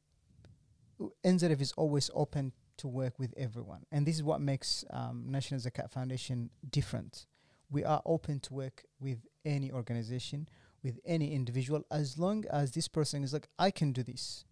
NZF 1.24 1.60
is 1.60 1.72
always 1.72 2.10
open 2.14 2.52
to 2.78 2.88
work 2.88 3.18
with 3.18 3.32
everyone, 3.36 3.86
and 3.90 4.06
this 4.06 4.16
is 4.16 4.22
what 4.22 4.40
makes 4.40 4.84
um, 4.90 5.24
National 5.28 5.60
Zakat 5.60 5.90
Foundation 5.90 6.50
different. 6.68 7.26
We 7.70 7.84
are 7.84 8.02
open 8.04 8.40
to 8.40 8.54
work 8.54 8.84
with 9.00 9.26
any 9.44 9.72
organization, 9.72 10.48
with 10.82 11.00
any 11.04 11.32
individual, 11.32 11.84
as 11.90 12.18
long 12.18 12.44
as 12.50 12.72
this 12.72 12.88
person 12.88 13.24
is 13.24 13.32
like, 13.32 13.48
I 13.58 13.70
can 13.70 13.92
do 13.92 14.02
this. 14.02 14.44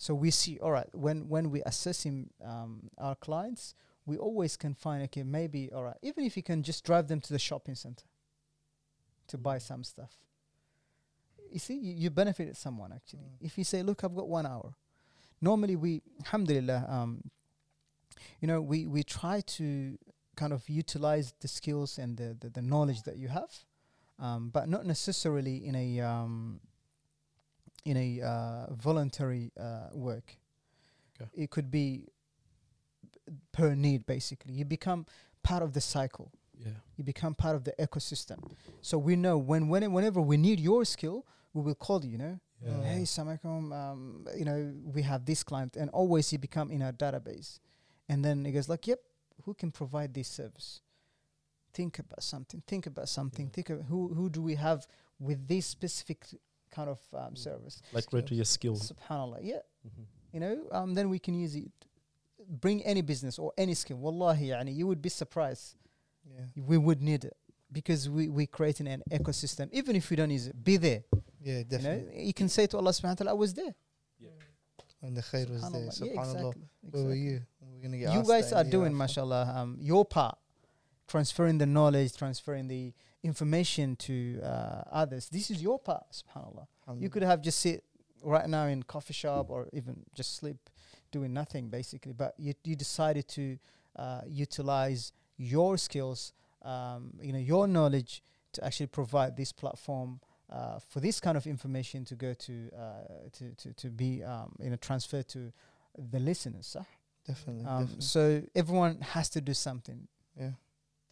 So 0.00 0.14
we 0.14 0.30
see, 0.30 0.58
all 0.62 0.70
right, 0.70 0.88
when 0.92 1.28
when 1.28 1.50
we 1.50 1.60
assessing 1.66 2.30
um, 2.42 2.88
our 2.96 3.14
clients, 3.14 3.74
we 4.06 4.16
always 4.16 4.56
can 4.56 4.72
find, 4.72 5.02
okay, 5.02 5.22
maybe, 5.22 5.70
all 5.74 5.84
right, 5.84 5.98
even 6.00 6.24
if 6.24 6.38
you 6.38 6.42
can 6.42 6.62
just 6.62 6.86
drive 6.86 7.06
them 7.06 7.20
to 7.20 7.34
the 7.34 7.38
shopping 7.38 7.74
center 7.74 8.06
to 9.26 9.36
buy 9.36 9.58
some 9.58 9.84
stuff. 9.84 10.12
You 11.52 11.58
see, 11.58 11.74
you, 11.74 11.94
you 11.98 12.08
benefited 12.08 12.56
someone 12.56 12.92
actually. 12.94 13.28
Mm. 13.28 13.46
If 13.46 13.58
you 13.58 13.64
say, 13.64 13.82
look, 13.82 14.02
I've 14.02 14.14
got 14.14 14.26
one 14.26 14.46
hour. 14.46 14.72
Normally, 15.42 15.76
we, 15.76 16.00
alhamdulillah, 16.20 16.86
um, 16.88 17.30
you 18.40 18.48
know, 18.48 18.62
we, 18.62 18.86
we 18.86 19.02
try 19.02 19.42
to 19.58 19.98
kind 20.34 20.54
of 20.54 20.66
utilize 20.66 21.34
the 21.40 21.48
skills 21.48 21.98
and 21.98 22.16
the, 22.16 22.34
the, 22.40 22.48
the 22.48 22.62
knowledge 22.62 23.02
that 23.02 23.18
you 23.18 23.28
have, 23.28 23.52
um, 24.18 24.48
but 24.48 24.66
not 24.66 24.86
necessarily 24.86 25.56
in 25.66 25.74
a 25.74 26.00
um, 26.00 26.60
in 27.84 27.96
a 27.96 28.20
uh, 28.22 28.72
voluntary 28.74 29.52
uh, 29.58 29.88
work. 29.92 30.36
Okay. 31.20 31.30
It 31.34 31.50
could 31.50 31.70
be 31.70 32.06
per 33.52 33.74
need, 33.74 34.06
basically. 34.06 34.52
You 34.54 34.64
become 34.64 35.06
part 35.42 35.62
of 35.62 35.72
the 35.72 35.80
cycle 35.80 36.30
Yeah. 36.58 36.72
you 36.96 37.04
become 37.04 37.34
part 37.34 37.56
of 37.56 37.64
the 37.64 37.72
ecosystem. 37.78 38.38
So 38.82 38.98
we 38.98 39.16
know 39.16 39.38
when, 39.38 39.68
when 39.68 39.90
whenever 39.92 40.20
we 40.20 40.36
need 40.36 40.60
your 40.60 40.84
skill, 40.84 41.24
we 41.54 41.62
will 41.62 41.74
call 41.74 42.04
you. 42.04 42.10
You 42.12 42.18
know, 42.18 42.40
Yeah. 42.62 42.82
hey, 42.82 43.02
Samakum, 43.04 43.72
um, 43.72 44.26
you 44.36 44.44
know, 44.44 44.74
we 44.84 45.02
have 45.02 45.24
this 45.24 45.42
client, 45.42 45.76
and 45.76 45.88
always 45.90 46.30
you 46.32 46.38
become 46.38 46.70
in 46.70 46.82
our 46.82 46.92
database. 46.92 47.58
And 48.08 48.22
then 48.24 48.44
it 48.46 48.52
goes 48.52 48.68
like, 48.68 48.86
"Yep, 48.86 49.00
who 49.44 49.54
can 49.54 49.70
provide 49.70 50.12
this 50.12 50.28
service? 50.28 50.82
Think 51.72 51.98
about 51.98 52.22
something. 52.22 52.62
Think 52.66 52.86
about 52.86 53.08
something. 53.08 53.46
Yeah. 53.46 53.52
Think 53.54 53.70
of 53.70 53.78
who 53.86 54.08
who 54.14 54.28
do 54.28 54.42
we 54.42 54.56
have 54.56 54.86
with 55.18 55.46
this 55.48 55.64
specific 55.66 56.26
kind 56.70 56.88
of 56.90 57.00
um, 57.14 57.36
service? 57.36 57.82
Like 57.92 58.04
Skills. 58.04 58.22
rate 58.22 58.30
your 58.36 58.44
skills. 58.44 58.92
Subhanallah, 58.92 59.38
yeah, 59.42 59.60
Mhm. 59.86 60.04
you 60.32 60.40
know, 60.40 60.66
um, 60.72 60.94
then 60.94 61.08
we 61.10 61.18
can 61.18 61.34
use 61.34 61.54
it. 61.56 61.70
Bring 62.48 62.82
any 62.84 63.02
business 63.02 63.38
or 63.38 63.52
any 63.56 63.74
skill. 63.74 63.98
Wallahi, 63.98 64.48
yani, 64.48 64.74
you 64.74 64.86
would 64.86 65.00
be 65.02 65.08
surprised 65.10 65.76
Yeah. 66.24 66.46
we 66.66 66.76
would 66.78 67.00
need 67.02 67.24
it 67.24 67.36
because 67.72 68.08
we 68.08 68.28
we 68.28 68.46
creating 68.46 68.88
an 68.88 69.02
ecosystem. 69.10 69.68
Even 69.72 69.94
if 69.96 70.10
we 70.10 70.16
don't 70.16 70.30
use 70.30 70.46
it, 70.48 70.64
be 70.64 70.76
there. 70.76 71.04
Yeah, 71.42 71.58
You 71.58 71.64
definitely. 71.64 72.14
know, 72.16 72.22
you 72.28 72.34
can 72.34 72.48
say 72.48 72.66
to 72.66 72.76
Allah 72.76 72.90
Subhanahu 72.92 73.20
wa 73.20 73.26
Taala, 73.26 73.30
"I 73.30 73.32
was 73.34 73.54
there." 73.54 73.74
And 75.02 75.16
the 75.16 75.22
khair 75.22 75.48
was 75.48 75.62
there. 75.62 75.70
Subhanallah. 75.70 76.00
Yeah, 76.06 76.12
Subhanallah. 76.12 76.36
exactly. 76.50 76.68
Where 76.90 77.04
were 77.04 77.14
you? 77.14 77.40
We're 77.62 77.82
gonna 77.82 77.96
get 77.98 78.12
You 78.12 78.22
guys 78.22 78.52
are 78.52 78.62
doing, 78.64 78.92
hereafter. 78.92 78.96
mashallah, 78.96 79.54
um, 79.56 79.78
your 79.80 80.04
part, 80.04 80.36
transferring 81.10 81.58
the 81.58 81.66
knowledge, 81.66 82.16
transferring 82.16 82.68
the 82.68 82.92
information 83.24 83.96
to 83.96 84.40
uh, 84.42 84.82
others. 84.92 85.28
This 85.28 85.50
is 85.50 85.60
your 85.60 85.78
part, 85.78 86.04
subhanallah. 86.12 86.66
You 86.98 87.10
could 87.10 87.22
have 87.22 87.42
just 87.42 87.58
sit 87.58 87.84
right 88.22 88.48
now 88.48 88.66
in 88.66 88.82
coffee 88.82 89.14
shop 89.14 89.50
or 89.50 89.68
even 89.72 90.04
just 90.14 90.36
sleep, 90.36 90.70
doing 91.10 91.32
nothing 91.32 91.68
basically. 91.68 92.12
But 92.12 92.34
you 92.38 92.54
you 92.64 92.76
decided 92.76 93.26
to 93.28 93.58
uh, 93.96 94.22
utilize 94.26 95.12
your 95.36 95.76
skills, 95.78 96.32
um, 96.62 97.14
you 97.20 97.32
know, 97.32 97.38
your 97.38 97.66
knowledge 97.66 98.22
to 98.52 98.64
actually 98.64 98.88
provide 98.88 99.36
this 99.36 99.52
platform. 99.52 100.20
Uh, 100.48 100.80
for 100.88 100.98
this 100.98 101.20
kind 101.20 101.36
of 101.36 101.46
information 101.46 102.04
to 102.04 102.16
go 102.16 102.34
to 102.34 102.68
uh, 102.76 103.30
to, 103.30 103.54
to 103.54 103.72
to 103.74 103.88
be 103.88 104.24
um, 104.24 104.52
you 104.60 104.70
know 104.70 104.76
transferred 104.76 105.28
to 105.28 105.52
the 105.96 106.18
listeners, 106.18 106.76
Definitely. 107.26 107.64
Um, 107.66 107.82
definitely. 107.82 108.02
so 108.02 108.42
everyone 108.56 109.00
has 109.00 109.28
to 109.30 109.40
do 109.40 109.54
something. 109.54 110.08
Yeah, 110.36 110.50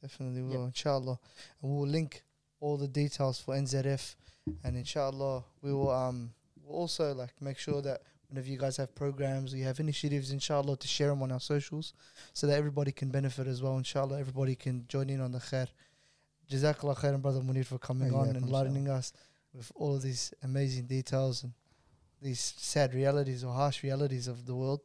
definitely 0.00 0.42
Yep. 0.42 0.50
will, 0.50 0.66
inshallah. 0.66 1.18
And 1.62 1.70
we'll 1.76 1.88
link 1.88 2.22
all 2.60 2.76
the 2.76 2.88
details 2.88 3.40
for 3.40 3.54
NZF, 3.54 4.16
and 4.64 4.76
inshallah 4.76 5.44
we 5.62 5.72
will 5.72 5.90
um 5.90 6.32
we'll 6.62 6.76
also 6.76 7.14
like 7.14 7.32
make 7.40 7.58
sure 7.58 7.80
that 7.82 8.02
whenever 8.28 8.48
you 8.48 8.58
guys 8.58 8.76
have 8.76 8.94
programs 8.94 9.54
or 9.54 9.56
you 9.56 9.64
have 9.64 9.80
initiatives, 9.80 10.32
inshallah, 10.32 10.76
to 10.76 10.86
share 10.88 11.08
them 11.08 11.22
on 11.22 11.32
our 11.32 11.40
socials 11.40 11.94
so 12.34 12.46
that 12.46 12.58
everybody 12.58 12.92
can 12.92 13.08
benefit 13.10 13.46
as 13.46 13.62
well. 13.62 13.76
Inshallah, 13.78 14.18
everybody 14.20 14.54
can 14.54 14.84
join 14.88 15.08
in 15.08 15.20
on 15.20 15.32
the 15.32 15.38
khair. 15.38 15.68
Jazakallah 16.50 16.96
khairan, 16.96 17.22
Brother 17.22 17.40
Munir, 17.40 17.64
for 17.64 17.78
coming 17.78 18.12
on 18.14 18.26
Hayyakum, 18.26 18.36
and 18.36 18.44
enlightening 18.44 18.88
us 18.88 19.12
with 19.54 19.70
all 19.74 19.96
of 19.96 20.02
these 20.02 20.32
amazing 20.42 20.86
details 20.86 21.42
and 21.42 21.52
these 22.20 22.40
sad 22.40 22.94
realities 22.94 23.44
or 23.44 23.52
harsh 23.54 23.82
realities 23.82 24.28
of 24.28 24.44
the 24.46 24.54
world. 24.54 24.80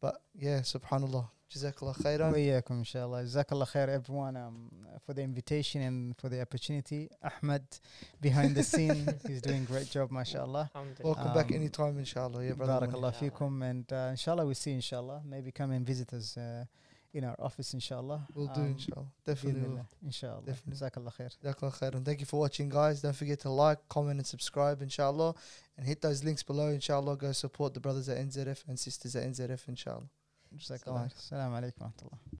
But 0.00 0.20
yeah, 0.34 0.60
subhanallah. 0.60 1.28
Jazakallah 1.53 1.95
khairan. 1.95 2.33
وإياكم 2.33 2.73
إن 2.73 2.83
شاء 2.83 3.05
الله 3.05 3.21
جزاك 3.23 3.51
الله 3.51 3.65
خير 3.65 3.89
everyone 3.89 4.35
um, 4.35 4.71
for 5.05 5.13
the 5.13 5.21
invitation 5.21 5.81
and 5.81 6.15
for 6.17 6.27
the 6.29 6.41
opportunity 6.41 7.09
Ahmed 7.23 7.63
behind 8.21 8.55
the 8.55 8.63
scene 8.63 9.07
he's 9.27 9.41
doing 9.41 9.63
great 9.65 9.89
job 9.89 10.11
mashallah 10.11 10.69
Alhamdulillah. 10.75 11.15
Welcome 11.15 11.33
back 11.33 11.49
Um, 11.51 11.55
anytime, 11.55 11.99
inshallah. 11.99 12.43
Yeah, 12.43 12.53
brother. 12.53 12.87
بارك 12.87 12.89
Munir. 12.91 12.95
الله 12.95 13.11
فيكم 13.11 13.63
and 13.71 13.93
uh, 13.93 13.95
inshallah 14.11 14.45
we 14.45 14.53
see 14.53 14.71
inshallah 14.73 15.21
maybe 15.25 15.51
come 15.51 15.71
and 15.71 15.85
visit 15.85 16.11
us 16.13 16.35
uh, 16.37 16.65
in 17.13 17.23
our 17.23 17.35
office 17.39 17.73
inshallah 17.73 18.27
We'll 18.33 18.47
do, 18.47 18.61
Um, 18.61 18.67
inshallah. 18.77 19.07
Definitely 19.25 19.61
بإذن 19.61 19.63
will. 19.63 19.71
الله. 19.77 19.85
inshallah 20.03 20.41
Definitely. 20.45 20.73
جزاك 20.73 20.97
الله 20.97 21.09
خير 21.11 21.29
Jazakallah 21.43 21.79
khairan. 21.79 22.03
Thank 22.03 22.19
you 22.19 22.25
for 22.25 22.39
watching, 22.41 22.67
guys. 22.69 23.01
Don't 23.01 23.15
forget 23.15 23.39
to 23.41 23.49
like, 23.49 23.79
comment, 23.87 24.17
and 24.17 24.27
subscribe, 24.27 24.81
inshallah. 24.81 25.33
And 25.77 25.87
hit 25.87 26.01
those 26.01 26.23
links 26.25 26.43
below, 26.43 26.69
inshallah. 26.69 27.15
Go 27.17 27.31
support 27.31 27.73
the 27.73 27.79
brothers 27.79 28.09
at 28.09 28.17
NZF 28.17 28.63
and 28.67 28.77
sisters 28.77 29.15
at 29.15 29.23
NZF, 29.31 29.61
inshallah. 29.69 30.09
جزاك. 30.52 30.88
الله 30.88 31.08
خير 31.08 31.16
السلام 31.16 31.54
عليكم 31.54 31.84
ورحمة 31.84 31.98
الله 32.02 32.39